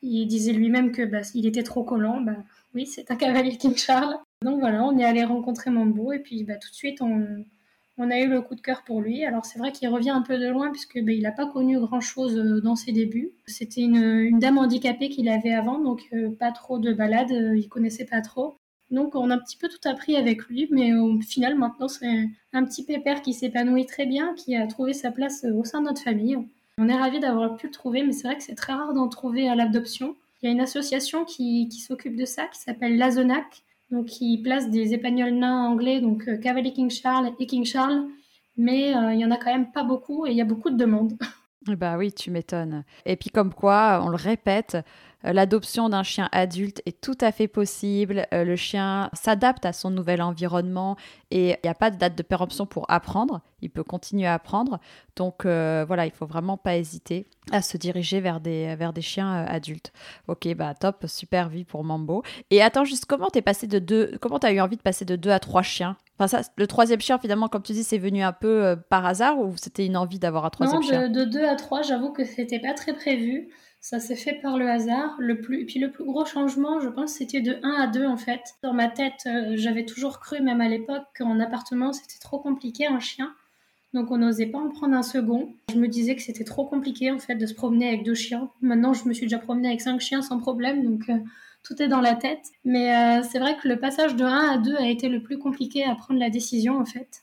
il 0.00 0.26
disait 0.26 0.52
lui-même 0.52 0.92
que 0.92 1.02
bah, 1.02 1.22
il 1.34 1.44
était 1.44 1.64
trop 1.64 1.82
collant. 1.82 2.20
Bah, 2.20 2.36
oui, 2.74 2.86
c'est 2.86 3.10
un 3.10 3.16
cavalier 3.16 3.56
King 3.56 3.76
Charles. 3.76 4.16
Donc 4.42 4.60
voilà, 4.60 4.84
on 4.84 4.96
est 4.96 5.04
allé 5.04 5.24
rencontrer 5.24 5.70
Mambo. 5.70 6.12
Et 6.12 6.20
puis, 6.20 6.44
bah, 6.44 6.56
tout 6.56 6.70
de 6.70 6.74
suite, 6.74 7.02
on, 7.02 7.44
on 7.98 8.10
a 8.10 8.18
eu 8.18 8.28
le 8.28 8.40
coup 8.40 8.54
de 8.54 8.60
cœur 8.60 8.82
pour 8.84 9.00
lui. 9.00 9.24
Alors 9.24 9.44
c'est 9.44 9.58
vrai 9.58 9.72
qu'il 9.72 9.88
revient 9.88 10.10
un 10.10 10.22
peu 10.22 10.38
de 10.38 10.48
loin 10.48 10.70
puisque 10.70 10.98
ben, 11.00 11.14
il 11.14 11.22
n'a 11.22 11.32
pas 11.32 11.46
connu 11.46 11.78
grand-chose 11.78 12.36
euh, 12.36 12.60
dans 12.60 12.76
ses 12.76 12.92
débuts. 12.92 13.32
C'était 13.46 13.82
une, 13.82 14.38
dame 14.38 14.58
handicapée 14.58 15.08
qu'il 15.08 15.28
avait 15.28 15.52
avant, 15.52 15.78
donc 15.78 16.08
euh, 16.12 16.30
pas 16.30 16.52
trop 16.52 16.78
de 16.78 16.92
balades, 16.92 17.32
euh, 17.32 17.56
il 17.56 17.68
connaissait 17.68 18.06
pas 18.06 18.20
trop. 18.20 18.56
Donc 18.90 19.14
on 19.14 19.30
a 19.30 19.34
un 19.34 19.38
petit 19.38 19.56
peu 19.56 19.68
tout 19.68 19.88
appris 19.88 20.16
avec 20.16 20.46
lui, 20.48 20.68
mais 20.70 20.94
au 20.94 21.18
final 21.20 21.56
maintenant 21.56 21.88
c'est 21.88 22.28
un 22.52 22.64
petit 22.64 22.84
pépère 22.84 23.22
qui 23.22 23.32
s'épanouit 23.32 23.86
très 23.86 24.04
bien, 24.04 24.34
qui 24.34 24.54
a 24.54 24.66
trouvé 24.66 24.92
sa 24.92 25.10
place 25.10 25.44
au 25.44 25.64
sein 25.64 25.80
de 25.80 25.86
notre 25.86 26.02
famille. 26.02 26.38
On 26.78 26.88
est 26.88 26.96
ravis 26.96 27.20
d'avoir 27.20 27.56
pu 27.56 27.66
le 27.66 27.72
trouver, 27.72 28.02
mais 28.02 28.12
c'est 28.12 28.26
vrai 28.26 28.36
que 28.36 28.42
c'est 28.42 28.54
très 28.54 28.72
rare 28.72 28.92
d'en 28.92 29.08
trouver 29.08 29.48
à 29.48 29.54
l'adoption. 29.54 30.14
Il 30.42 30.46
y 30.46 30.48
a 30.48 30.52
une 30.52 30.60
association 30.60 31.24
qui, 31.24 31.68
qui 31.68 31.80
s'occupe 31.80 32.16
de 32.16 32.24
ça, 32.24 32.46
qui 32.48 32.58
s'appelle 32.58 32.98
l'Azonac, 32.98 33.62
donc, 33.92 34.20
il 34.20 34.42
place 34.42 34.70
des 34.70 34.94
épagnols 34.94 35.34
nains 35.34 35.66
anglais, 35.66 36.00
donc 36.00 36.26
euh, 36.26 36.38
Cavalier 36.38 36.72
King 36.72 36.90
Charles 36.90 37.30
et 37.38 37.46
King 37.46 37.64
Charles. 37.64 38.08
mais 38.56 38.90
il 38.90 39.20
y 39.20 39.24
en 39.24 39.30
a 39.30 39.36
quand 39.36 39.52
même 39.52 39.70
pas 39.72 39.84
beaucoup 39.84 40.26
et 40.26 40.30
il 40.30 40.36
y 40.36 40.40
a 40.40 40.44
beaucoup 40.44 40.70
de 40.70 40.76
demandes. 40.76 41.14
Bah 41.66 41.96
oui, 41.96 42.12
tu 42.12 42.30
m'étonnes. 42.30 42.84
Et 43.06 43.16
puis 43.16 43.30
comme 43.30 43.54
quoi, 43.54 44.02
on 44.04 44.08
le 44.08 44.16
répète, 44.16 44.74
euh, 44.74 44.82
l'adoption 45.24 45.88
d'un 45.88 46.02
chien 46.02 46.28
adulte 46.32 46.82
est 46.86 47.00
tout 47.00 47.16
à 47.20 47.32
fait 47.32 47.48
possible. 47.48 48.26
Euh, 48.32 48.44
le 48.44 48.56
chien 48.56 49.10
s'adapte 49.12 49.64
à 49.64 49.72
son 49.72 49.90
nouvel 49.90 50.22
environnement 50.22 50.96
et 51.30 51.50
il 51.50 51.58
n'y 51.64 51.70
a 51.70 51.74
pas 51.74 51.90
de 51.90 51.96
date 51.96 52.16
de 52.16 52.22
péremption 52.22 52.66
pour 52.66 52.86
apprendre. 52.90 53.40
Il 53.60 53.70
peut 53.70 53.84
continuer 53.84 54.26
à 54.26 54.34
apprendre. 54.34 54.80
Donc 55.16 55.46
euh, 55.46 55.84
voilà, 55.86 56.06
il 56.06 56.12
faut 56.12 56.26
vraiment 56.26 56.56
pas 56.56 56.76
hésiter 56.76 57.26
à 57.50 57.62
se 57.62 57.76
diriger 57.76 58.20
vers 58.20 58.40
des, 58.40 58.74
vers 58.76 58.92
des 58.92 59.02
chiens 59.02 59.44
adultes. 59.44 59.92
Ok, 60.28 60.52
bah 60.54 60.74
top, 60.74 61.04
super 61.06 61.48
vie 61.48 61.64
pour 61.64 61.84
Mambo. 61.84 62.22
Et 62.50 62.62
attends, 62.62 62.84
juste 62.84 63.06
comment 63.06 63.28
t'es 63.28 63.42
passé 63.42 63.66
de 63.66 63.78
deux, 63.78 64.16
comment 64.20 64.38
t'as 64.38 64.52
eu 64.52 64.60
envie 64.60 64.76
de 64.76 64.82
passer 64.82 65.04
de 65.04 65.16
deux 65.16 65.30
à 65.30 65.38
trois 65.38 65.62
chiens? 65.62 65.96
Enfin, 66.18 66.26
ça, 66.26 66.48
le 66.56 66.66
troisième 66.66 67.00
chien, 67.00 67.18
finalement, 67.18 67.48
comme 67.48 67.62
tu 67.62 67.72
dis, 67.72 67.84
c'est 67.84 67.98
venu 67.98 68.22
un 68.22 68.32
peu 68.32 68.76
par 68.90 69.06
hasard 69.06 69.38
ou 69.38 69.56
c'était 69.56 69.86
une 69.86 69.96
envie 69.96 70.18
d'avoir 70.18 70.44
un 70.44 70.50
troisième 70.50 70.82
chien 70.82 71.08
Non, 71.08 71.12
de, 71.12 71.24
deux 71.24 71.44
à 71.44 71.56
trois, 71.56 71.82
j'avoue 71.82 72.12
que 72.12 72.24
c'était 72.24 72.60
pas 72.60 72.74
très 72.74 72.92
prévu. 72.92 73.48
Ça 73.82 73.98
s'est 73.98 74.14
fait 74.14 74.34
par 74.40 74.58
le 74.58 74.70
hasard. 74.70 75.16
Le 75.18 75.40
plus, 75.40 75.60
et 75.60 75.64
puis 75.64 75.80
le 75.80 75.90
plus 75.90 76.04
gros 76.04 76.24
changement, 76.24 76.78
je 76.78 76.88
pense, 76.88 77.14
c'était 77.14 77.40
de 77.40 77.58
1 77.64 77.70
à 77.82 77.86
2 77.88 78.06
en 78.06 78.16
fait. 78.16 78.40
Dans 78.62 78.72
ma 78.72 78.86
tête, 78.88 79.24
euh, 79.26 79.54
j'avais 79.56 79.84
toujours 79.84 80.20
cru, 80.20 80.40
même 80.40 80.60
à 80.60 80.68
l'époque, 80.68 81.02
qu'en 81.18 81.40
appartement, 81.40 81.92
c'était 81.92 82.20
trop 82.20 82.38
compliqué 82.38 82.86
un 82.86 83.00
chien. 83.00 83.34
Donc 83.92 84.12
on 84.12 84.18
n'osait 84.18 84.46
pas 84.46 84.58
en 84.58 84.68
prendre 84.68 84.94
un 84.94 85.02
second. 85.02 85.52
Je 85.72 85.80
me 85.80 85.88
disais 85.88 86.14
que 86.14 86.22
c'était 86.22 86.44
trop 86.44 86.64
compliqué 86.64 87.10
en 87.10 87.18
fait 87.18 87.34
de 87.34 87.44
se 87.44 87.54
promener 87.54 87.88
avec 87.88 88.04
deux 88.04 88.14
chiens. 88.14 88.50
Maintenant, 88.60 88.94
je 88.94 89.06
me 89.08 89.12
suis 89.12 89.26
déjà 89.26 89.38
promenée 89.38 89.68
avec 89.68 89.80
cinq 89.80 90.00
chiens 90.00 90.22
sans 90.22 90.38
problème, 90.38 90.84
donc 90.84 91.08
euh, 91.08 91.18
tout 91.64 91.82
est 91.82 91.88
dans 91.88 92.00
la 92.00 92.14
tête. 92.14 92.52
Mais 92.64 92.94
euh, 92.94 93.22
c'est 93.28 93.40
vrai 93.40 93.56
que 93.60 93.66
le 93.66 93.80
passage 93.80 94.14
de 94.14 94.22
1 94.22 94.28
à 94.28 94.58
2 94.58 94.76
a 94.76 94.88
été 94.88 95.08
le 95.08 95.24
plus 95.24 95.38
compliqué 95.38 95.82
à 95.82 95.96
prendre 95.96 96.20
la 96.20 96.30
décision 96.30 96.78
en 96.78 96.84
fait. 96.84 97.22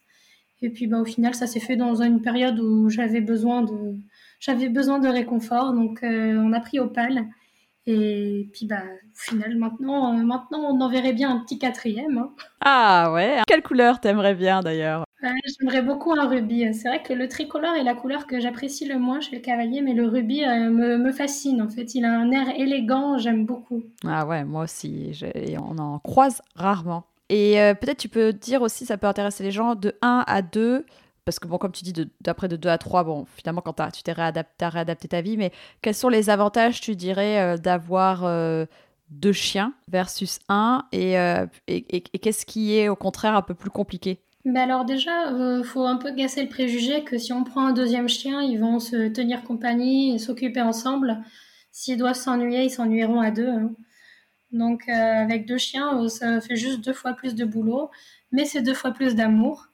Et 0.62 0.70
puis 0.70 0.88
bah, 0.88 1.00
au 1.00 1.06
final, 1.06 1.34
ça 1.36 1.48
s'est 1.48 1.62
fait 1.62 1.78
dans 1.78 2.02
une 2.02 2.22
période 2.22 2.60
où 2.60 2.90
j'avais 2.90 3.22
besoin 3.22 3.62
de 3.62 3.96
j'avais 4.40 4.70
besoin 4.70 5.00
de 5.00 5.08
réconfort, 5.08 5.74
donc 5.74 6.04
euh, 6.04 6.38
on 6.38 6.54
a 6.54 6.60
pris 6.60 6.80
Opal. 6.80 7.26
Et 7.86 8.50
puis, 8.54 8.68
bah, 8.68 8.84
au 8.84 9.32
final, 9.32 9.58
maintenant, 9.58 10.14
euh, 10.14 10.24
maintenant 10.24 10.60
on 10.60 10.80
enverrait 10.82 11.14
bien 11.14 11.32
un 11.32 11.40
petit 11.40 11.58
quatrième. 11.58 12.18
Hein. 12.18 12.32
Ah 12.62 13.12
ouais 13.14 13.42
Quelle 13.48 13.64
couleur 13.64 14.00
t'aimerais 14.00 14.36
bien 14.36 14.62
d'ailleurs? 14.62 15.06
J'aimerais 15.60 15.82
beaucoup 15.82 16.14
un 16.14 16.28
rubis. 16.28 16.74
C'est 16.74 16.88
vrai 16.88 17.04
que 17.04 17.12
le 17.14 17.28
tricolore 17.28 17.76
est 17.76 17.84
la 17.84 17.96
couleur 17.96 18.28
que 18.28 18.40
j'apprécie 18.40 18.88
le 18.88 19.00
moins 19.00 19.20
chez 19.20 19.36
le 19.36 19.42
cavalier, 19.42 19.82
mais 19.82 19.94
le 19.94 20.08
rubis 20.08 20.46
euh, 20.46 20.70
me, 20.70 20.98
me, 20.98 21.12
fascine 21.12 21.62
en 21.62 21.70
fait. 21.70 21.96
Il 21.96 22.06
a 22.06 22.18
un 22.18 22.32
air 22.32 22.48
élégant, 22.56 23.18
j'aime 23.18 23.46
beaucoup. 23.46 23.84
Ah 24.06 24.26
ouais, 24.26 24.46
moi 24.46 24.64
aussi. 24.64 25.12
On 25.58 25.78
en 25.78 26.00
croise 26.00 26.42
rarement. 26.56 27.06
Et 27.30 27.58
peut-être 27.80 27.98
tu 27.98 28.10
peux 28.10 28.34
dire 28.34 28.64
aussi, 28.64 28.88
ça 28.88 28.98
peut 28.98 29.06
intéresser 29.06 29.44
les 29.44 29.52
gens, 29.52 29.76
de 29.76 29.94
1 30.02 30.24
à 30.26 30.42
2, 30.42 30.84
parce 31.30 31.38
que, 31.38 31.48
bon, 31.48 31.60
comme 31.60 31.72
tu 31.72 31.84
dis, 31.84 31.94
d'après 32.22 32.48
de, 32.48 32.56
2 32.56 32.70
à 32.70 32.80
3, 32.80 33.04
bon, 33.04 33.28
finalement, 33.36 33.62
quand 33.62 33.88
tu 33.92 34.02
t'es 34.02 34.14
réadapté, 34.14 34.66
réadapté 34.66 35.08
ta 35.08 35.22
vie, 35.22 35.38
mais 35.38 35.52
quels 35.84 35.94
sont 35.94 36.10
les 36.10 36.32
avantages, 36.32 36.82
tu 36.82 36.96
dirais, 36.96 37.40
euh, 37.40 37.56
d'avoir 37.56 38.26
euh, 38.26 38.66
deux 39.12 39.32
chiens 39.32 39.76
versus 39.88 40.40
un 40.50 40.88
euh, 40.96 41.46
et, 41.68 41.84
qu'est-ce 42.02 42.48
qui 42.48 42.80
est, 42.80 42.90
au 42.90 42.96
contraire, 42.96 43.36
un 43.36 43.44
peu 43.44 43.54
plus 43.54 43.70
compliqué? 43.70 44.24
Bah 44.44 44.64
alors 44.64 44.86
déjà, 44.86 45.30
il 45.30 45.64
faut 45.64 45.86
un 45.86 45.98
peu 45.98 46.12
gasser 46.16 46.42
le 46.42 46.50
préjugé 46.50 47.04
que 47.04 47.20
si 47.20 47.32
on 47.32 47.44
prend 47.44 47.68
un 47.68 47.74
deuxième 47.74 48.10
chien, 48.10 48.42
ils 48.42 48.60
vont 48.60 48.80
se 48.80 49.10
tenir 49.10 49.44
compagnie 49.44 50.18
s'occuper 50.18 50.62
ensemble. 50.62 51.20
S'ils 51.72 51.98
doivent 51.98 52.16
s'ennuyer, 52.16 52.64
ils 52.64 52.72
s'ennuieront 52.72 53.22
à 53.22 53.30
deux. 53.30 53.50
Hein. 53.50 53.72
Donc 54.52 54.90
avec 54.90 55.46
deux 55.46 55.60
chiens, 55.60 56.08
ça 56.08 56.42
fait 56.42 56.56
juste 56.56 56.84
deux 56.84 56.94
fois 56.94 57.14
plus 57.14 57.36
de 57.36 57.46
boulot, 57.46 57.92
mais 58.32 58.46
c'est 58.46 58.64
deux 58.64 58.74
fois 58.74 58.92
plus 58.92 59.14
d'amour. 59.14 59.69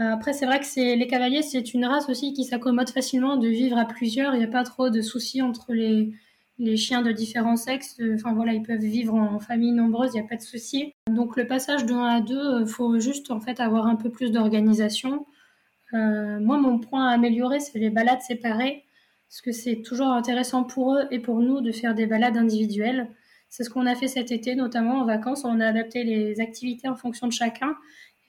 Euh, 0.00 0.12
après, 0.12 0.32
c'est 0.32 0.46
vrai 0.46 0.58
que 0.58 0.66
c'est 0.66 0.96
les 0.96 1.06
cavaliers, 1.06 1.42
c'est 1.42 1.72
une 1.72 1.84
race 1.84 2.08
aussi 2.08 2.32
qui 2.32 2.44
s'accommode 2.44 2.90
facilement 2.90 3.36
de 3.36 3.48
vivre 3.48 3.78
à 3.78 3.84
plusieurs. 3.84 4.34
Il 4.34 4.38
n'y 4.38 4.44
a 4.44 4.48
pas 4.48 4.64
trop 4.64 4.90
de 4.90 5.00
soucis 5.00 5.40
entre 5.40 5.72
les, 5.72 6.12
les 6.58 6.76
chiens 6.76 7.02
de 7.02 7.12
différents 7.12 7.56
sexes. 7.56 8.00
Enfin 8.14 8.32
voilà, 8.32 8.52
ils 8.52 8.62
peuvent 8.62 8.80
vivre 8.80 9.14
en 9.14 9.38
famille 9.38 9.72
nombreuse, 9.72 10.10
il 10.14 10.20
n'y 10.20 10.26
a 10.26 10.28
pas 10.28 10.36
de 10.36 10.42
souci. 10.42 10.92
Donc 11.08 11.36
le 11.36 11.46
passage 11.46 11.84
de 11.86 11.92
1 11.92 12.04
à 12.04 12.20
2, 12.20 12.60
il 12.62 12.66
faut 12.66 12.98
juste 12.98 13.30
en 13.30 13.40
fait 13.40 13.60
avoir 13.60 13.86
un 13.86 13.96
peu 13.96 14.10
plus 14.10 14.32
d'organisation. 14.32 15.26
Euh, 15.92 16.40
moi, 16.40 16.58
mon 16.58 16.78
point 16.78 17.08
à 17.08 17.12
améliorer, 17.12 17.60
c'est 17.60 17.78
les 17.78 17.90
balades 17.90 18.20
séparées, 18.20 18.84
parce 19.28 19.40
que 19.40 19.52
c'est 19.52 19.82
toujours 19.82 20.08
intéressant 20.08 20.64
pour 20.64 20.94
eux 20.94 21.06
et 21.10 21.20
pour 21.20 21.40
nous 21.40 21.60
de 21.60 21.72
faire 21.72 21.94
des 21.94 22.06
balades 22.06 22.36
individuelles. 22.36 23.08
C'est 23.48 23.62
ce 23.62 23.70
qu'on 23.70 23.86
a 23.86 23.94
fait 23.94 24.08
cet 24.08 24.32
été, 24.32 24.56
notamment 24.56 24.98
en 24.98 25.04
vacances. 25.04 25.44
On 25.44 25.60
a 25.60 25.66
adapté 25.66 26.02
les 26.02 26.40
activités 26.40 26.88
en 26.88 26.96
fonction 26.96 27.28
de 27.28 27.32
chacun. 27.32 27.76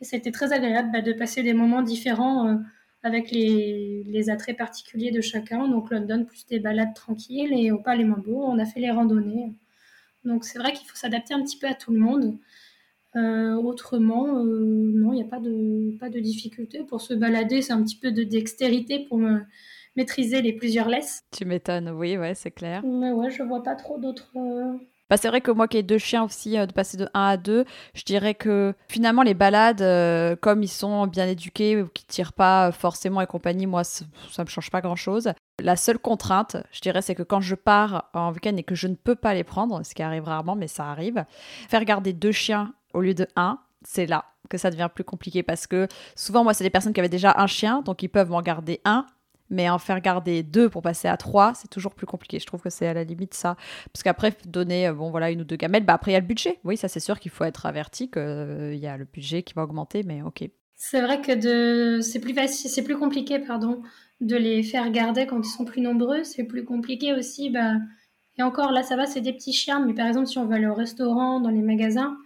Et 0.01 0.05
c'était 0.05 0.31
très 0.31 0.51
agréable 0.53 0.89
bah, 0.91 1.01
de 1.01 1.13
passer 1.13 1.43
des 1.43 1.53
moments 1.53 1.81
différents 1.81 2.47
euh, 2.47 2.55
avec 3.03 3.31
les, 3.31 4.29
attraits 4.29 4.57
particuliers 4.57 5.11
de 5.11 5.21
chacun. 5.21 5.67
Donc 5.67 5.91
London 5.91 6.25
plus 6.25 6.45
des 6.47 6.59
balades 6.59 6.93
tranquilles 6.93 7.53
et 7.53 7.71
au 7.71 7.77
Palais 7.77 8.03
Mambo, 8.03 8.43
on 8.43 8.57
a 8.59 8.65
fait 8.65 8.79
les 8.79 8.91
randonnées. 8.91 9.53
Donc 10.23 10.43
c'est 10.43 10.57
vrai 10.57 10.73
qu'il 10.73 10.87
faut 10.87 10.95
s'adapter 10.95 11.33
un 11.33 11.43
petit 11.43 11.57
peu 11.57 11.67
à 11.67 11.75
tout 11.75 11.91
le 11.91 11.99
monde. 11.99 12.37
Euh, 13.15 13.53
autrement, 13.53 14.39
euh, 14.39 14.91
non, 14.93 15.13
il 15.13 15.17
n'y 15.17 15.21
a 15.21 15.27
pas 15.27 15.39
de, 15.39 15.97
pas 15.99 16.09
de 16.09 16.19
difficulté. 16.19 16.83
Pour 16.83 16.99
se 17.01 17.13
balader, 17.13 17.61
c'est 17.61 17.71
un 17.71 17.81
petit 17.83 17.95
peu 17.95 18.11
de 18.11 18.23
dextérité 18.23 19.05
pour 19.07 19.17
me 19.17 19.41
maîtriser 19.95 20.41
les 20.41 20.51
plusieurs 20.51 20.89
laisses. 20.89 21.23
Tu 21.31 21.45
m'étonnes, 21.45 21.89
oui, 21.89 22.17
ouais, 22.17 22.35
c'est 22.35 22.51
clair. 22.51 22.83
Mais 22.83 23.11
ouais, 23.11 23.29
je 23.31 23.43
vois 23.43 23.63
pas 23.63 23.75
trop 23.75 23.97
d'autres 23.97 24.33
bah, 25.09 25.17
c'est 25.17 25.27
vrai 25.27 25.41
que 25.41 25.51
moi 25.51 25.67
qui 25.67 25.77
ai 25.77 25.83
deux 25.83 25.97
chiens 25.97 26.23
aussi, 26.23 26.57
euh, 26.57 26.65
de 26.65 26.73
passer 26.73 26.97
de 26.97 27.07
1 27.13 27.21
à 27.21 27.37
2, 27.37 27.65
je 27.93 28.03
dirais 28.03 28.33
que 28.33 28.73
finalement 28.87 29.21
les 29.21 29.33
balades, 29.33 29.81
euh, 29.81 30.35
comme 30.35 30.63
ils 30.63 30.67
sont 30.67 31.05
bien 31.07 31.27
éduqués 31.27 31.81
ou 31.81 31.87
qui 31.87 32.05
tirent 32.05 32.33
pas 32.33 32.71
forcément 32.71 33.21
et 33.21 33.27
compagnie, 33.27 33.67
moi 33.67 33.83
ça, 33.83 34.05
ne 34.37 34.43
me 34.43 34.49
change 34.49 34.71
pas 34.71 34.81
grand 34.81 34.95
chose. 34.95 35.31
La 35.61 35.75
seule 35.75 35.99
contrainte, 35.99 36.57
je 36.71 36.81
dirais, 36.81 37.01
c'est 37.01 37.15
que 37.15 37.23
quand 37.23 37.41
je 37.41 37.55
pars 37.55 38.09
en 38.13 38.31
week-end 38.33 38.55
et 38.57 38.63
que 38.63 38.75
je 38.75 38.87
ne 38.87 38.95
peux 38.95 39.15
pas 39.15 39.33
les 39.33 39.43
prendre, 39.43 39.83
ce 39.85 39.93
qui 39.93 40.03
arrive 40.03 40.23
rarement, 40.23 40.55
mais 40.55 40.67
ça 40.67 40.89
arrive, 40.89 41.23
faire 41.69 41.85
garder 41.85 42.11
deux 42.11 42.31
chiens 42.31 42.73
au 42.93 43.01
lieu 43.01 43.13
de 43.13 43.27
un, 43.35 43.59
c'est 43.83 44.07
là 44.07 44.25
que 44.49 44.57
ça 44.57 44.69
devient 44.69 44.89
plus 44.93 45.03
compliqué 45.03 45.43
parce 45.43 45.67
que 45.67 45.87
souvent 46.15 46.43
moi 46.43 46.53
c'est 46.53 46.63
des 46.63 46.69
personnes 46.69 46.93
qui 46.93 46.99
avaient 46.99 47.09
déjà 47.09 47.33
un 47.37 47.47
chien 47.47 47.81
donc 47.81 48.03
ils 48.03 48.09
peuvent 48.09 48.29
m'en 48.29 48.41
garder 48.41 48.79
un 48.85 49.05
mais 49.49 49.69
en 49.69 49.77
faire 49.77 50.01
garder 50.01 50.43
deux 50.43 50.69
pour 50.69 50.81
passer 50.81 51.07
à 51.07 51.17
trois, 51.17 51.53
c'est 51.53 51.69
toujours 51.69 51.93
plus 51.93 52.05
compliqué. 52.05 52.39
Je 52.39 52.45
trouve 52.45 52.61
que 52.61 52.69
c'est 52.69 52.87
à 52.87 52.93
la 52.93 53.03
limite 53.03 53.33
ça. 53.33 53.55
Parce 53.93 54.03
qu'après, 54.03 54.35
donner 54.45 54.87
euh, 54.87 54.93
bon, 54.93 55.11
voilà, 55.11 55.31
une 55.31 55.41
ou 55.41 55.43
deux 55.43 55.55
gamelles, 55.55 55.85
bah 55.85 55.93
après, 55.93 56.11
il 56.11 56.13
y 56.13 56.17
a 56.17 56.19
le 56.19 56.25
budget. 56.25 56.59
Oui, 56.63 56.77
ça, 56.77 56.87
c'est 56.87 56.99
sûr 56.99 57.19
qu'il 57.19 57.31
faut 57.31 57.43
être 57.43 57.65
averti 57.65 58.09
qu'il 58.09 58.21
euh, 58.21 58.75
y 58.75 58.87
a 58.87 58.97
le 58.97 59.05
budget 59.05 59.43
qui 59.43 59.53
va 59.53 59.63
augmenter, 59.63 60.03
mais 60.03 60.21
ok. 60.21 60.49
C'est 60.75 61.01
vrai 61.01 61.21
que 61.21 62.01
c'est 62.01 62.19
plus 62.19 62.33
plus 62.83 62.97
compliqué, 62.97 63.39
pardon, 63.39 63.81
de 64.19 64.35
les 64.35 64.61
faire 64.61 64.91
garder 64.91 65.25
quand 65.25 65.39
ils 65.39 65.49
sont 65.49 65.65
plus 65.65 65.81
nombreux. 65.81 66.23
C'est 66.23 66.43
plus 66.43 66.65
compliqué 66.65 67.13
aussi, 67.13 67.49
bah... 67.49 67.75
et 68.37 68.43
encore 68.43 68.71
là, 68.71 68.83
ça 68.83 68.95
va, 68.95 69.05
c'est 69.05 69.21
des 69.21 69.33
petits 69.33 69.53
chiens, 69.53 69.79
mais 69.79 69.93
par 69.93 70.07
exemple, 70.07 70.27
si 70.27 70.37
on 70.37 70.45
va 70.45 70.55
aller 70.55 70.67
au 70.67 70.73
restaurant, 70.73 71.39
dans 71.39 71.49
les 71.49 71.61
magasins, 71.61 72.17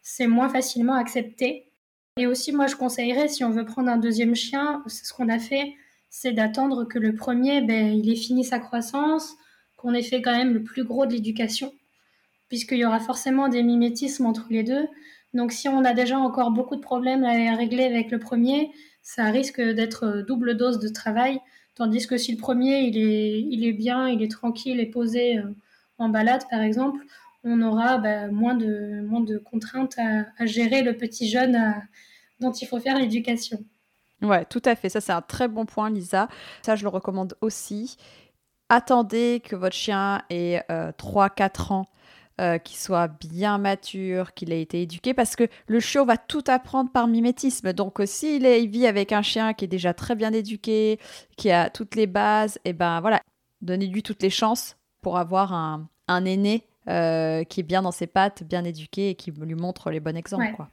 c'est 0.00 0.26
moins 0.26 0.48
facilement 0.48 0.94
accepté. 0.94 1.72
Et 2.16 2.26
aussi, 2.26 2.50
moi, 2.50 2.66
je 2.66 2.76
conseillerais, 2.76 3.28
si 3.28 3.44
on 3.44 3.50
veut 3.50 3.64
prendre 3.64 3.90
un 3.90 3.98
deuxième 3.98 4.34
chien, 4.34 4.82
c'est 4.86 5.04
ce 5.04 5.12
qu'on 5.12 5.28
a 5.28 5.38
fait 5.38 5.74
c'est 6.20 6.32
d'attendre 6.32 6.84
que 6.84 6.98
le 6.98 7.14
premier, 7.14 7.60
ben, 7.60 7.92
il 7.92 8.10
ait 8.10 8.16
fini 8.16 8.42
sa 8.42 8.58
croissance, 8.58 9.36
qu'on 9.76 9.94
ait 9.94 10.02
fait 10.02 10.20
quand 10.20 10.36
même 10.36 10.52
le 10.52 10.64
plus 10.64 10.82
gros 10.82 11.06
de 11.06 11.12
l'éducation, 11.12 11.72
puisqu'il 12.48 12.78
y 12.78 12.84
aura 12.84 12.98
forcément 12.98 13.46
des 13.46 13.62
mimétismes 13.62 14.26
entre 14.26 14.48
les 14.50 14.64
deux. 14.64 14.88
Donc 15.32 15.52
si 15.52 15.68
on 15.68 15.84
a 15.84 15.94
déjà 15.94 16.18
encore 16.18 16.50
beaucoup 16.50 16.74
de 16.74 16.80
problèmes 16.80 17.22
à 17.22 17.54
régler 17.54 17.84
avec 17.84 18.10
le 18.10 18.18
premier, 18.18 18.72
ça 19.00 19.26
risque 19.26 19.60
d'être 19.60 20.24
double 20.26 20.56
dose 20.56 20.80
de 20.80 20.88
travail, 20.88 21.38
tandis 21.76 22.08
que 22.08 22.16
si 22.16 22.32
le 22.32 22.38
premier, 22.38 22.80
il 22.80 22.98
est, 22.98 23.40
il 23.40 23.64
est 23.64 23.72
bien, 23.72 24.08
il 24.08 24.20
est 24.20 24.30
tranquille 24.30 24.80
et 24.80 24.86
posé 24.86 25.38
euh, 25.38 25.44
en 25.98 26.08
balade, 26.08 26.42
par 26.50 26.62
exemple, 26.62 26.98
on 27.44 27.62
aura 27.62 27.98
ben, 27.98 28.32
moins, 28.32 28.56
de, 28.56 29.02
moins 29.02 29.20
de 29.20 29.38
contraintes 29.38 29.96
à, 29.98 30.46
gérer 30.46 30.82
le 30.82 30.96
petit 30.96 31.28
jeune 31.28 31.74
dont 32.40 32.50
il 32.50 32.66
faut 32.66 32.80
faire 32.80 32.98
l'éducation. 32.98 33.64
Ouais, 34.22 34.44
tout 34.44 34.62
à 34.64 34.74
fait. 34.74 34.88
Ça, 34.88 35.00
c'est 35.00 35.12
un 35.12 35.22
très 35.22 35.48
bon 35.48 35.64
point, 35.64 35.90
Lisa. 35.90 36.28
Ça, 36.62 36.76
je 36.76 36.82
le 36.82 36.88
recommande 36.88 37.36
aussi. 37.40 37.96
Attendez 38.68 39.40
que 39.44 39.56
votre 39.56 39.76
chien 39.76 40.22
ait 40.28 40.62
3-4 40.68 41.72
euh, 41.72 41.74
ans, 41.74 41.86
euh, 42.40 42.58
qu'il 42.58 42.76
soit 42.76 43.08
bien 43.08 43.56
mature, 43.56 44.34
qu'il 44.34 44.52
ait 44.52 44.60
été 44.60 44.82
éduqué, 44.82 45.14
parce 45.14 45.36
que 45.36 45.44
le 45.66 45.80
chiot 45.80 46.04
va 46.04 46.16
tout 46.16 46.44
apprendre 46.48 46.90
par 46.90 47.06
mimétisme. 47.06 47.72
Donc, 47.72 48.00
euh, 48.00 48.06
s'il 48.06 48.44
il 48.44 48.68
vit 48.68 48.86
avec 48.86 49.12
un 49.12 49.22
chien 49.22 49.54
qui 49.54 49.64
est 49.64 49.68
déjà 49.68 49.94
très 49.94 50.14
bien 50.14 50.32
éduqué, 50.32 50.98
qui 51.36 51.50
a 51.50 51.70
toutes 51.70 51.94
les 51.94 52.06
bases, 52.06 52.56
et 52.64 52.70
eh 52.70 52.72
ben 52.74 53.00
voilà, 53.00 53.22
donnez-lui 53.62 54.02
toutes 54.02 54.22
les 54.22 54.30
chances 54.30 54.76
pour 55.00 55.16
avoir 55.16 55.52
un, 55.54 55.88
aîné 56.08 56.64
qui 56.86 57.60
est 57.60 57.66
bien 57.66 57.82
dans 57.82 57.92
ses 57.92 58.06
pattes, 58.06 58.42
bien 58.42 58.64
éduqué 58.64 59.10
et 59.10 59.14
qui 59.14 59.30
lui 59.30 59.54
montre 59.54 59.90
les 59.90 60.00
bons 60.00 60.16
exemples. 60.16 60.52
Quoi. 60.56 60.68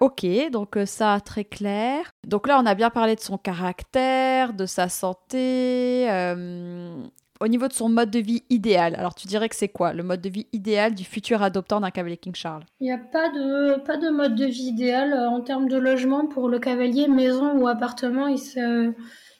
Ok, 0.00 0.24
donc 0.52 0.76
euh, 0.76 0.86
ça, 0.86 1.20
très 1.24 1.44
clair. 1.44 2.10
Donc 2.26 2.46
là, 2.46 2.60
on 2.62 2.66
a 2.66 2.74
bien 2.74 2.90
parlé 2.90 3.16
de 3.16 3.20
son 3.20 3.36
caractère, 3.36 4.52
de 4.54 4.64
sa 4.66 4.88
santé. 4.88 6.08
Euh, 6.10 7.02
Au 7.40 7.48
niveau 7.48 7.68
de 7.68 7.72
son 7.72 7.88
mode 7.88 8.10
de 8.10 8.18
vie 8.20 8.44
idéal, 8.50 8.94
alors 8.96 9.14
tu 9.14 9.26
dirais 9.26 9.48
que 9.48 9.56
c'est 9.56 9.68
quoi 9.68 9.92
le 9.92 10.02
mode 10.02 10.20
de 10.20 10.28
vie 10.28 10.46
idéal 10.52 10.94
du 10.94 11.04
futur 11.04 11.42
adoptant 11.42 11.80
d'un 11.80 11.90
cavalier 11.90 12.16
King 12.16 12.34
Charles? 12.34 12.64
Il 12.80 12.84
n'y 12.84 12.92
a 12.92 12.98
pas 12.98 13.28
de, 13.30 13.80
pas 13.84 13.96
de 13.96 14.10
mode 14.10 14.34
de 14.36 14.46
vie 14.46 14.68
idéal 14.68 15.12
euh, 15.12 15.28
en 15.28 15.40
termes 15.40 15.68
de 15.68 15.76
logement 15.78 16.26
pour 16.26 16.48
le 16.48 16.58
cavalier, 16.60 17.08
maison 17.08 17.56
ou 17.58 17.66
appartement. 17.68 18.26
Il 18.28 18.38
se, 18.38 18.92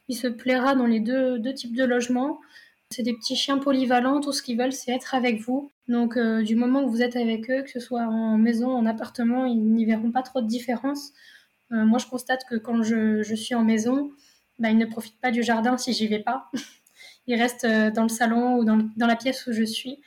il 0.09 0.15
se 0.17 0.29
plaira 0.29 0.75
dans 0.75 0.87
les 0.87 1.01
deux, 1.01 1.39
deux 1.39 1.55
types 1.55 1.77
de 1.77 1.85
logements. 1.85 2.41
C'est 2.91 3.03
des 3.03 3.13
petits 3.13 3.37
chiens 3.37 3.59
polyvalents, 3.59 4.21
tout 4.21 4.33
ce 4.33 4.43
qu'ils 4.43 4.59
veulent, 4.59 4.73
c'est 4.73 4.93
être 4.93 5.15
avec 5.15 5.41
vous. 5.41 5.71
Donc, 5.89 6.17
euh, 6.17 6.43
du 6.43 6.57
moment 6.57 6.83
que 6.85 6.89
vous 6.89 7.03
êtes 7.03 7.17
avec 7.17 7.51
eux, 7.51 7.63
que 7.63 7.71
ce 7.71 7.81
soit 7.81 8.03
en 8.03 8.39
maison, 8.39 8.71
en 8.71 8.87
appartement, 8.87 9.45
ils 9.45 9.61
n'y 9.61 9.85
verront 9.85 10.11
pas 10.11 10.23
trop 10.23 10.41
de 10.41 10.47
différence. 10.47 11.13
Euh, 11.73 11.85
moi, 11.85 11.99
je 11.99 12.07
constate 12.07 12.45
que 12.49 12.57
quand 12.57 12.83
je, 12.83 13.35
suis 13.35 13.55
en 13.55 13.63
maison, 13.63 14.11
bah, 14.59 14.71
ils 14.71 14.79
ne 14.79 14.87
profitent 14.87 15.21
pas 15.21 15.31
du 15.31 15.43
jardin 15.43 15.77
si 15.77 15.93
j'y 15.93 16.09
vais 16.09 16.21
pas. 16.21 16.51
ils 17.27 17.35
restent 17.35 17.65
euh, 17.65 17.91
dans 17.91 18.05
le 18.05 18.09
salon 18.09 18.57
ou 18.57 18.65
dans, 18.65 18.79
dans, 18.97 19.07
la 19.07 19.17
pièce 19.17 19.47
où 19.47 19.53
je 19.53 19.65
suis. 19.65 20.01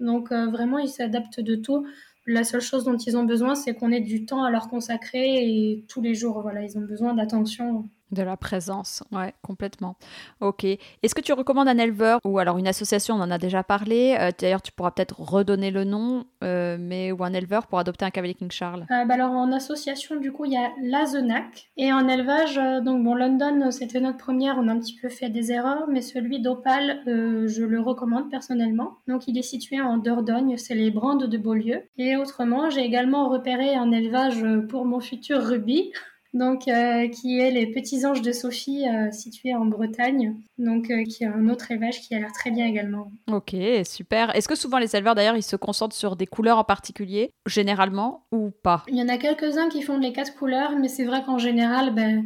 Donc, 0.00 0.32
vraiment, 0.32 0.78
ils 0.78 0.88
s'adaptent 0.88 1.40
de 1.40 1.54
tout. 1.54 1.86
La 2.26 2.42
seule 2.42 2.60
chose 2.60 2.84
dont 2.84 2.96
ils 2.96 3.16
ont 3.16 3.24
besoin, 3.24 3.54
c'est 3.54 3.74
qu'on 3.74 3.92
ait 3.92 4.00
du 4.00 4.26
temps 4.26 4.42
à 4.42 4.50
leur 4.50 4.68
consacrer 4.68 5.46
et 5.46 5.84
tous 5.88 6.02
les 6.02 6.16
jours, 6.16 6.42
voilà, 6.42 6.62
ils 6.62 6.76
ont 6.76 6.82
besoin 6.82 7.14
d'attention 7.14 7.88
de 8.14 8.22
la 8.22 8.36
présence, 8.36 9.02
ouais, 9.12 9.34
complètement. 9.42 9.96
Ok. 10.40 10.64
Est-ce 10.64 11.14
que 11.14 11.20
tu 11.20 11.32
recommandes 11.32 11.68
un 11.68 11.78
éleveur 11.78 12.18
ou 12.24 12.38
alors 12.38 12.58
une 12.58 12.68
association? 12.68 13.16
On 13.16 13.20
en 13.20 13.30
a 13.30 13.38
déjà 13.38 13.62
parlé. 13.62 14.16
Euh, 14.18 14.30
d'ailleurs, 14.38 14.62
tu 14.62 14.72
pourras 14.72 14.90
peut-être 14.90 15.20
redonner 15.20 15.70
le 15.70 15.84
nom, 15.84 16.24
euh, 16.42 16.76
mais 16.78 17.12
ou 17.12 17.22
un 17.24 17.32
éleveur 17.32 17.66
pour 17.66 17.78
adopter 17.78 18.04
un 18.04 18.10
cavalier 18.10 18.34
King 18.34 18.50
Charles. 18.50 18.86
Euh, 18.90 19.04
bah 19.04 19.14
alors 19.14 19.32
en 19.32 19.52
association, 19.52 20.16
du 20.16 20.32
coup, 20.32 20.44
il 20.44 20.52
y 20.52 20.56
a 20.56 20.70
l'Azenac 20.82 21.70
et 21.76 21.92
en 21.92 22.08
élevage, 22.08 22.56
donc 22.82 23.04
bon, 23.04 23.14
London, 23.14 23.70
c'était 23.70 24.00
notre 24.00 24.18
première. 24.18 24.56
On 24.58 24.68
a 24.68 24.72
un 24.72 24.78
petit 24.78 24.96
peu 24.96 25.08
fait 25.08 25.28
des 25.28 25.52
erreurs, 25.52 25.86
mais 25.88 26.00
celui 26.00 26.40
d'Opale, 26.40 27.02
je 27.06 27.62
le 27.62 27.80
recommande 27.80 28.30
personnellement. 28.30 28.98
Donc 29.08 29.28
il 29.28 29.36
est 29.38 29.42
situé 29.42 29.80
en 29.80 29.98
Dordogne, 29.98 30.56
c'est 30.56 30.74
les 30.74 30.90
Brandes 30.90 31.26
de 31.26 31.38
Beaulieu. 31.38 31.82
Et 31.98 32.16
autrement, 32.16 32.70
j'ai 32.70 32.82
également 32.82 33.28
repéré 33.28 33.74
un 33.74 33.90
élevage 33.90 34.44
pour 34.68 34.84
mon 34.84 35.00
futur 35.00 35.42
rugby 35.42 35.92
donc 36.34 36.66
euh, 36.66 37.08
qui 37.08 37.38
est 37.38 37.52
les 37.52 37.68
Petits 37.68 38.04
Anges 38.04 38.20
de 38.20 38.32
Sophie, 38.32 38.84
euh, 38.88 39.10
situés 39.12 39.54
en 39.54 39.64
Bretagne, 39.64 40.36
donc 40.58 40.90
euh, 40.90 41.04
qui 41.04 41.22
est 41.22 41.28
un 41.28 41.48
autre 41.48 41.70
élevage 41.70 42.00
qui 42.00 42.14
a 42.14 42.18
l'air 42.18 42.32
très 42.32 42.50
bien 42.50 42.66
également. 42.66 43.12
Ok, 43.30 43.54
super. 43.84 44.34
Est-ce 44.34 44.48
que 44.48 44.56
souvent 44.56 44.78
les 44.78 44.96
éleveurs 44.96 45.14
d'ailleurs 45.14 45.36
ils 45.36 45.42
se 45.42 45.54
concentrent 45.54 45.94
sur 45.94 46.16
des 46.16 46.26
couleurs 46.26 46.58
en 46.58 46.64
particulier, 46.64 47.30
généralement 47.46 48.26
ou 48.32 48.50
pas? 48.50 48.82
Il 48.88 48.96
y 48.96 49.02
en 49.02 49.08
a 49.08 49.16
quelques-uns 49.16 49.68
qui 49.68 49.80
font 49.80 49.96
les 49.96 50.12
quatre 50.12 50.34
couleurs, 50.34 50.76
mais 50.76 50.88
c'est 50.88 51.04
vrai 51.04 51.22
qu'en 51.24 51.38
général, 51.38 51.94
ben, 51.94 52.24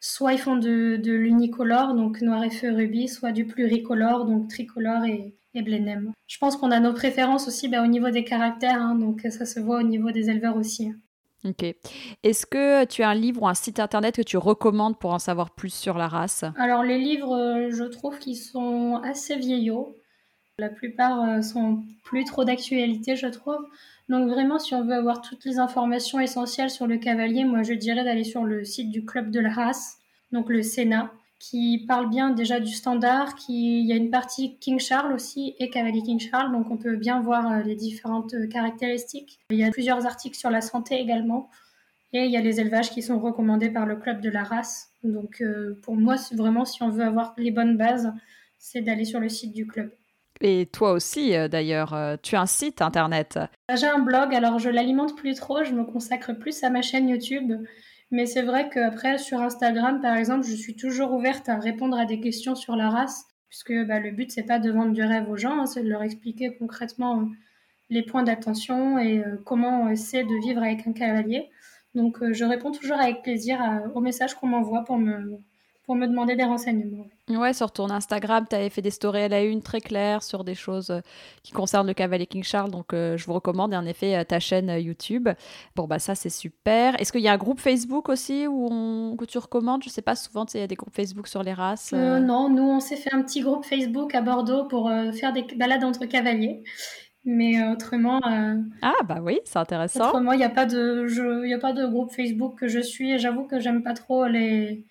soit 0.00 0.32
ils 0.32 0.38
font 0.38 0.56
de, 0.56 1.00
l'unicolore, 1.04 1.94
donc 1.94 2.20
noir 2.22 2.42
et 2.42 2.50
feu 2.50 2.74
rubis, 2.74 3.08
soit 3.08 3.30
du 3.30 3.46
pluricolore, 3.46 4.24
donc 4.24 4.48
tricolore 4.48 5.04
et, 5.04 5.36
et 5.54 5.62
blenheim. 5.62 6.12
Je 6.26 6.38
pense 6.38 6.56
qu'on 6.56 6.72
a 6.72 6.80
nos 6.80 6.92
préférences 6.92 7.46
aussi 7.46 7.68
ben, 7.68 7.84
au 7.84 7.86
niveau 7.86 8.10
des 8.10 8.24
caractères, 8.24 8.82
hein, 8.82 8.96
donc 8.96 9.20
ça 9.30 9.46
se 9.46 9.60
voit 9.60 9.78
au 9.78 9.84
niveau 9.84 10.10
des 10.10 10.28
éleveurs 10.28 10.56
aussi. 10.56 10.90
Ok. 11.44 11.64
Est-ce 12.22 12.46
que 12.46 12.84
tu 12.86 13.02
as 13.02 13.10
un 13.10 13.14
livre 13.14 13.42
ou 13.42 13.48
un 13.48 13.54
site 13.54 13.78
internet 13.78 14.16
que 14.16 14.22
tu 14.22 14.38
recommandes 14.38 14.98
pour 14.98 15.12
en 15.12 15.18
savoir 15.18 15.50
plus 15.50 15.72
sur 15.72 15.98
la 15.98 16.08
race? 16.08 16.44
Alors 16.56 16.82
les 16.82 16.98
livres, 16.98 17.36
euh, 17.36 17.70
je 17.70 17.84
trouve 17.84 18.18
qu'ils 18.18 18.36
sont 18.36 19.00
assez 19.04 19.36
vieillots. 19.36 19.94
La 20.58 20.70
plupart 20.70 21.20
euh, 21.22 21.42
sont 21.42 21.82
plus 22.04 22.24
trop 22.24 22.44
d'actualité, 22.44 23.16
je 23.16 23.26
trouve. 23.26 23.66
Donc 24.08 24.28
vraiment, 24.28 24.58
si 24.58 24.74
on 24.74 24.84
veut 24.84 24.94
avoir 24.94 25.20
toutes 25.20 25.44
les 25.44 25.58
informations 25.58 26.20
essentielles 26.20 26.70
sur 26.70 26.86
le 26.86 26.96
cavalier, 26.96 27.44
moi 27.44 27.62
je 27.62 27.74
dirais 27.74 28.04
d'aller 28.04 28.24
sur 28.24 28.44
le 28.44 28.64
site 28.64 28.90
du 28.90 29.04
club 29.04 29.30
de 29.30 29.40
la 29.40 29.50
race, 29.50 29.98
donc 30.32 30.48
le 30.48 30.62
Sénat 30.62 31.10
qui 31.50 31.84
parle 31.86 32.08
bien 32.08 32.30
déjà 32.30 32.58
du 32.58 32.72
standard, 32.72 33.34
qui 33.34 33.80
il 33.80 33.86
y 33.86 33.92
a 33.92 33.96
une 33.96 34.10
partie 34.10 34.56
King 34.58 34.78
Charles 34.78 35.12
aussi 35.12 35.54
et 35.58 35.68
Cavalier 35.68 36.02
King 36.02 36.18
Charles, 36.18 36.52
donc 36.52 36.70
on 36.70 36.78
peut 36.78 36.96
bien 36.96 37.20
voir 37.20 37.50
euh, 37.50 37.62
les 37.62 37.74
différentes 37.74 38.32
euh, 38.32 38.46
caractéristiques. 38.46 39.40
Il 39.50 39.58
y 39.58 39.64
a 39.64 39.70
plusieurs 39.70 40.06
articles 40.06 40.38
sur 40.38 40.48
la 40.48 40.62
santé 40.62 40.94
également, 40.94 41.50
et 42.14 42.24
il 42.24 42.30
y 42.30 42.38
a 42.38 42.40
les 42.40 42.60
élevages 42.60 42.90
qui 42.90 43.02
sont 43.02 43.20
recommandés 43.20 43.68
par 43.68 43.84
le 43.84 43.96
club 43.96 44.22
de 44.22 44.30
la 44.30 44.42
race. 44.42 44.90
Donc 45.02 45.42
euh, 45.42 45.78
pour 45.82 45.96
moi, 45.96 46.16
vraiment, 46.32 46.64
si 46.64 46.82
on 46.82 46.88
veut 46.88 47.04
avoir 47.04 47.34
les 47.36 47.50
bonnes 47.50 47.76
bases, 47.76 48.10
c'est 48.58 48.80
d'aller 48.80 49.04
sur 49.04 49.20
le 49.20 49.28
site 49.28 49.52
du 49.52 49.66
club. 49.66 49.90
Et 50.40 50.66
toi 50.72 50.92
aussi, 50.92 51.32
d'ailleurs, 51.48 52.18
tu 52.22 52.34
as 52.34 52.40
un 52.40 52.46
site 52.46 52.82
internet. 52.82 53.38
J'ai 53.72 53.86
un 53.86 54.00
blog, 54.00 54.34
alors 54.34 54.58
je 54.58 54.68
l'alimente 54.68 55.16
plus 55.16 55.34
trop, 55.34 55.62
je 55.62 55.72
me 55.72 55.84
consacre 55.84 56.32
plus 56.32 56.64
à 56.64 56.70
ma 56.70 56.82
chaîne 56.82 57.08
YouTube. 57.08 57.52
Mais 58.14 58.26
c'est 58.26 58.42
vrai 58.42 58.70
qu'après, 58.70 59.18
sur 59.18 59.42
Instagram, 59.42 60.00
par 60.00 60.14
exemple, 60.14 60.46
je 60.46 60.54
suis 60.54 60.76
toujours 60.76 61.12
ouverte 61.14 61.48
à 61.48 61.58
répondre 61.58 61.98
à 61.98 62.04
des 62.04 62.20
questions 62.20 62.54
sur 62.54 62.76
la 62.76 62.88
race, 62.88 63.26
puisque 63.48 63.74
bah, 63.88 63.98
le 63.98 64.12
but, 64.12 64.30
c'est 64.30 64.44
pas 64.44 64.60
de 64.60 64.70
vendre 64.70 64.92
du 64.92 65.02
rêve 65.02 65.28
aux 65.28 65.36
gens, 65.36 65.58
hein, 65.58 65.66
c'est 65.66 65.82
de 65.82 65.88
leur 65.88 66.04
expliquer 66.04 66.54
concrètement 66.56 67.22
euh, 67.22 67.24
les 67.90 68.04
points 68.04 68.22
d'attention 68.22 69.00
et 69.00 69.18
euh, 69.18 69.36
comment 69.44 69.88
essayer 69.88 70.22
de 70.22 70.46
vivre 70.46 70.62
avec 70.62 70.86
un 70.86 70.92
cavalier. 70.92 71.50
Donc, 71.96 72.22
euh, 72.22 72.32
je 72.32 72.44
réponds 72.44 72.70
toujours 72.70 73.00
avec 73.00 73.22
plaisir 73.22 73.58
aux 73.96 74.00
messages 74.00 74.34
qu'on 74.36 74.46
m'envoie 74.46 74.84
pour 74.84 74.96
me, 74.96 75.40
pour 75.84 75.96
me 75.96 76.06
demander 76.06 76.34
des 76.34 76.44
renseignements. 76.44 77.06
Ouais, 77.28 77.52
sur 77.52 77.70
ton 77.70 77.90
Instagram, 77.90 78.46
tu 78.48 78.56
avais 78.56 78.70
fait 78.70 78.80
des 78.80 78.90
stories 78.90 79.22
à 79.22 79.28
la 79.28 79.42
une 79.42 79.62
très 79.62 79.80
claires 79.80 80.22
sur 80.22 80.42
des 80.42 80.54
choses 80.54 80.90
euh, 80.90 81.00
qui 81.42 81.52
concernent 81.52 81.86
le 81.86 81.94
cavalier 81.94 82.26
King 82.26 82.42
Charles, 82.42 82.70
donc 82.70 82.92
euh, 82.92 83.16
je 83.18 83.26
vous 83.26 83.34
recommande 83.34 83.72
et 83.74 83.76
en 83.76 83.84
effet 83.84 84.16
euh, 84.16 84.24
ta 84.24 84.40
chaîne 84.40 84.70
YouTube. 84.78 85.28
Bon, 85.76 85.86
bah 85.86 85.98
ça 85.98 86.14
c'est 86.14 86.30
super. 86.30 86.98
Est-ce 87.00 87.12
qu'il 87.12 87.20
y 87.20 87.28
a 87.28 87.32
un 87.32 87.38
groupe 87.38 87.60
Facebook 87.60 88.08
aussi 88.08 88.46
où 88.46 89.16
que 89.18 89.26
tu 89.26 89.36
recommandes? 89.38 89.82
Je 89.84 89.90
sais 89.90 90.02
pas, 90.02 90.16
souvent 90.16 90.46
il 90.54 90.60
y 90.60 90.62
a 90.62 90.66
des 90.66 90.74
groupes 90.74 90.94
Facebook 90.94 91.28
sur 91.28 91.42
les 91.42 91.52
races. 91.52 91.92
non, 91.92 92.48
nous 92.48 92.62
on 92.62 92.80
s'est 92.80 92.96
fait 92.96 93.12
un 93.12 93.22
petit 93.22 93.40
groupe 93.40 93.64
Facebook 93.64 94.14
à 94.14 94.22
Bordeaux 94.22 94.64
pour 94.64 94.90
faire 95.12 95.32
des 95.32 95.42
balades 95.56 95.84
entre 95.84 96.06
cavaliers. 96.06 96.62
Mais 97.26 97.66
autrement. 97.66 98.20
Ah, 98.82 98.92
bah 99.08 99.20
oui, 99.22 99.40
c'est 99.44 99.58
intéressant. 99.58 100.08
Autrement, 100.08 100.32
il 100.32 100.38
n'y 100.38 100.44
a, 100.44 100.50
pas 100.50 100.66
de, 100.66 101.54
a 101.54 101.58
pas 101.58 101.72
de 101.72 101.86
groupe 101.86 102.12
Facebook 102.12 102.58
que 102.58 102.68
je 102.68 102.80
suis. 102.80 103.18
J'avoue 103.18 103.44
que 103.44 103.60
j'aime 103.60 103.82
pas 103.82 103.94
trop 103.94 104.26
les, 104.26 104.84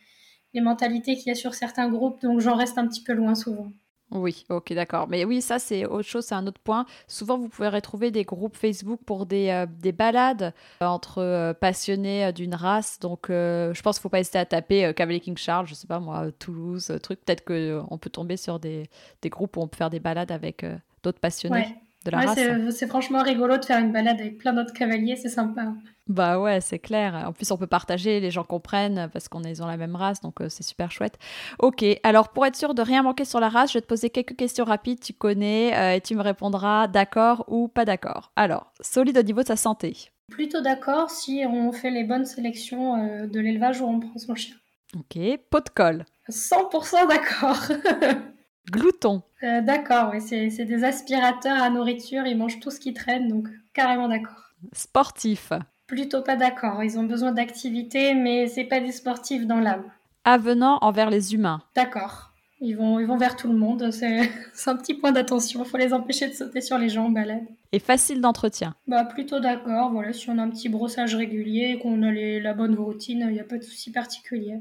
les 0.54 0.62
mentalités 0.62 1.16
qu'il 1.16 1.28
y 1.28 1.32
a 1.32 1.36
sur 1.36 1.54
certains 1.54 1.90
groupes, 1.90 2.22
donc 2.22 2.40
j'en 2.40 2.56
reste 2.56 2.78
un 2.78 2.88
petit 2.88 3.04
peu 3.04 3.14
loin 3.14 3.36
souvent. 3.36 3.72
Oui, 4.14 4.46
ok, 4.50 4.74
d'accord. 4.74 5.08
Mais 5.08 5.26
oui, 5.26 5.42
ça, 5.42 5.58
c'est 5.58 5.86
autre 5.86 6.08
chose, 6.08 6.26
c'est 6.26 6.36
un 6.36 6.46
autre 6.46 6.62
point. 6.62 6.86
Souvent, 7.08 7.40
vous 7.40 7.50
pouvez 7.50 7.70
retrouver 7.70 8.12
des 8.12 8.24
groupes 8.24 8.56
Facebook 8.56 9.00
pour 9.04 9.26
des, 9.26 9.50
euh, 9.50 9.66
des 9.66 9.92
balades 9.92 10.54
euh, 10.82 10.86
entre 10.86 11.18
euh, 11.18 11.54
passionnés 11.54 12.32
d'une 12.32 12.54
race. 12.54 13.00
Donc, 13.00 13.26
je 13.30 13.82
pense 13.82 13.98
qu'il 13.98 14.02
ne 14.02 14.04
faut 14.04 14.10
pas 14.10 14.20
hésiter 14.20 14.38
à 14.38 14.46
taper 14.46 14.94
Cavalier 14.94 15.20
King 15.20 15.38
Charles, 15.38 15.66
je 15.66 15.74
sais 15.74 15.88
pas 15.88 16.00
moi, 16.00 16.32
Toulouse, 16.38 16.94
truc. 17.02 17.26
Peut-être 17.26 17.44
qu'on 17.44 17.98
peut 17.98 18.12
tomber 18.12 18.38
sur 18.38 18.60
des, 18.60 18.88
des, 19.24 19.30
groupes 19.30 19.58
où 19.58 19.62
on 19.62 19.68
peut 19.68 19.78
faire 19.78 19.90
des 19.90 20.00
balades 20.00 20.32
avec 20.32 20.64
d'autres 21.02 21.20
passionnés 21.20 21.76
de 22.06 22.12
la 22.12 22.20
race. 22.20 22.40
C'est 22.72 22.88
franchement 22.88 23.22
rigolo 23.22 23.58
de 23.58 23.66
faire 23.66 23.80
une 23.80 23.92
balade 23.92 24.20
avec 24.20 24.38
plein 24.38 24.54
d'autres 24.54 24.74
cavaliers, 24.74 25.16
c'est 25.16 25.30
sympa. 25.30 25.74
Bah 26.08 26.38
ouais, 26.40 26.60
c'est 26.60 26.80
clair. 26.80 27.24
En 27.28 27.32
plus, 27.32 27.50
on 27.52 27.58
peut 27.58 27.68
partager, 27.68 28.20
les 28.20 28.30
gens 28.30 28.44
comprennent 28.44 29.10
parce 29.14 29.30
qu'on 29.30 29.44
est 29.44 29.60
dans 29.60 29.68
la 29.68 29.78
même 29.78 29.96
race, 29.96 30.20
donc 30.20 30.42
euh, 30.42 30.50
c'est 30.50 30.64
super 30.64 30.92
chouette. 30.92 31.18
Ok, 31.60 31.86
alors 32.04 32.30
pour 32.30 32.46
être 32.46 32.58
sûr 32.58 32.74
de 32.74 32.82
rien 32.82 33.04
manquer 33.04 33.24
sur 33.24 33.40
la 33.40 33.48
race, 33.48 33.72
je 33.72 33.78
vais 33.78 33.82
te 33.82 33.88
poser 33.88 34.10
quelques 34.10 34.36
questions 34.36 34.66
rapides, 34.66 35.00
tu 35.00 35.14
connais, 35.14 35.74
euh, 35.76 35.96
et 35.96 36.02
tu 36.02 36.16
me 36.16 36.22
répondras 36.22 36.88
d'accord 36.88 37.46
ou 37.48 37.70
pas 37.70 37.86
d'accord. 37.86 38.34
Alors, 38.36 38.74
solide 38.82 39.18
au 39.18 39.24
niveau 39.24 39.44
de 39.44 39.48
sa 39.48 39.56
santé. 39.56 39.96
Plutôt 40.30 40.62
d'accord 40.62 41.10
si 41.10 41.44
on 41.48 41.72
fait 41.72 41.92
les 41.92 42.04
bonnes 42.04 42.26
sélections 42.26 42.96
euh, 42.96 43.28
de 43.28 43.40
l'élevage 43.40 43.80
où 43.80 43.86
on 43.86 44.00
prend 44.00 44.18
son 44.18 44.36
chien. 44.36 44.56
Ok, 44.96 45.18
pot 45.50 45.66
de 45.66 45.70
colle. 45.70 46.06
100% 46.30 47.08
d'accord. 47.08 47.60
Glouton. 48.72 49.22
d'accord, 49.42 50.12
oui, 50.14 50.22
c'est 50.22 50.66
des 50.66 50.84
aspirateurs 50.84 51.62
à 51.62 51.70
nourriture, 51.70 52.26
ils 52.26 52.38
mangent 52.38 52.60
tout 52.60 52.72
ce 52.72 52.80
qui 52.80 52.94
traîne, 52.94 53.28
donc 53.28 53.48
carrément 53.74 54.08
d'accord. 54.08 54.54
Sportif. 54.72 55.52
Plutôt 55.88 56.22
pas 56.22 56.36
d'accord. 56.36 56.84
Ils 56.84 56.98
ont 56.98 57.04
besoin 57.04 57.32
d'activité, 57.32 58.14
mais 58.14 58.48
c'est 58.48 58.64
pas 58.64 58.80
des 58.80 58.92
sportifs 58.92 59.46
dans 59.46 59.60
l'âme. 59.60 59.84
Avenant 60.24 60.78
envers 60.82 61.10
les 61.10 61.34
humains. 61.34 61.62
D'accord. 61.76 62.32
Ils 62.62 62.78
vont, 62.78 62.98
ils 62.98 63.06
vont 63.06 63.18
vers 63.18 63.36
tout 63.36 63.50
le 63.50 63.58
monde. 63.58 63.92
C'est 63.92 64.22
un 64.68 64.78
petit 64.78 64.94
point 64.94 65.12
d'attention. 65.12 65.64
Il 65.64 65.70
faut 65.70 65.78
les 65.78 65.94
empêcher 65.94 66.30
de 66.30 66.34
sauter 66.34 66.62
sur 66.62 66.78
les 66.78 66.88
gens 66.88 67.08
en 67.08 67.10
balade. 67.10 67.44
Et 67.74 67.80
facile 67.80 68.22
d'entretien. 68.22 68.74
Bah 68.88 69.04
plutôt 69.04 69.42
d'accord. 69.42 69.92
Voilà, 69.92 70.14
si 70.14 70.30
on 70.30 70.38
a 70.38 70.44
un 70.44 70.50
petit 70.50 70.70
brossage 70.70 71.16
régulier, 71.16 71.78
qu'on 71.82 72.02
a 72.04 72.12
la 72.12 72.54
bonne 72.54 72.76
routine, 72.76 73.26
il 73.28 73.34
n'y 73.34 73.40
a 73.42 73.44
pas 73.44 73.58
de 73.58 73.64
souci 73.64 73.92
particulier. 73.92 74.60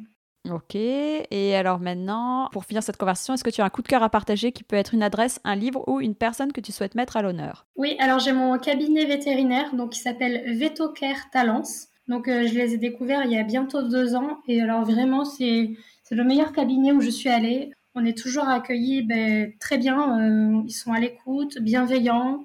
Ok, 0.50 0.74
et 0.74 1.54
alors 1.54 1.78
maintenant, 1.78 2.48
pour 2.50 2.64
finir 2.64 2.82
cette 2.82 2.96
conversation, 2.96 3.34
est-ce 3.34 3.44
que 3.44 3.50
tu 3.50 3.60
as 3.60 3.64
un 3.64 3.70
coup 3.70 3.82
de 3.82 3.86
cœur 3.86 4.02
à 4.02 4.10
partager 4.10 4.50
qui 4.50 4.64
peut 4.64 4.74
être 4.74 4.92
une 4.92 5.04
adresse, 5.04 5.38
un 5.44 5.54
livre 5.54 5.84
ou 5.88 6.00
une 6.00 6.16
personne 6.16 6.52
que 6.52 6.60
tu 6.60 6.72
souhaites 6.72 6.96
mettre 6.96 7.16
à 7.16 7.22
l'honneur? 7.22 7.64
Oui, 7.76 7.94
alors 8.00 8.18
j'ai 8.18 8.32
mon 8.32 8.58
cabinet 8.58 9.04
vétérinaire 9.04 9.72
donc, 9.72 9.90
qui 9.90 10.00
s'appelle 10.00 10.42
Vetocare 10.58 11.30
Talence. 11.30 11.86
Donc 12.08 12.26
euh, 12.26 12.48
je 12.48 12.54
les 12.54 12.74
ai 12.74 12.78
découverts 12.78 13.22
il 13.24 13.30
y 13.30 13.38
a 13.38 13.44
bientôt 13.44 13.82
deux 13.82 14.16
ans 14.16 14.38
et 14.48 14.60
alors 14.60 14.84
vraiment 14.84 15.24
c'est 15.24 15.70
le 16.10 16.24
meilleur 16.24 16.52
cabinet 16.52 16.90
où 16.90 17.00
je 17.00 17.10
suis 17.10 17.28
allée. 17.28 17.70
On 17.94 18.04
est 18.04 18.18
toujours 18.18 18.48
accueillis 18.48 19.02
ben, 19.02 19.52
très 19.60 19.78
bien, 19.78 20.18
euh, 20.18 20.62
ils 20.66 20.72
sont 20.72 20.92
à 20.92 20.98
l'écoute, 20.98 21.58
bienveillants, 21.60 22.44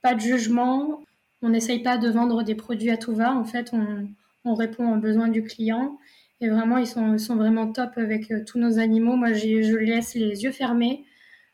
pas 0.00 0.14
de 0.14 0.20
jugement. 0.20 1.02
On 1.42 1.50
n'essaye 1.50 1.80
pas 1.80 1.98
de 1.98 2.08
vendre 2.08 2.42
des 2.42 2.54
produits 2.54 2.90
à 2.90 2.96
tout 2.96 3.14
va, 3.14 3.34
en 3.34 3.44
fait 3.44 3.70
on, 3.74 4.08
on 4.46 4.54
répond 4.54 4.94
aux 4.94 4.98
besoins 4.98 5.28
du 5.28 5.42
client. 5.42 5.98
Et 6.40 6.48
vraiment, 6.48 6.78
ils 6.78 6.86
sont, 6.86 7.16
sont 7.18 7.36
vraiment 7.36 7.72
top 7.72 7.92
avec 7.96 8.30
euh, 8.30 8.44
tous 8.44 8.58
nos 8.58 8.78
animaux. 8.78 9.16
Moi, 9.16 9.32
je 9.32 9.46
les 9.46 9.86
laisse 9.86 10.14
les 10.14 10.42
yeux 10.44 10.52
fermés. 10.52 11.04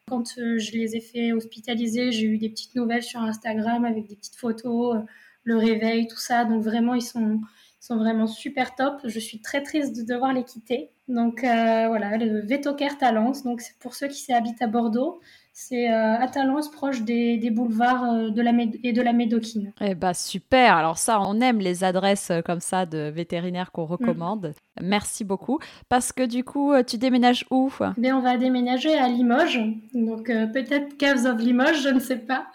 Quand 0.09 0.25
je 0.37 0.73
les 0.73 0.97
ai 0.97 1.01
fait 1.01 1.33
hospitaliser, 1.33 2.11
j'ai 2.11 2.27
eu 2.27 2.39
des 2.39 2.49
petites 2.49 2.75
nouvelles 2.75 3.03
sur 3.03 3.21
Instagram 3.21 3.85
avec 3.85 4.09
des 4.09 4.17
petites 4.17 4.37
photos, 4.37 5.05
le 5.45 5.57
réveil, 5.57 6.09
tout 6.09 6.19
ça. 6.19 6.45
Donc 6.45 6.65
vraiment, 6.65 6.95
ils 6.95 7.03
sont, 7.03 7.41
sont 7.79 7.97
vraiment 7.97 8.27
super 8.27 8.75
top. 8.75 9.01
Je 9.05 9.21
suis 9.21 9.41
très 9.41 9.63
triste 9.63 9.97
de 9.97 10.03
devoir 10.03 10.33
les 10.33 10.43
quitter. 10.43 10.91
Donc 11.07 11.43
voilà, 11.43 12.17
le 12.17 12.41
Vetocare 12.41 12.99
Talence. 12.99 13.45
Donc 13.45 13.63
pour 13.79 13.95
ceux 13.95 14.09
qui 14.09 14.33
habitent 14.33 14.63
à 14.63 14.67
Bordeaux. 14.67 15.21
C'est 15.53 15.91
euh, 15.91 16.17
à 16.19 16.29
Talence, 16.29 16.71
proche 16.71 17.03
des, 17.03 17.51
boulevards 17.51 18.05
euh, 18.05 18.31
de 18.31 18.41
la 18.41 18.53
et 18.83 18.93
de 18.93 19.03
la 19.03 19.13
Médoquine. 19.13 19.73
Eh 19.81 19.95
bah 19.95 20.15
super. 20.15 20.77
Alors 20.77 20.97
ça, 20.97 21.21
on 21.21 21.41
aime 21.41 21.59
les 21.59 21.83
adresses 21.83 22.31
euh, 22.31 22.41
comme 22.41 22.61
ça 22.61 22.87
de 22.87 23.11
vétérinaires 23.11 23.73
qu'on 23.73 23.85
recommande. 23.85 24.55
Mm. 24.81 24.87
Merci 24.87 25.25
beaucoup. 25.25 25.59
Parce 25.89 26.13
que 26.13 26.25
du 26.25 26.45
coup, 26.45 26.73
tu 26.87 26.99
déménages 26.99 27.45
où 27.51 27.71
eh 28.03 28.13
On 28.13 28.21
va 28.21 28.37
déménager 28.37 28.97
à 28.97 29.09
Limoges. 29.09 29.61
Donc 29.93 30.27
peut-être 30.27 30.97
Caves 30.97 31.27
of 31.27 31.41
Limoges, 31.41 31.83
je 31.83 31.89
ne 31.89 32.01
sais 32.01 32.19
pas. 32.19 32.47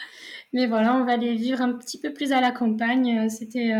Mais 0.53 0.65
voilà, 0.65 0.95
on 0.95 1.03
va 1.03 1.13
aller 1.13 1.35
vivre 1.35 1.61
un 1.61 1.73
petit 1.73 1.99
peu 1.99 2.13
plus 2.13 2.31
à 2.31 2.39
la 2.39 2.51
campagne. 2.51 3.29
C'était 3.29 3.73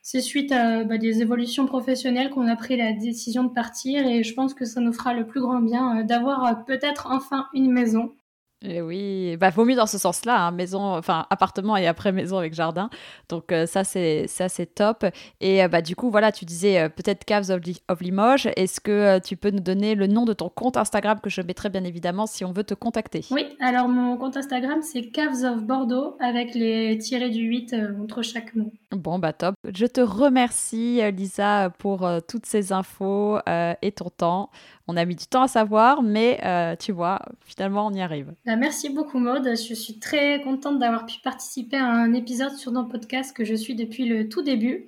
c'est 0.00 0.22
suite 0.22 0.52
à 0.52 0.84
bah, 0.84 0.96
des 0.96 1.20
évolutions 1.20 1.66
professionnelles 1.66 2.30
qu'on 2.30 2.48
a 2.48 2.56
pris 2.56 2.76
la 2.76 2.92
décision 2.92 3.44
de 3.44 3.52
partir 3.52 4.06
et 4.06 4.22
je 4.24 4.34
pense 4.34 4.54
que 4.54 4.64
ça 4.64 4.80
nous 4.80 4.92
fera 4.92 5.12
le 5.12 5.26
plus 5.26 5.40
grand 5.40 5.60
bien 5.60 6.02
d'avoir 6.04 6.64
peut-être 6.64 7.08
enfin 7.10 7.46
une 7.52 7.70
maison. 7.70 8.14
Et 8.62 8.82
oui, 8.82 9.36
bah 9.36 9.50
vaut 9.50 9.64
mieux 9.64 9.76
dans 9.76 9.86
ce 9.86 9.98
sens-là, 9.98 10.46
hein, 10.46 10.50
maison, 10.50 10.80
enfin 10.80 11.26
appartement 11.30 11.76
et 11.76 11.86
après 11.86 12.10
maison 12.10 12.38
avec 12.38 12.54
jardin. 12.54 12.90
Donc 13.28 13.52
euh, 13.52 13.66
ça 13.66 13.84
c'est 13.84 14.26
ça 14.26 14.48
c'est 14.48 14.66
top. 14.66 15.06
Et 15.40 15.62
euh, 15.62 15.68
bah 15.68 15.80
du 15.80 15.94
coup 15.94 16.10
voilà, 16.10 16.32
tu 16.32 16.44
disais 16.44 16.80
euh, 16.80 16.88
peut-être 16.88 17.24
Caves 17.24 17.50
of, 17.50 18.00
Limoges. 18.00 18.48
Est-ce 18.56 18.80
que 18.80 19.20
tu 19.20 19.36
peux 19.36 19.50
nous 19.50 19.60
donner 19.60 19.94
le 19.94 20.08
nom 20.08 20.24
de 20.24 20.32
ton 20.32 20.48
compte 20.48 20.76
Instagram 20.76 21.20
que 21.22 21.30
je 21.30 21.40
mettrai 21.40 21.68
bien 21.68 21.84
évidemment 21.84 22.26
si 22.26 22.44
on 22.44 22.50
veut 22.50 22.64
te 22.64 22.74
contacter? 22.74 23.24
Oui, 23.30 23.46
alors 23.60 23.88
mon 23.88 24.16
compte 24.16 24.36
Instagram 24.36 24.80
c'est 24.82 25.10
Caves 25.10 25.44
of 25.44 25.62
Bordeaux 25.62 26.16
avec 26.18 26.54
les 26.54 26.98
tirés 26.98 27.30
du 27.30 27.44
8 27.44 27.76
entre 28.00 28.22
chaque 28.22 28.56
mot. 28.56 28.72
Bon 28.90 29.18
bah 29.18 29.32
top. 29.32 29.54
Je 29.74 29.86
te 29.86 30.00
remercie 30.00 31.00
Lisa 31.12 31.70
pour 31.78 32.08
toutes 32.26 32.46
ces 32.46 32.72
infos 32.72 33.38
et 33.82 33.92
ton 33.92 34.10
temps. 34.10 34.50
On 34.90 34.96
a 34.96 35.04
mis 35.04 35.14
du 35.14 35.26
temps 35.26 35.42
à 35.42 35.48
savoir, 35.48 36.02
mais 36.02 36.40
euh, 36.44 36.74
tu 36.74 36.92
vois, 36.92 37.20
finalement, 37.44 37.86
on 37.86 37.92
y 37.92 38.00
arrive. 38.00 38.32
Bah, 38.46 38.56
merci 38.56 38.88
beaucoup, 38.88 39.18
Maude. 39.18 39.44
Je 39.44 39.74
suis 39.74 39.98
très 39.98 40.40
contente 40.40 40.78
d'avoir 40.78 41.04
pu 41.04 41.20
participer 41.22 41.76
à 41.76 41.84
un 41.84 42.14
épisode 42.14 42.52
sur 42.52 42.72
ton 42.72 42.86
podcast 42.86 43.36
que 43.36 43.44
je 43.44 43.54
suis 43.54 43.74
depuis 43.74 44.06
le 44.06 44.30
tout 44.30 44.42
début. 44.42 44.86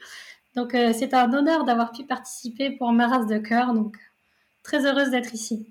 Donc, 0.56 0.74
euh, 0.74 0.92
c'est 0.94 1.12
un 1.12 1.30
honneur 1.34 1.64
d'avoir 1.64 1.92
pu 1.92 2.04
participer 2.04 2.70
pour 2.70 2.92
ma 2.92 3.08
race 3.08 3.26
de 3.26 3.36
cœur. 3.36 3.74
Donc, 3.74 3.98
très 4.62 4.86
heureuse 4.86 5.10
d'être 5.10 5.34
ici. 5.34 5.70